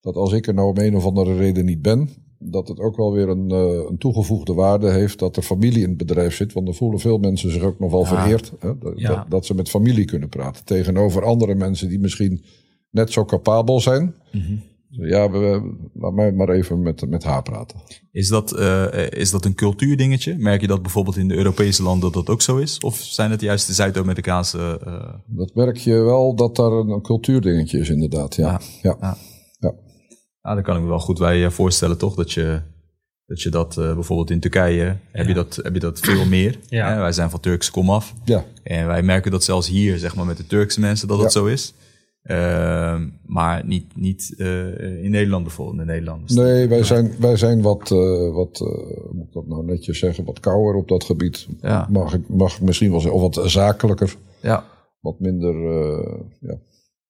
dat 0.00 0.16
als 0.16 0.32
ik 0.32 0.46
er 0.46 0.54
nou 0.54 0.68
om 0.68 0.78
een 0.78 0.96
of 0.96 1.04
andere 1.04 1.36
reden 1.36 1.64
niet 1.64 1.82
ben, 1.82 2.08
dat 2.50 2.68
het 2.68 2.78
ook 2.80 2.96
wel 2.96 3.12
weer 3.12 3.28
een, 3.28 3.50
eh, 3.50 3.88
een 3.90 3.98
toegevoegde 3.98 4.54
waarde 4.54 4.90
heeft 4.90 5.18
dat 5.18 5.36
er 5.36 5.42
familie 5.42 5.82
in 5.82 5.88
het 5.88 5.96
bedrijf 5.96 6.34
zit. 6.34 6.52
Want 6.52 6.66
dan 6.66 6.74
voelen 6.74 7.00
veel 7.00 7.18
mensen 7.18 7.50
zich 7.50 7.62
ook 7.62 7.78
nog 7.78 7.90
wel 7.90 8.00
Ja. 8.00 8.06
vereerd 8.06 8.52
hè, 8.58 8.78
dat, 8.78 8.92
Ja. 8.96 9.08
dat, 9.14 9.24
dat 9.30 9.46
ze 9.46 9.54
met 9.54 9.68
familie 9.70 10.04
kunnen 10.04 10.28
praten. 10.28 10.64
Tegenover 10.64 11.24
andere 11.24 11.54
mensen 11.54 11.88
die 11.88 11.98
misschien 12.00 12.42
net 12.90 13.12
zo 13.12 13.24
capabel 13.24 13.80
zijn. 13.80 14.14
Ja, 14.96 15.30
we, 15.30 15.38
we- 15.38 15.72
laat 15.94 16.12
mij 16.12 16.32
maar 16.32 16.48
even 16.48 16.82
met, 16.82 17.08
met 17.08 17.24
haar 17.24 17.42
praten. 17.42 17.78
Is 18.12 18.28
dat, 18.28 18.52
eh, 18.52 19.10
is 19.10 19.30
dat 19.30 19.44
een 19.44 19.54
cultuurdingetje? 19.54 20.36
Merk 20.38 20.60
je 20.60 20.66
dat 20.66 20.82
bijvoorbeeld 20.82 21.16
in 21.16 21.28
de 21.28 21.34
Europese 21.36 21.82
landen 21.82 22.12
dat 22.12 22.26
dat 22.26 22.34
ook 22.34 22.42
zo 22.42 22.56
is? 22.56 22.78
Of 22.78 22.96
zijn 22.98 23.30
het 23.30 23.40
juist 23.40 23.66
de 23.66 23.72
Zuid-Amerikaanse... 23.72 24.80
eh, 24.84 25.14
Dat 25.26 25.54
merk 25.54 25.76
je 25.76 25.92
wel 25.94 26.34
dat 26.34 26.56
daar 26.56 26.72
een, 26.72 26.88
een 26.88 27.02
cultuurdingetje 27.02 27.78
is 27.78 27.88
inderdaad. 27.88 28.34
Ja. 28.34 28.60
Ja. 28.82 28.96
Ja. 29.00 29.16
Ja. 30.44 30.54
Daar 30.54 30.62
kan 30.62 30.76
ik 30.76 30.82
me 30.82 30.88
wel 30.88 30.98
goed 30.98 31.18
bij 31.18 31.44
eh, 31.44 31.50
voorstellen, 31.50 31.98
toch? 31.98 32.14
Dat 32.14 32.32
je 32.32 32.60
dat, 33.26 33.42
je 33.42 33.50
dat 33.50 33.76
eh, 33.78 33.94
bijvoorbeeld 33.94 34.30
in 34.30 34.40
Turkije 34.40 34.96
heb, 35.12 35.26
je 35.26 35.34
dat, 35.34 35.56
heb 35.62 35.74
je 35.74 35.80
dat 35.80 36.00
veel 36.00 36.24
meer. 36.36 36.58
Ja. 36.68 36.92
Hè, 36.94 37.00
wij 37.00 37.12
zijn 37.12 37.30
van 37.30 37.40
Turkse 37.40 37.70
komaf. 37.70 38.14
ja. 38.24 38.44
En 38.62 38.86
wij 38.86 39.02
merken 39.02 39.30
dat 39.30 39.44
zelfs 39.44 39.68
hier, 39.68 39.98
zeg 39.98 40.14
maar, 40.16 40.26
met 40.26 40.36
de 40.36 40.46
Turkse 40.46 40.80
mensen, 40.80 41.08
dat 41.08 41.18
het 41.18 41.32
Ja. 41.32 41.40
zo 41.40 41.46
is. 41.46 41.74
Ehm, 42.22 43.08
maar 43.26 43.64
niet, 43.66 43.96
niet 43.96 44.34
eh, 44.38 45.02
in 45.04 45.10
Nederland 45.10 45.44
bijvoorbeeld, 45.44 45.78
in 45.80 45.86
de 45.86 45.92
Nederlanders. 45.92 46.32
Nee, 46.34 46.68
wij 46.68 46.82
zijn, 46.82 47.14
wij 47.20 47.36
zijn 47.36 47.62
wat, 47.62 47.90
eh, 47.90 48.32
wat 48.34 48.60
eh, 48.60 48.66
hoe 48.66 49.10
moet 49.12 49.26
ik 49.26 49.32
dat 49.32 49.46
nou 49.46 49.64
netjes 49.64 49.98
zeggen, 49.98 50.24
wat 50.24 50.40
kouder 50.40 50.74
op 50.74 50.88
dat 50.88 51.04
gebied. 51.04 51.46
Ja. 51.60 51.86
Mag, 51.90 52.14
ik, 52.14 52.28
mag 52.28 52.54
ik 52.56 52.60
misschien 52.60 52.90
wel 52.90 53.00
zeggen, 53.00 53.20
of 53.20 53.34
wat 53.34 53.50
zakelijker, 53.50 54.14
Ja, 54.40 54.64
wat 55.00 55.20
minder. 55.20 55.54
eh, 55.70 56.20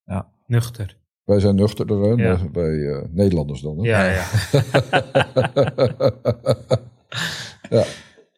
ja. 0.06 0.28
Nuchter. 0.46 0.96
Wij 1.24 1.40
zijn 1.40 1.54
nuchterder 1.54 2.00
hè, 2.00 2.22
Ja. 2.22 2.38
bij- 2.52 2.88
eh, 2.88 3.02
Nederlanders 3.10 3.60
dan. 3.60 3.78
Hè? 3.78 3.88
Ja, 3.88 4.04
ja. 4.04 4.24
ja, 7.70 7.84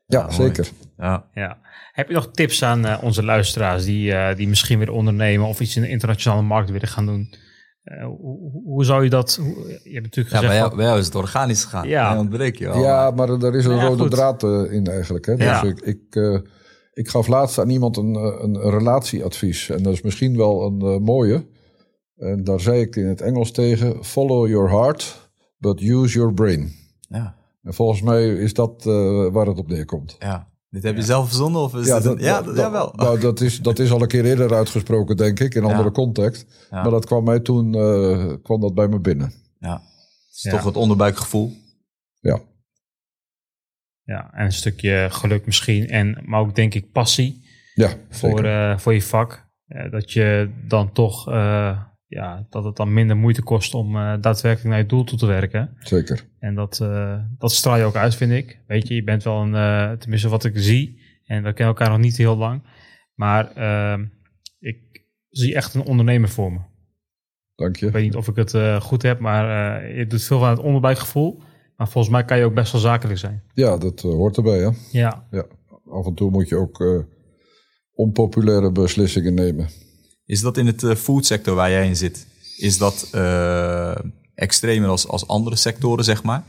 ja 0.06 0.30
zeker. 0.30 0.68
ja. 0.96 1.28
ja. 1.34 1.58
Heb 1.92 2.08
je 2.08 2.14
nog 2.14 2.30
tips 2.30 2.62
aan 2.62 2.86
eh, 2.86 2.98
onze 3.02 3.24
luisteraars 3.24 3.84
die, 3.84 4.12
eh, 4.12 4.36
die 4.36 4.48
misschien 4.48 4.78
weer 4.78 4.90
ondernemen 4.92 5.46
of 5.48 5.60
iets 5.60 5.76
in 5.76 5.82
de 5.82 5.88
internationale 5.88 6.42
markt 6.42 6.70
willen 6.70 6.88
gaan 6.88 7.06
doen? 7.06 7.34
Eh, 7.82 8.04
hoe, 8.04 8.62
hoe- 8.64 8.84
zou 8.84 9.04
je 9.04 9.10
dat... 9.10 9.38
Hoe, 9.42 9.54
je 9.82 9.92
hebt 9.92 10.04
natuurlijk 10.04 10.34
ja 10.34 10.40
gezegd... 10.40 10.46
bij, 10.46 10.56
jou, 10.56 10.68
van- 10.68 10.76
bij 10.76 10.86
jou 10.86 10.98
is 10.98 11.04
het 11.06 11.14
organisch 11.14 11.64
gegaan. 11.64 11.88
Ja. 11.88 12.12
Ja. 12.12 12.18
ontbreek 12.18 12.56
je 12.56 12.68
al. 12.68 12.82
Ja, 12.82 13.10
maar 13.10 13.28
er 13.28 13.54
is 13.54 13.64
een 13.64 13.76
Ja, 13.76 13.86
rode 13.86 14.02
goed. 14.02 14.10
draad 14.10 14.42
eh, 14.42 14.72
in 14.72 14.86
eigenlijk. 14.86 15.26
Hè? 15.26 15.36
Dus 15.36 15.44
Ja. 15.46 15.62
ik, 15.62 15.80
ik, 15.80 16.00
eh, 16.10 16.38
ik 16.92 17.08
gaf 17.08 17.26
laatst 17.26 17.58
aan 17.58 17.70
iemand 17.70 17.96
een, 17.96 18.14
een, 18.14 18.54
een 18.54 18.70
relatieadvies. 18.70 19.70
En 19.70 19.82
dat 19.82 19.92
is 19.92 20.02
misschien 20.02 20.36
wel 20.36 20.62
een 20.66 20.80
eh, 20.80 20.98
mooie. 20.98 21.46
En 22.16 22.44
daar 22.44 22.60
zei 22.60 22.80
ik 22.80 22.96
in 22.96 23.06
het 23.06 23.20
Engels 23.20 23.50
tegen: 23.52 24.04
Follow 24.04 24.48
your 24.48 24.70
heart, 24.70 25.30
but 25.58 25.80
use 25.80 26.18
your 26.18 26.34
brain. 26.34 26.72
Ja. 27.08 27.36
En 27.62 27.74
volgens 27.74 28.02
mij 28.02 28.28
is 28.34 28.52
dat 28.54 28.86
eh, 28.86 29.26
waar 29.32 29.46
het 29.46 29.58
op 29.58 29.68
neerkomt. 29.68 30.16
ja. 30.18 30.54
Dit 30.70 30.82
heb 30.84 30.96
je 30.96 31.02
zelf 31.02 31.26
verzonnen? 31.26 31.60
Of 31.60 31.74
is 31.74 31.88
een- 31.88 32.18
ja, 32.18 32.42
dat, 32.42 32.56
jawel. 32.56 32.92
nou, 32.96 33.20
dat, 33.20 33.40
is, 33.40 33.60
dat 33.60 33.78
is 33.78 33.90
al 33.90 34.02
een 34.02 34.08
keer 34.08 34.24
eerder 34.24 34.54
uitgesproken, 34.54 35.16
denk 35.16 35.40
ik, 35.40 35.54
in 35.54 35.62
een 35.62 35.68
Ja. 35.68 35.72
andere 35.74 35.90
context. 35.94 36.66
Ja. 36.70 36.82
Maar 36.82 36.90
dat 36.90 37.04
kwam 37.06 37.24
mij 37.24 37.40
toen 37.40 37.74
eh, 37.74 38.32
kwam 38.42 38.60
dat 38.60 38.74
bij 38.74 38.88
me 38.88 39.00
binnen. 39.00 39.32
Ja. 39.58 39.72
Het 39.72 40.34
is 40.36 40.42
Ja. 40.42 40.50
toch 40.50 40.64
het 40.64 40.76
onderbuikgevoel. 40.76 41.52
Ja, 42.20 42.40
Ja, 44.02 44.30
en 44.32 44.44
een 44.44 44.52
stukje 44.52 45.06
geluk 45.10 45.46
misschien. 45.46 45.88
En, 45.88 46.22
maar 46.24 46.40
ook 46.40 46.54
denk 46.54 46.74
ik 46.74 46.92
passie 46.92 47.44
ja 47.74 47.92
voor, 48.08 48.44
eh, 48.44 48.78
voor 48.78 48.94
je 48.94 49.02
vak. 49.02 49.48
Eh, 49.66 49.90
dat 49.90 50.12
je 50.12 50.50
dan 50.68 50.92
toch... 50.92 51.28
eh, 51.30 51.82
ja, 52.08 52.46
dat 52.50 52.64
het 52.64 52.76
dan 52.76 52.92
minder 52.92 53.16
moeite 53.16 53.42
kost 53.42 53.74
om 53.74 53.96
eh, 53.96 54.14
daadwerkelijk 54.20 54.68
naar 54.68 54.78
je 54.78 54.86
doel 54.86 55.04
toe 55.04 55.18
te 55.18 55.26
werken. 55.26 55.76
zeker. 55.80 56.26
En 56.38 56.54
dat, 56.54 56.80
eh, 56.80 57.18
dat 57.38 57.52
straal 57.52 57.76
je 57.76 57.84
ook 57.84 57.96
uit, 57.96 58.14
vind 58.14 58.32
ik. 58.32 58.60
Weet 58.66 58.88
je, 58.88 58.94
je 58.94 59.04
bent 59.04 59.22
wel 59.22 59.40
een, 59.40 59.54
eh, 59.54 59.92
tenminste 59.98 60.28
wat 60.28 60.44
ik 60.44 60.52
zie, 60.54 61.00
en 61.24 61.42
we 61.42 61.52
kennen 61.52 61.74
elkaar 61.76 61.90
nog 61.90 61.98
niet 61.98 62.16
heel 62.16 62.36
lang, 62.36 62.62
maar 63.14 63.52
ehm, 63.52 64.04
ik 64.58 65.04
zie 65.28 65.54
echt 65.54 65.74
een 65.74 65.84
ondernemer 65.84 66.28
voor 66.28 66.52
me. 66.52 66.58
Dank 67.54 67.76
je. 67.76 67.86
Ik 67.86 67.92
weet 67.92 68.02
niet 68.02 68.16
of 68.16 68.28
ik 68.28 68.36
het 68.36 68.82
goed 68.82 69.02
heb, 69.02 69.18
maar 69.18 69.86
je 69.92 70.06
doet 70.06 70.22
veel 70.22 70.38
van 70.38 70.48
het 70.48 70.58
onderbuikgevoel. 70.58 71.42
Maar 71.76 71.88
volgens 71.88 72.12
mij 72.12 72.24
kan 72.24 72.38
je 72.38 72.44
ook 72.44 72.54
best 72.54 72.72
wel 72.72 72.80
zakelijk 72.80 73.18
zijn. 73.18 73.42
Ja, 73.54 73.76
dat 73.76 74.00
hoort 74.00 74.36
erbij, 74.36 74.58
hè? 74.58 74.70
Ja, 74.90 75.26
Ja, 75.30 75.46
af 75.90 76.06
en 76.06 76.14
toe 76.14 76.30
moet 76.30 76.48
je 76.48 76.56
ook 76.56 77.06
onpopulaire 77.94 78.72
beslissingen 78.72 79.34
nemen. 79.34 79.68
Is 80.26 80.40
dat 80.40 80.56
in 80.56 80.66
het 80.66 80.82
eh, 80.82 80.94
foodsector 80.94 81.54
waar 81.54 81.70
jij 81.70 81.86
in 81.86 81.96
zit? 81.96 82.26
Is 82.56 82.78
dat 82.78 83.08
eh, 83.12 83.96
extremer 84.34 84.88
als, 84.88 85.08
als 85.08 85.28
andere 85.28 85.56
sectoren, 85.56 86.04
zeg 86.04 86.22
maar? 86.22 86.44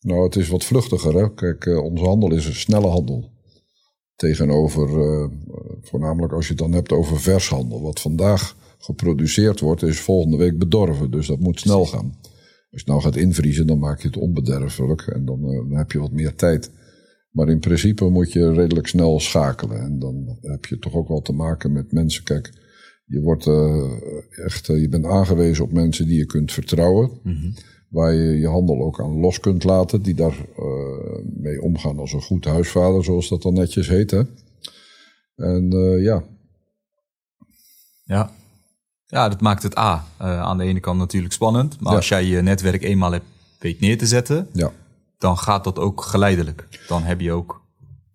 Nou, 0.00 0.24
het 0.24 0.36
is 0.36 0.48
wat 0.48 0.64
vluchtiger. 0.64 1.14
Hè? 1.14 1.34
Kijk, 1.34 1.66
eh, 1.66 1.84
onze 1.84 2.04
handel 2.04 2.32
is 2.32 2.46
een 2.46 2.54
snelle 2.54 2.88
handel. 2.88 3.30
Tegenover, 4.16 4.88
voornamelijk 5.82 6.32
als 6.32 6.44
je 6.44 6.52
het 6.52 6.62
dan 6.62 6.72
hebt 6.72 6.92
over 6.92 7.20
vershandel. 7.20 7.82
Wat 7.82 8.00
vandaag 8.00 8.56
geproduceerd 8.78 9.60
wordt, 9.60 9.82
is 9.82 10.00
volgende 10.00 10.36
week 10.36 10.58
bedorven. 10.58 11.10
Dus 11.10 11.26
dat 11.26 11.38
moet 11.38 11.60
snel 11.60 11.86
gaan. 11.86 12.18
Als 12.70 12.82
je 12.84 12.90
nou 12.90 13.00
gaat 13.00 13.16
invriezen, 13.16 13.66
dan 13.66 13.78
maak 13.78 14.00
je 14.00 14.06
het 14.06 14.16
onbederfelijk. 14.16 15.02
En 15.06 15.24
dan, 15.24 15.40
dan 15.42 15.76
heb 15.76 15.92
je 15.92 16.00
wat 16.00 16.12
meer 16.12 16.34
tijd. 16.34 16.70
Maar 17.30 17.48
in 17.48 17.58
principe 17.58 18.04
moet 18.04 18.32
je 18.32 18.52
redelijk 18.52 18.86
snel 18.86 19.20
schakelen. 19.20 19.80
En 19.80 19.98
dan 19.98 20.38
heb 20.40 20.64
je 20.64 20.78
toch 20.78 20.94
ook 20.94 21.08
wel 21.08 21.20
te 21.20 21.32
maken 21.32 21.72
met 21.72 21.92
mensen. 21.92 22.24
Kijk, 22.24 22.52
je, 23.10 23.20
wordt, 23.20 23.46
eh, 23.46 24.44
echt, 24.44 24.68
eh, 24.68 24.80
je 24.80 24.88
bent 24.88 25.04
aangewezen 25.04 25.64
op 25.64 25.72
mensen 25.72 26.06
die 26.06 26.18
je 26.18 26.26
kunt 26.26 26.52
vertrouwen. 26.52 27.10
Waar 27.88 28.14
je 28.14 28.38
je 28.38 28.48
handel 28.48 28.82
ook 28.82 29.00
aan 29.00 29.20
los 29.20 29.40
kunt 29.40 29.64
laten. 29.64 30.02
Die 30.02 30.14
daar 30.14 30.36
eh, 30.56 31.24
mee 31.36 31.62
omgaan 31.62 31.98
als 31.98 32.12
een 32.12 32.22
goed 32.22 32.44
huisvader, 32.44 33.04
zoals 33.04 33.28
dat 33.28 33.42
dan 33.42 33.54
netjes 33.54 33.88
heet. 33.88 34.10
Hè? 34.10 34.22
En 35.36 35.70
ja, 36.00 36.24
Ja. 38.04 38.30
Ja, 39.06 39.28
dat 39.28 39.40
maakt 39.40 39.62
het 39.62 39.78
A. 39.78 40.04
aan 40.18 40.58
de 40.58 40.64
ene 40.64 40.80
kant 40.80 40.98
natuurlijk 40.98 41.32
spannend. 41.32 41.80
Maar 41.80 41.90
Ja. 41.90 41.96
als 41.96 42.08
jij 42.08 42.24
je 42.24 42.42
netwerk 42.42 42.82
eenmaal 42.82 43.12
hebt, 43.12 43.24
weet 43.58 43.80
neer 43.80 43.98
te 43.98 44.06
zetten, 44.06 44.48
ja, 44.52 44.72
dan 45.18 45.38
gaat 45.38 45.64
dat 45.64 45.78
ook 45.78 46.02
geleidelijk. 46.02 46.68
Dan 46.88 47.02
heb 47.02 47.20
je 47.20 47.32
ook 47.32 47.62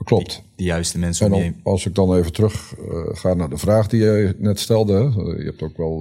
klopt. 0.06 0.44
de 0.56 0.64
juiste 0.64 1.00
mensen 1.00 1.26
En 1.26 1.34
om 1.34 1.44
je 1.44 1.54
als 1.64 1.86
ik 1.86 1.96
dan 1.96 2.16
even 2.16 2.34
terug 2.34 2.76
eh, 2.78 3.16
ga 3.18 3.34
naar 3.34 3.50
de 3.50 3.58
vraag 3.58 3.88
die 3.88 4.00
je 4.02 4.36
net 4.38 4.60
stelde. 4.60 4.94
Hè? 4.94 5.06
Eh, 5.06 5.38
Je 5.38 5.46
hebt 5.46 5.62
ook 5.62 5.78
wel, 5.78 6.00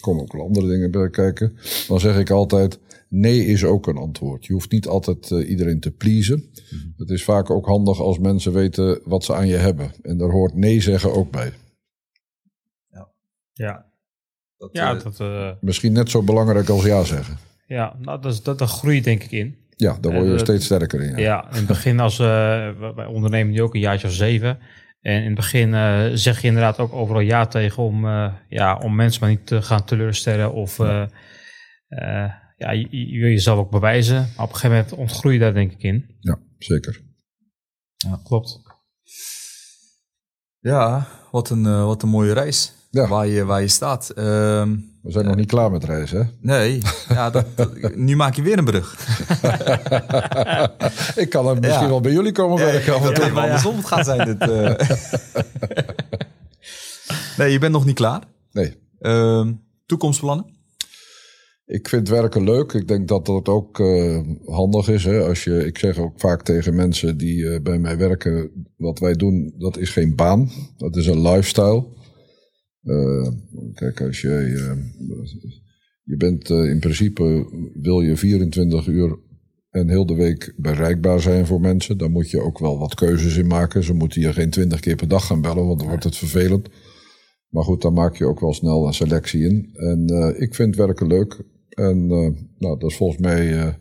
komen 0.00 0.22
ook 0.22 0.32
wel 0.32 0.46
andere 0.46 0.66
dingen 0.66 0.90
bij 0.90 1.10
kijken. 1.10 1.56
Dan 1.88 2.00
zeg 2.00 2.18
ik 2.18 2.30
altijd, 2.30 2.78
nee 3.14 3.46
is 3.46 3.64
ook 3.64 3.86
een 3.86 3.96
antwoord. 3.96 4.46
Je 4.46 4.52
hoeft 4.52 4.70
niet 4.70 4.86
altijd 4.86 5.30
eh, 5.30 5.48
iedereen 5.48 5.80
te 5.80 5.90
pleasen. 5.90 6.50
Het 6.96 7.10
is 7.10 7.24
vaak 7.24 7.50
ook 7.50 7.66
handig 7.66 8.00
als 8.00 8.18
mensen 8.18 8.52
weten 8.52 9.00
wat 9.04 9.24
ze 9.24 9.34
aan 9.34 9.46
je 9.46 9.56
hebben. 9.56 9.92
En 10.02 10.18
daar 10.18 10.30
hoort 10.30 10.54
nee 10.54 10.80
zeggen 10.80 11.12
ook 11.14 11.30
bij. 11.30 11.52
ja. 13.52 13.92
Dat, 14.56 14.68
ja, 14.72 14.94
dat, 14.94 15.20
eh, 15.20 15.50
Misschien 15.60 15.92
net 15.92 16.10
zo 16.10 16.22
belangrijk 16.22 16.68
als 16.68 16.84
ja 16.84 17.04
zeggen. 17.04 17.38
ja 17.66 17.96
nou, 18.00 18.20
dat, 18.20 18.32
is, 18.32 18.42
dat, 18.42 18.58
dat 18.58 18.68
groeit 18.68 19.04
denk 19.04 19.22
ik 19.22 19.30
in. 19.30 19.56
Ja, 19.76 19.98
daar 20.00 20.12
word 20.12 20.26
je 20.26 20.32
Eh, 20.32 20.38
steeds 20.38 20.64
sterker 20.64 21.02
in. 21.02 21.10
Ja. 21.10 21.18
Ja, 21.18 21.48
in 21.50 21.56
het 21.56 21.66
begin 21.66 22.00
als 22.00 22.18
eh, 22.18 22.26
wij 22.94 23.06
ondernemen 23.06 23.52
nu 23.52 23.62
ook 23.62 23.74
een 23.74 23.80
jaartje 23.80 24.06
of 24.06 24.12
zeven. 24.12 24.58
En 25.00 25.18
in 25.20 25.24
het 25.26 25.34
begin 25.34 25.74
eh, 25.74 26.06
zeg 26.12 26.40
je 26.40 26.46
inderdaad 26.46 26.78
ook 26.78 26.92
overal 26.92 27.20
ja 27.20 27.46
tegen 27.46 27.82
om, 27.82 28.06
eh, 28.06 28.32
ja, 28.48 28.76
om 28.78 28.94
mensen 28.94 29.20
maar 29.20 29.30
niet 29.30 29.46
te 29.46 29.62
gaan 29.62 29.84
teleurstellen. 29.84 30.52
Of, 30.52 30.78
eh, 30.78 31.02
eh, 31.88 32.30
ja, 32.56 32.70
je, 32.70 32.88
je 32.90 33.20
wil 33.20 33.28
jezelf 33.30 33.58
ook 33.58 33.70
bewijzen. 33.70 34.14
Maar 34.16 34.44
op 34.46 34.52
een 34.52 34.56
gegeven 34.56 34.70
moment 34.76 34.92
ontgroei 34.92 35.34
je 35.34 35.40
daar 35.40 35.54
denk 35.54 35.72
ik 35.72 35.82
in. 35.82 36.16
Ja, 36.20 36.38
zeker. 36.58 37.00
Klopt. 38.24 38.60
Ja, 40.58 41.06
wat 41.30 41.50
een, 41.50 41.84
wat 41.84 42.02
een 42.02 42.08
mooie 42.08 42.32
reis. 42.32 42.72
Ja. 42.94 43.08
Waar, 43.08 43.26
je, 43.26 43.44
waar 43.44 43.60
je 43.60 43.68
staat. 43.68 44.10
Ehm, 44.10 44.76
We 45.02 45.10
zijn 45.10 45.24
nog 45.26 45.36
niet 45.36 45.46
klaar 45.46 45.70
met 45.70 45.84
reizen, 45.84 46.18
hè? 46.18 46.24
nee, 46.40 46.80
ja, 47.08 47.30
dat, 47.30 47.46
dat- 47.54 47.96
nu 47.96 48.16
maak 48.16 48.34
je 48.34 48.42
weer 48.42 48.58
een 48.58 48.64
brug. 48.64 48.94
Ik 51.24 51.28
kan 51.30 51.46
er 51.48 51.54
misschien 51.60 51.82
Ja. 51.82 51.88
wel 51.88 52.00
bij 52.00 52.12
jullie 52.12 52.32
komen 52.32 52.58
werken. 52.58 52.94
en 52.94 53.14
toe. 53.14 53.24
even 53.24 53.36
andersom 53.42 53.76
het 53.76 53.86
gaat 53.86 54.04
zijn. 54.04 54.26
Dit, 54.26 54.40
eh. 54.50 54.88
nee, 57.38 57.52
je 57.52 57.58
bent 57.58 57.72
nog 57.72 57.84
niet 57.84 57.94
klaar. 57.94 58.22
Nee, 58.52 58.76
Ehm, 59.00 59.52
toekomstplannen? 59.86 60.46
ik 61.66 61.88
vind 61.88 62.08
werken 62.08 62.44
leuk. 62.44 62.72
Ik 62.72 62.88
denk 62.88 63.08
dat 63.08 63.26
dat 63.26 63.48
ook 63.48 63.80
eh, 63.80 64.18
handig 64.46 64.88
is. 64.88 65.04
Hè? 65.04 65.20
Als 65.20 65.44
je, 65.44 65.66
ik 65.66 65.78
zeg 65.78 65.98
ook 65.98 66.20
vaak 66.20 66.42
tegen 66.42 66.74
mensen 66.74 67.16
die 67.16 67.48
eh, 67.48 67.60
bij 67.62 67.78
mij 67.78 67.96
werken: 67.98 68.50
wat 68.76 68.98
wij 68.98 69.12
doen, 69.14 69.54
dat 69.58 69.76
is 69.76 69.90
geen 69.90 70.14
baan. 70.14 70.50
Dat 70.76 70.96
is 70.96 71.06
een 71.06 71.22
lifestyle. 71.22 71.84
Eh, 72.84 73.28
kijk, 73.74 74.00
als 74.00 74.20
je. 74.20 74.28
eh, 74.28 74.76
je 76.02 76.16
bent 76.16 76.50
eh, 76.50 76.70
in 76.70 76.80
principe. 76.80 77.46
wil 77.74 78.00
je 78.00 78.16
24 78.16 78.86
uur 78.86 79.18
en 79.70 79.88
heel 79.88 80.06
de 80.06 80.14
week 80.14 80.54
bereikbaar 80.56 81.20
zijn 81.20 81.46
voor 81.46 81.60
mensen. 81.60 81.98
Dan 81.98 82.10
moet 82.12 82.30
je 82.30 82.40
ook 82.40 82.58
wel 82.58 82.78
wat 82.78 82.94
keuzes 82.94 83.36
in 83.36 83.46
maken. 83.46 83.84
Ze 83.84 83.94
moeten 83.94 84.20
je 84.20 84.32
geen 84.32 84.50
20 84.50 84.80
keer 84.80 84.96
per 84.96 85.08
dag 85.08 85.26
gaan 85.26 85.40
bellen, 85.40 85.66
want 85.66 85.78
dan 85.78 85.88
wordt 85.88 86.04
het 86.04 86.16
vervelend. 86.16 86.68
Maar 87.48 87.64
goed, 87.64 87.82
dan 87.82 87.92
maak 87.92 88.16
je 88.16 88.26
ook 88.26 88.40
wel 88.40 88.54
snel 88.54 88.86
een 88.86 88.94
selectie 88.94 89.42
in. 89.42 89.70
En 89.72 90.34
ik 90.38 90.54
vind 90.54 90.76
werken 90.76 91.06
leuk. 91.06 91.44
En 91.68 92.06
nou, 92.58 92.78
dat 92.78 92.90
is 92.90 92.96
volgens 92.96 93.20
mij 93.20 93.76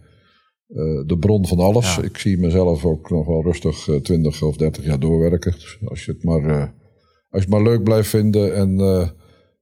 de 1.05 1.17
bron 1.19 1.47
van 1.47 1.59
alles. 1.59 1.95
Ja. 1.95 2.01
Ik 2.01 2.17
zie 2.17 2.37
mezelf 2.37 2.85
ook 2.85 3.09
nog 3.09 3.27
wel 3.27 3.43
rustig 3.43 3.87
eh, 3.87 3.95
20 3.95 4.41
of 4.41 4.57
30 4.57 4.85
jaar 4.85 4.99
doorwerken. 4.99 5.51
Dus 5.51 5.79
als 5.85 6.05
je 6.05 6.11
het 6.11 6.23
maar, 6.23 6.73
als 7.33 7.43
je 7.43 7.49
het 7.49 7.49
maar 7.49 7.61
leuk 7.73 7.83
blijft 7.83 8.09
vinden. 8.09 8.55
En 8.55 8.79
eh, 8.79 9.07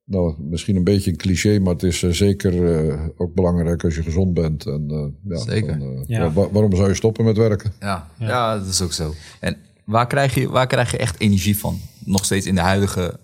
nou, 0.06 0.36
misschien 0.40 0.76
een 0.76 0.84
beetje 0.84 1.12
een 1.12 1.18
cliché, 1.18 1.60
maar 1.60 1.74
het 1.74 1.84
is 1.84 2.04
eh, 2.04 2.10
zeker 2.12 2.76
eh, 2.88 3.06
ook 3.18 3.34
belangrijk 3.34 3.84
als 3.84 3.96
je 3.96 4.04
gezond 4.04 4.34
bent. 4.34 4.66
En, 4.66 4.86
eh, 4.90 5.32
ja, 5.36 5.38
Zeker. 5.38 5.80
dan, 5.80 5.96
eh, 5.96 6.02
Ja. 6.06 6.32
waarom 6.34 6.76
zou 6.76 6.88
je 6.88 6.96
stoppen 6.96 7.26
met 7.26 7.38
werken? 7.38 7.72
Ja, 7.80 8.08
ja. 8.20 8.58
dat 8.58 8.68
is 8.68 8.82
ook 8.82 8.94
zo. 8.94 9.14
En 9.40 9.58
waar 9.86 10.08
krijg, 10.08 10.36
je, 10.36 10.50
waar 10.50 10.68
krijg 10.68 10.92
je 10.92 10.98
echt 10.98 11.20
energie 11.20 11.58
van? 11.58 11.78
Nog 12.06 12.26
steeds 12.26 12.46
in 12.46 12.56
de 12.56 12.62
huidige 12.62 13.20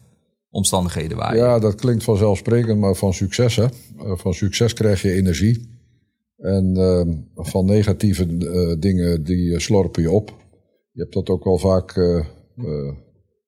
omstandigheden 0.49 1.17
waar 1.17 1.35
je... 1.35 1.41
Ja, 1.41 1.59
dat 1.59 1.75
klinkt 1.75 2.03
vanzelfsprekend, 2.03 2.79
maar 2.79 2.95
van 2.95 3.13
succes, 3.13 3.55
hè? 3.55 3.65
Van 3.97 4.33
succes 4.33 4.73
krijg 4.73 5.01
je 5.01 5.11
energie. 5.13 5.75
En 6.37 6.73
eh, 6.77 7.15
van 7.45 7.65
negatieve 7.65 8.23
eh, 8.23 8.79
dingen, 8.79 9.23
die 9.23 9.59
slorpen 9.59 10.01
je 10.01 10.11
op. 10.11 10.33
Je 10.91 11.01
hebt 11.01 11.13
dat 11.13 11.29
ook 11.29 11.43
wel 11.43 11.57
vaak, 11.57 11.95
eh, 11.97 12.17
eh, 12.57 12.93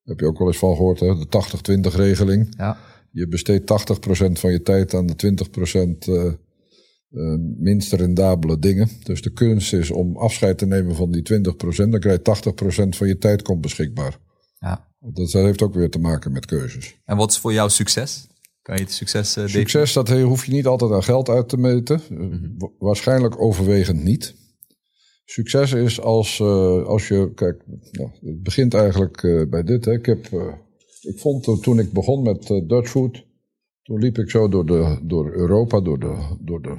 heb 0.04 0.20
je 0.20 0.26
ook 0.26 0.38
wel 0.38 0.46
eens 0.46 0.58
van 0.58 0.76
gehoord, 0.76 1.00
hè? 1.00 1.14
de 1.18 1.26
80-20 1.90 1.94
regeling. 1.94 2.54
Ja. 2.56 2.78
Je 3.10 3.28
besteedt 3.28 3.70
80% 3.70 4.32
van 4.32 4.52
je 4.52 4.62
tijd 4.62 4.94
aan 4.94 5.06
de 5.06 5.14
20% 5.16 6.08
eh, 6.08 6.26
eh, 6.26 6.34
minst 7.56 7.92
rendabele 7.92 8.58
dingen. 8.58 8.88
Dus 9.02 9.22
de 9.22 9.32
kunst 9.32 9.72
is 9.72 9.90
om 9.90 10.16
afscheid 10.16 10.58
te 10.58 10.66
nemen 10.66 10.94
van 10.94 11.10
die 11.10 11.22
20%. 11.22 11.90
Dan 11.90 12.00
krijg 12.00 12.18
je 12.22 12.52
80% 12.84 12.88
van 12.96 13.06
je 13.08 13.18
tijd 13.18 13.42
komt 13.42 13.60
beschikbaar. 13.60 14.18
ja. 14.58 14.88
Dat 15.12 15.32
heeft 15.32 15.62
ook 15.62 15.74
weer 15.74 15.90
te 15.90 15.98
maken 15.98 16.32
met 16.32 16.46
keuzes. 16.46 17.00
En 17.04 17.16
wat 17.16 17.30
is 17.30 17.38
voor 17.38 17.52
jou 17.52 17.70
succes? 17.70 18.26
Kan 18.62 18.76
je 18.76 18.82
het 18.82 18.92
succes 18.92 19.36
uh, 19.36 19.46
Succes, 19.46 19.92
dat 19.92 20.08
hoef 20.08 20.46
je 20.46 20.52
niet 20.52 20.66
altijd 20.66 20.90
aan 20.92 21.02
geld 21.02 21.28
uit 21.28 21.48
te 21.48 21.56
meten. 21.56 22.00
Wa- 22.58 22.68
Waarschijnlijk 22.78 23.40
overwegend 23.40 24.02
niet. 24.02 24.34
Succes 25.30 25.72
is 25.72 26.00
als, 26.00 26.40
eh, 26.40 26.84
als 26.86 27.08
je, 27.08 27.32
kijk, 27.34 27.62
nou, 27.92 28.10
het 28.20 28.42
begint 28.42 28.74
eigenlijk 28.74 29.22
eh, 29.22 29.42
bij 29.48 29.62
dit. 29.62 29.84
Hè. 29.84 29.92
Ik, 29.92 30.06
heb, 30.06 30.26
eh, 30.32 30.54
ik 31.00 31.18
vond 31.18 31.62
toen 31.62 31.78
ik 31.78 31.92
begon 31.92 32.22
met 32.22 32.46
Dutch 32.46 32.90
Food, 32.90 33.24
toen 33.82 33.98
liep 33.98 34.18
ik 34.18 34.30
zo 34.30 34.48
door, 34.48 34.66
de, 34.66 34.98
door 35.02 35.32
Europa, 35.32 35.80
door 35.80 35.98
de, 35.98 36.36
door, 36.40 36.62
de, 36.62 36.76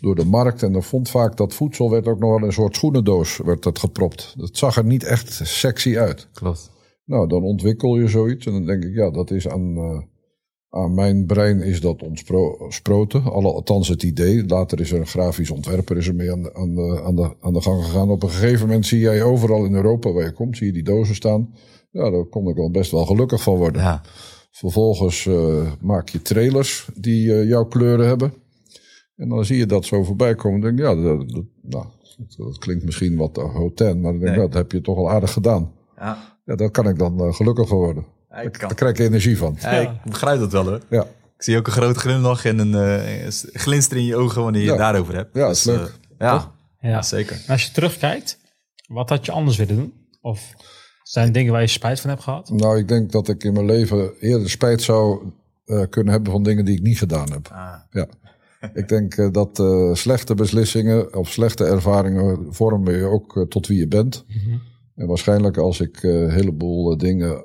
door 0.00 0.14
de 0.14 0.24
markt. 0.24 0.62
En 0.62 0.72
dan 0.72 0.82
vond 0.82 1.10
vaak 1.10 1.36
dat 1.36 1.54
voedsel 1.54 1.90
werd 1.90 2.06
ook 2.06 2.18
nog 2.18 2.38
wel 2.38 2.46
een 2.46 2.52
soort 2.52 2.76
schoenendoos 2.76 3.36
werd 3.36 3.62
dat 3.62 3.78
gepropt. 3.78 4.34
Dat 4.36 4.56
zag 4.56 4.76
er 4.76 4.84
niet 4.84 5.04
echt 5.04 5.40
sexy 5.42 5.98
uit. 5.98 6.28
Klopt. 6.32 6.70
Nou, 7.04 7.28
dan 7.28 7.42
ontwikkel 7.42 7.96
je 7.96 8.08
zoiets 8.08 8.46
en 8.46 8.52
dan 8.52 8.66
denk 8.66 8.84
ik, 8.84 8.94
ja, 8.94 9.10
dat 9.10 9.30
is 9.30 9.48
aan, 9.48 9.74
aan 10.74 10.94
mijn 10.94 11.26
brein 11.26 11.60
is 11.62 11.80
dat 11.80 12.02
ontsproten. 12.02 13.22
Althans 13.24 13.88
het 13.88 14.02
idee. 14.02 14.46
Later 14.46 14.80
is 14.80 14.92
er 14.92 14.98
een 15.00 15.06
grafisch 15.06 15.50
ontwerper 15.50 15.96
is 15.96 16.08
er 16.08 16.14
mee 16.14 16.32
aan 16.32 16.42
de, 16.42 16.54
aan, 16.54 16.74
de, 16.74 17.02
aan, 17.04 17.16
de, 17.16 17.34
aan 17.40 17.52
de 17.52 17.60
gang 17.60 17.84
gegaan. 17.84 18.10
Op 18.10 18.22
een 18.22 18.30
gegeven 18.30 18.66
moment 18.66 18.86
zie 18.86 19.00
jij 19.00 19.22
overal 19.22 19.64
in 19.64 19.74
Europa 19.74 20.12
waar 20.12 20.24
je 20.24 20.32
komt, 20.32 20.56
zie 20.56 20.66
je 20.66 20.72
die 20.72 20.82
dozen 20.82 21.14
staan. 21.14 21.54
Ja, 21.90 22.10
daar 22.10 22.24
kon 22.24 22.48
ik 22.48 22.56
wel 22.56 22.70
best 22.70 22.90
wel 22.90 23.04
gelukkig 23.06 23.42
van 23.42 23.56
worden. 23.56 23.82
Ja. 23.82 24.02
Vervolgens 24.50 25.26
eh, 25.26 25.72
maak 25.80 26.08
je 26.08 26.22
trailers 26.22 26.88
die 26.94 27.34
eh, 27.34 27.48
jouw 27.48 27.64
kleuren 27.64 28.06
hebben. 28.06 28.32
En 29.16 29.28
dan 29.28 29.44
zie 29.44 29.56
je 29.56 29.66
dat 29.66 29.84
zo 29.84 30.02
voorbij 30.02 30.34
komen. 30.34 30.60
Dan 30.60 30.76
denk 30.76 30.88
ik, 30.88 30.96
ja, 30.96 31.02
dat, 31.02 31.28
dat- 31.30 31.44
nou, 31.62 31.86
dat, 32.36 32.58
klinkt 32.58 32.84
misschien 32.84 33.16
wat 33.16 33.36
hotel, 33.36 33.94
maar 33.96 34.12
dan 34.12 34.20
denk 34.20 34.22
ik, 34.22 34.28
Nee. 34.28 34.34
ja, 34.36 34.42
dat 34.46 34.54
heb 34.54 34.72
je 34.72 34.80
toch 34.80 34.96
al 34.96 35.10
aardig 35.10 35.32
gedaan. 35.32 35.72
Ja. 35.96 36.36
Ja, 36.44 36.54
daar 36.54 36.70
kan 36.70 36.88
ik 36.88 36.98
dan 36.98 37.20
eh, 37.20 37.32
gelukkig 37.32 37.68
van 37.68 37.78
worden. 37.78 38.04
Ja, 38.32 38.40
ik 38.40 38.52
kan. 38.52 38.68
Daar 38.68 38.76
krijg 38.76 38.92
ik 38.92 38.98
energie 38.98 39.38
van. 39.38 39.56
Ja, 39.60 39.70
ik 39.70 39.90
begrijp 40.04 40.38
dat 40.38 40.52
wel 40.52 40.64
hoor. 40.64 40.80
Ja, 40.90 41.02
Ik 41.36 41.42
zie 41.48 41.56
ook 41.56 41.66
een 41.66 41.72
grote 41.72 41.98
glimlach 42.00 42.44
en 42.44 42.58
een 42.58 42.74
eh, 42.74 43.28
glinster 43.52 43.96
in 43.96 44.04
je 44.04 44.16
ogen 44.16 44.42
wanneer 44.42 44.60
je 44.60 44.66
Ja. 44.66 44.72
het 44.72 44.80
daarover 44.82 45.14
hebt. 45.14 45.34
Ja, 45.34 45.46
dat 45.46 45.56
is 45.56 45.62
Dus, 45.62 45.76
leuk. 45.76 45.92
eh, 46.18 46.44
ja, 46.80 47.02
zeker. 47.02 47.36
En 47.46 47.52
als 47.52 47.64
je 47.66 47.72
terugkijkt, 47.72 48.38
wat 48.86 49.08
had 49.08 49.26
je 49.26 49.32
anders 49.32 49.56
willen 49.56 49.76
doen? 49.76 49.92
Of 50.20 50.52
zijn 51.02 51.26
er 51.26 51.32
dingen 51.32 51.52
waar 51.52 51.60
je 51.60 51.66
spijt 51.66 52.00
van 52.00 52.10
hebt 52.10 52.22
gehad? 52.22 52.50
nou, 52.50 52.78
ik 52.78 52.88
denk 52.88 53.12
dat 53.12 53.28
ik 53.28 53.44
in 53.44 53.52
mijn 53.52 53.66
leven 53.66 54.12
eerder 54.20 54.50
spijt 54.50 54.82
zou 54.82 55.22
eh, 55.64 55.82
kunnen 55.90 56.12
hebben 56.12 56.32
van 56.32 56.42
dingen 56.42 56.64
die 56.64 56.76
ik 56.76 56.82
niet 56.82 56.98
gedaan 56.98 57.32
heb. 57.32 57.48
Ah, 57.52 57.74
Ja. 57.90 58.06
Ik 58.74 58.88
denk 58.88 59.32
dat 59.34 59.58
eh, 59.58 59.94
slechte 59.94 60.34
beslissingen 60.34 61.16
of 61.16 61.28
slechte 61.30 61.64
ervaringen 61.64 62.46
vormen 62.50 62.96
je 62.96 63.04
ook 63.04 63.46
tot 63.48 63.66
wie 63.66 63.78
je 63.78 63.88
bent. 63.88 64.24
En 64.96 65.06
waarschijnlijk 65.06 65.56
als 65.56 65.80
ik 65.80 66.02
eh, 66.02 66.10
een 66.20 66.30
heleboel 66.30 66.96
dingen 66.96 67.44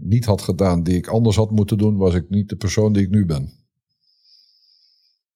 niet 0.00 0.24
had 0.24 0.42
gedaan 0.42 0.82
die 0.82 0.96
ik 0.96 1.06
anders 1.06 1.36
had 1.36 1.50
moeten 1.50 1.78
doen, 1.78 1.96
was 1.96 2.14
ik 2.14 2.24
niet 2.28 2.48
de 2.48 2.56
persoon 2.56 2.92
die 2.92 3.02
ik 3.02 3.10
nu 3.10 3.26
ben. 3.26 3.52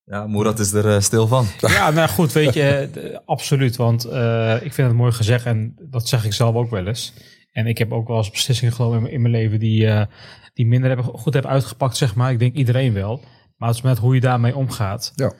ja, 0.03 0.27
Moerat 0.27 0.59
is 0.59 0.73
er 0.73 0.93
eh, 0.95 0.99
stil 1.01 1.27
van. 1.27 1.45
Ja, 1.61 1.91
nou 1.91 2.09
goed, 2.09 2.31
weet 2.31 2.53
je, 2.53 2.61
eh, 2.63 3.17
absoluut. 3.25 3.75
Want 3.75 4.05
eh, 4.05 4.55
ik 4.61 4.73
vind 4.73 4.87
het 4.87 4.97
mooi 4.97 5.11
gezegd 5.11 5.45
en 5.45 5.75
dat 5.89 6.07
zeg 6.07 6.25
ik 6.25 6.33
zelf 6.33 6.55
ook 6.55 6.69
wel 6.69 6.87
eens. 6.87 7.13
En 7.51 7.67
ik 7.67 7.77
heb 7.77 7.91
ook 7.91 8.07
wel 8.07 8.17
eens 8.17 8.29
beslissingen 8.31 8.73
genomen 8.73 8.95
in, 8.97 9.01
mijn- 9.03 9.13
in 9.13 9.21
mijn 9.21 9.33
leven 9.33 9.59
die, 9.59 9.87
eh, 9.87 10.05
die 10.53 10.65
minder 10.67 10.87
hebben, 10.89 11.05
goed 11.05 11.33
hebben 11.33 11.51
uitgepakt, 11.51 11.97
zeg 11.97 12.15
maar. 12.15 12.31
Ik 12.31 12.39
denk 12.39 12.55
iedereen 12.55 12.93
wel. 12.93 13.21
Maar 13.57 13.67
het 13.67 13.77
is 13.77 13.83
met 13.83 13.97
hoe 13.97 14.13
je 14.15 14.21
daarmee 14.21 14.55
omgaat. 14.55 15.11
Ja. 15.15 15.33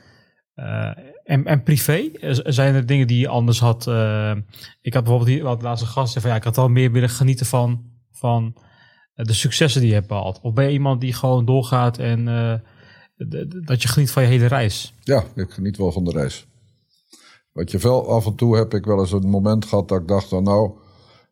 Eh, 0.54 1.04
en, 1.24 1.44
en 1.44 1.62
privé, 1.62 1.94
eh, 2.12 2.38
zijn 2.44 2.74
er 2.74 2.86
dingen 2.86 3.06
die 3.06 3.18
je 3.20 3.28
anders 3.28 3.60
had? 3.60 3.86
eh, 3.86 4.34
ik 4.80 4.94
had 4.94 5.02
bijvoorbeeld 5.04 5.36
die, 5.36 5.42
wat 5.42 5.62
laatste 5.62 5.86
gast 5.86 6.20
van 6.20 6.30
ja, 6.30 6.36
ik 6.36 6.44
had 6.44 6.56
wel 6.56 6.68
meer 6.68 6.92
willen 6.92 7.08
genieten 7.08 7.46
van, 7.46 7.84
van 8.12 8.52
eh, 8.56 8.62
de 9.26 9.32
successen 9.32 9.80
die 9.80 9.90
je 9.90 9.96
hebt 9.96 10.08
behaald. 10.08 10.38
Of 10.42 10.52
ben 10.52 10.64
je 10.64 10.72
iemand 10.72 11.00
die 11.00 11.12
gewoon 11.12 11.44
doorgaat 11.44 11.98
en 11.98 12.28
eh, 12.28 12.54
dat 13.64 13.82
je 13.82 13.88
geniet 13.88 14.10
van 14.10 14.22
je 14.22 14.28
hele 14.28 14.46
reis? 14.46 14.94
Ja, 15.02 15.24
ik 15.34 15.50
geniet 15.50 15.76
wel 15.76 15.92
van 15.92 16.04
de 16.04 16.10
reis. 16.10 16.46
Wat 17.52 17.70
je 17.70 17.78
wel 17.78 18.10
af 18.10 18.26
en 18.26 18.34
toe 18.34 18.56
heb 18.56 18.74
ik 18.74 18.84
wel 18.84 18.98
eens 18.98 19.12
een 19.12 19.28
moment 19.28 19.64
gehad 19.64 19.88
dat 19.88 20.00
ik 20.00 20.08
dacht 20.08 20.28
van 20.28 20.42
nou, 20.42 20.70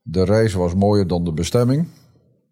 de 0.03 0.25
reis 0.25 0.53
was 0.53 0.75
mooier 0.75 1.07
dan 1.07 1.25
de 1.25 1.33
bestemming. 1.33 1.89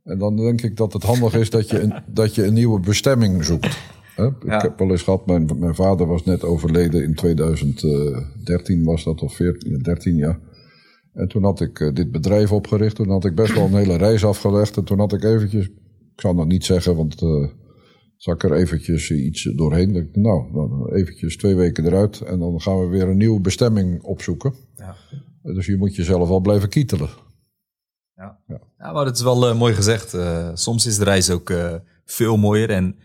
En 0.05 0.19
dan 0.19 0.37
denk 0.37 0.63
ik 0.63 0.77
dat 0.77 0.93
het 0.93 1.03
handig 1.03 1.35
is 1.35 1.51
dat 1.51 1.71
je 1.71 1.81
een, 1.81 1.95
dat 2.21 2.35
je 2.35 2.47
een 2.47 2.55
nieuwe 2.55 2.81
bestemming 2.81 3.45
zoekt. 3.45 3.79
Hè? 4.15 4.23
Ja. 4.23 4.57
Ik 4.57 4.63
heb 4.63 4.79
wel 4.79 4.91
eens 4.91 5.03
gehad, 5.03 5.27
mijn, 5.27 5.51
mijn 5.59 5.75
vader 5.75 6.07
was 6.07 6.25
net 6.25 6.45
overleden 6.45 7.05
in 7.05 7.15
2013 7.15 8.85
was 8.85 9.05
dat, 9.05 9.23
of 9.23 9.35
14, 9.35 9.79
13 9.79 10.17
jaar. 10.17 10.39
En 11.15 11.29
toen 11.29 11.45
had 11.45 11.61
ik 11.61 11.81
eh, 11.81 11.93
dit 11.93 12.11
bedrijf 12.11 12.53
opgericht. 12.53 12.97
Toen 12.97 13.11
had 13.11 13.25
ik 13.25 13.35
best 13.35 13.55
wel 13.55 13.65
een 13.65 13.75
hele 13.75 13.97
reis 13.97 14.25
afgelegd. 14.25 14.77
En 14.77 14.85
toen 14.85 14.99
had 14.99 15.13
ik 15.13 15.25
eventjes, 15.25 15.67
ik 16.15 16.21
zal 16.21 16.35
dat 16.35 16.47
niet 16.47 16.65
zeggen, 16.65 16.97
want 16.97 17.23
eh 17.23 17.49
zak 18.17 18.43
er 18.43 18.53
eventjes 18.53 19.11
iets 19.11 19.43
doorheen. 19.43 19.93
Dat 19.93 20.05
nou, 20.13 20.53
dan 20.53 20.93
eventjes 20.93 21.37
twee 21.37 21.55
weken 21.55 21.87
eruit. 21.87 22.21
En 22.21 22.39
dan 22.39 22.61
gaan 22.61 22.81
we 22.81 22.87
weer 22.87 23.09
een 23.09 23.17
nieuwe 23.17 23.41
bestemming 23.41 24.03
opzoeken. 24.03 24.55
Ja. 24.77 24.97
Dus 25.43 25.67
je 25.67 25.77
moet 25.77 25.95
jezelf 25.95 26.29
wel 26.29 26.41
blijven 26.41 26.69
kietelen. 26.69 27.09
Ja, 28.15 28.93
maar 28.93 29.07
het 29.07 29.17
is 29.17 29.23
wel 29.23 29.49
eh, 29.49 29.59
mooi 29.59 29.75
gezegd. 29.75 30.17
Soms 30.55 30.87
is 30.87 30.99
de 30.99 31.05
reis 31.05 31.31
ook 31.31 31.53
veel 32.05 32.37
mooier. 32.37 32.71
En 32.71 32.97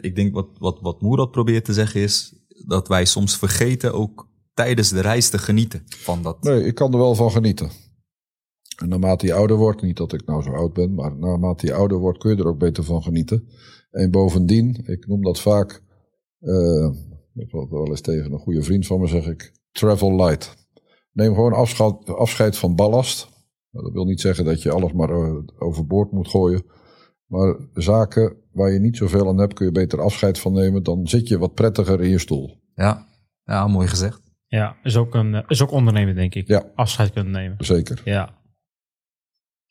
ik 0.00 0.14
denk 0.14 0.34
wat, 0.34 0.48
wat, 0.58 0.80
wat 0.80 1.00
Moerad 1.00 1.30
probeert 1.30 1.64
te 1.64 1.72
zeggen 1.72 2.00
is 2.00 2.34
dat 2.66 2.88
wij 2.88 3.04
soms 3.04 3.38
vergeten 3.38 3.94
ook 3.94 4.28
tijdens 4.56 4.88
de 4.88 5.00
reis 5.00 5.28
te 5.28 5.38
genieten 5.38 5.82
van 5.86 6.22
dat. 6.22 6.42
Nee, 6.42 6.64
ik 6.64 6.74
kan 6.74 6.92
er 6.92 6.98
wel 6.98 7.14
van 7.14 7.30
genieten. 7.30 7.70
En 8.76 8.88
naarmate 8.88 9.26
je 9.26 9.34
ouder 9.34 9.56
wordt, 9.56 9.82
niet 9.82 9.96
dat 9.96 10.12
ik 10.12 10.26
nou 10.26 10.42
zo 10.42 10.50
oud 10.50 10.72
ben, 10.72 10.94
maar 10.94 11.16
naarmate 11.16 11.66
je 11.66 11.74
ouder 11.74 11.98
wordt 11.98 12.18
kun 12.18 12.36
je 12.36 12.42
er 12.42 12.48
ook 12.48 12.58
beter 12.58 12.84
van 12.84 13.02
genieten. 13.02 13.48
En 13.90 14.10
bovendien, 14.10 14.82
ik 14.86 15.06
noem 15.06 15.22
dat 15.22 15.40
vaak, 15.40 15.82
eh, 16.40 16.90
Ik 17.34 17.50
heb 17.50 17.70
wel 17.70 17.86
eens 17.86 18.00
tegen 18.00 18.32
een 18.32 18.38
goede 18.38 18.62
vriend 18.62 18.86
van 18.86 19.00
me 19.00 19.06
zeg 19.06 19.26
ik, 19.26 19.52
travel 19.72 20.16
light. 20.16 20.54
Neem 21.12 21.34
gewoon 21.34 21.52
afscheid, 21.52 22.08
afscheid 22.08 22.58
van 22.58 22.74
ballast. 22.74 23.28
Nou, 23.70 23.84
dat 23.84 23.94
wil 23.94 24.04
niet 24.04 24.20
zeggen 24.20 24.44
dat 24.44 24.62
je 24.62 24.70
alles 24.72 24.92
maar 24.92 25.10
uh, 25.10 25.36
overboord 25.58 26.12
moet 26.12 26.28
gooien. 26.28 26.64
Maar 27.26 27.56
zaken 27.74 28.36
waar 28.52 28.72
je 28.72 28.78
niet 28.78 28.96
zoveel 28.96 29.28
aan 29.28 29.38
hebt, 29.38 29.54
kun 29.54 29.66
je 29.66 29.72
beter 29.72 30.00
afscheid 30.00 30.38
van 30.38 30.52
nemen. 30.52 30.82
Dan 30.82 31.08
zit 31.08 31.28
je 31.28 31.38
wat 31.38 31.54
prettiger 31.54 32.00
in 32.02 32.10
je 32.10 32.18
stoel. 32.18 32.60
Ja, 32.74 33.06
ja 33.44 33.66
mooi 33.66 33.86
gezegd. 33.86 34.25
Ja, 34.48 34.76
is 34.82 34.96
ook, 34.96 35.14
een, 35.14 35.44
is 35.46 35.62
ook 35.62 35.70
ondernemen, 35.70 36.14
denk 36.14 36.34
ik. 36.34 36.48
Ja. 36.48 36.64
Afscheid 36.74 37.12
kunnen 37.12 37.32
nemen. 37.32 37.56
Zeker. 37.58 38.00
Ja. 38.04 38.34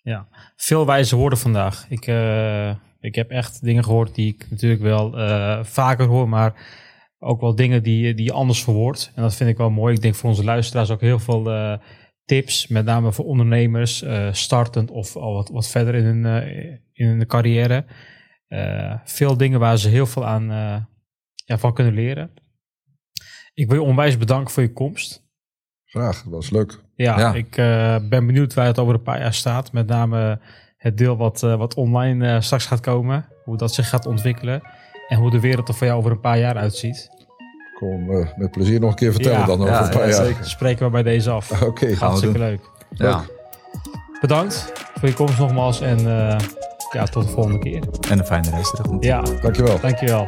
Ja, 0.01 0.27
veel 0.55 0.85
wijze 0.85 1.15
woorden 1.15 1.39
vandaag. 1.39 1.85
Ik, 1.89 2.07
uh, 2.07 2.75
ik 2.99 3.15
heb 3.15 3.29
echt 3.29 3.63
dingen 3.63 3.83
gehoord 3.83 4.15
die 4.15 4.33
ik 4.33 4.49
natuurlijk 4.49 4.81
wel 4.81 5.19
uh, 5.19 5.63
vaker 5.63 6.05
hoor, 6.05 6.29
maar 6.29 6.53
ook 7.19 7.41
wel 7.41 7.55
dingen 7.55 7.83
die, 7.83 8.13
die 8.13 8.25
je 8.25 8.31
anders 8.31 8.63
verwoordt. 8.63 9.11
En 9.15 9.21
dat 9.21 9.35
vind 9.35 9.49
ik 9.49 9.57
wel 9.57 9.69
mooi. 9.69 9.95
Ik 9.95 10.01
denk 10.01 10.15
voor 10.15 10.29
onze 10.29 10.43
luisteraars 10.43 10.89
ook 10.89 11.01
heel 11.01 11.19
veel 11.19 11.51
uh, 11.51 11.77
tips, 12.25 12.67
met 12.67 12.85
name 12.85 13.11
voor 13.11 13.25
ondernemers, 13.25 14.05
startend 14.31 14.91
of 14.91 15.15
al 15.15 15.33
wat, 15.33 15.49
wat 15.49 15.67
verder 15.67 15.95
in 15.95 16.03
hun, 16.03 16.25
in 16.93 17.07
hun 17.07 17.27
carrière. 17.27 17.85
veel 19.03 19.37
dingen 19.37 19.59
waar 19.59 19.77
ze 19.77 19.89
heel 19.89 20.05
veel 20.05 20.25
aan 20.25 20.45
ja, 21.45 21.57
van 21.57 21.73
kunnen 21.73 21.93
leren. 21.93 22.31
Ik 23.55 23.69
wil 23.69 23.81
je 23.81 23.87
onwijs 23.87 24.17
bedanken 24.17 24.53
voor 24.53 24.63
je 24.63 24.73
komst. 24.73 25.23
Graag, 25.85 26.23
dat 26.23 26.31
was 26.31 26.49
leuk. 26.49 26.79
Ja, 26.95 27.19
ja. 27.19 27.33
ik 27.33 27.57
uh, 27.57 27.95
ben 28.09 28.25
benieuwd 28.25 28.53
waar 28.53 28.65
het 28.65 28.79
over 28.79 28.93
een 28.93 29.01
paar 29.01 29.19
jaar 29.19 29.33
staat. 29.33 29.71
Met 29.71 29.87
name 29.87 30.39
het 30.77 30.97
deel 30.97 31.17
wat, 31.17 31.41
uh, 31.43 31.55
wat 31.55 31.73
online 31.73 32.33
uh, 32.33 32.41
straks 32.41 32.65
gaat 32.65 32.79
komen. 32.79 33.25
Hoe 33.43 33.57
dat 33.57 33.73
zich 33.73 33.89
gaat 33.89 34.05
ontwikkelen. 34.05 34.61
En 35.07 35.17
hoe 35.17 35.31
de 35.31 35.39
wereld 35.39 35.67
er 35.67 35.73
voor 35.73 35.87
jou 35.87 35.99
over 35.99 36.11
een 36.11 36.19
paar 36.19 36.39
jaar 36.39 36.55
uitziet. 36.55 37.09
Kom 37.73 38.05
met 38.35 38.51
plezier 38.51 38.79
nog 38.79 38.89
een 38.89 38.95
keer 38.95 39.11
vertellen 39.11 39.39
ja, 39.39 39.45
dan 39.45 39.61
over 39.61 39.73
ja, 39.73 39.83
een 39.83 39.89
paar 39.89 40.09
jaar. 40.09 40.25
Zeker. 40.25 40.45
Spreken 40.45 40.85
we 40.85 40.91
bij 40.91 41.03
deze 41.03 41.29
af. 41.29 41.51
Oké. 41.53 41.65
Okay, 41.65 41.93
Hartstikke 41.93 42.37
leuk. 42.37 42.69
Ja. 42.89 43.23
Bedankt 44.21 44.71
voor 44.99 45.07
je 45.07 45.13
komst 45.13 45.39
nogmaals. 45.39 45.81
En 45.81 45.99
ja, 46.91 47.05
tot 47.11 47.23
de 47.23 47.29
volgende 47.29 47.59
keer. 47.59 47.83
En 48.09 48.19
een 48.19 48.25
fijne 48.25 48.49
reis 48.49 48.71
terug. 48.71 48.91
Ja. 48.99 49.21
Dankjewel. 49.41 49.79
Dankjewel. 49.79 50.25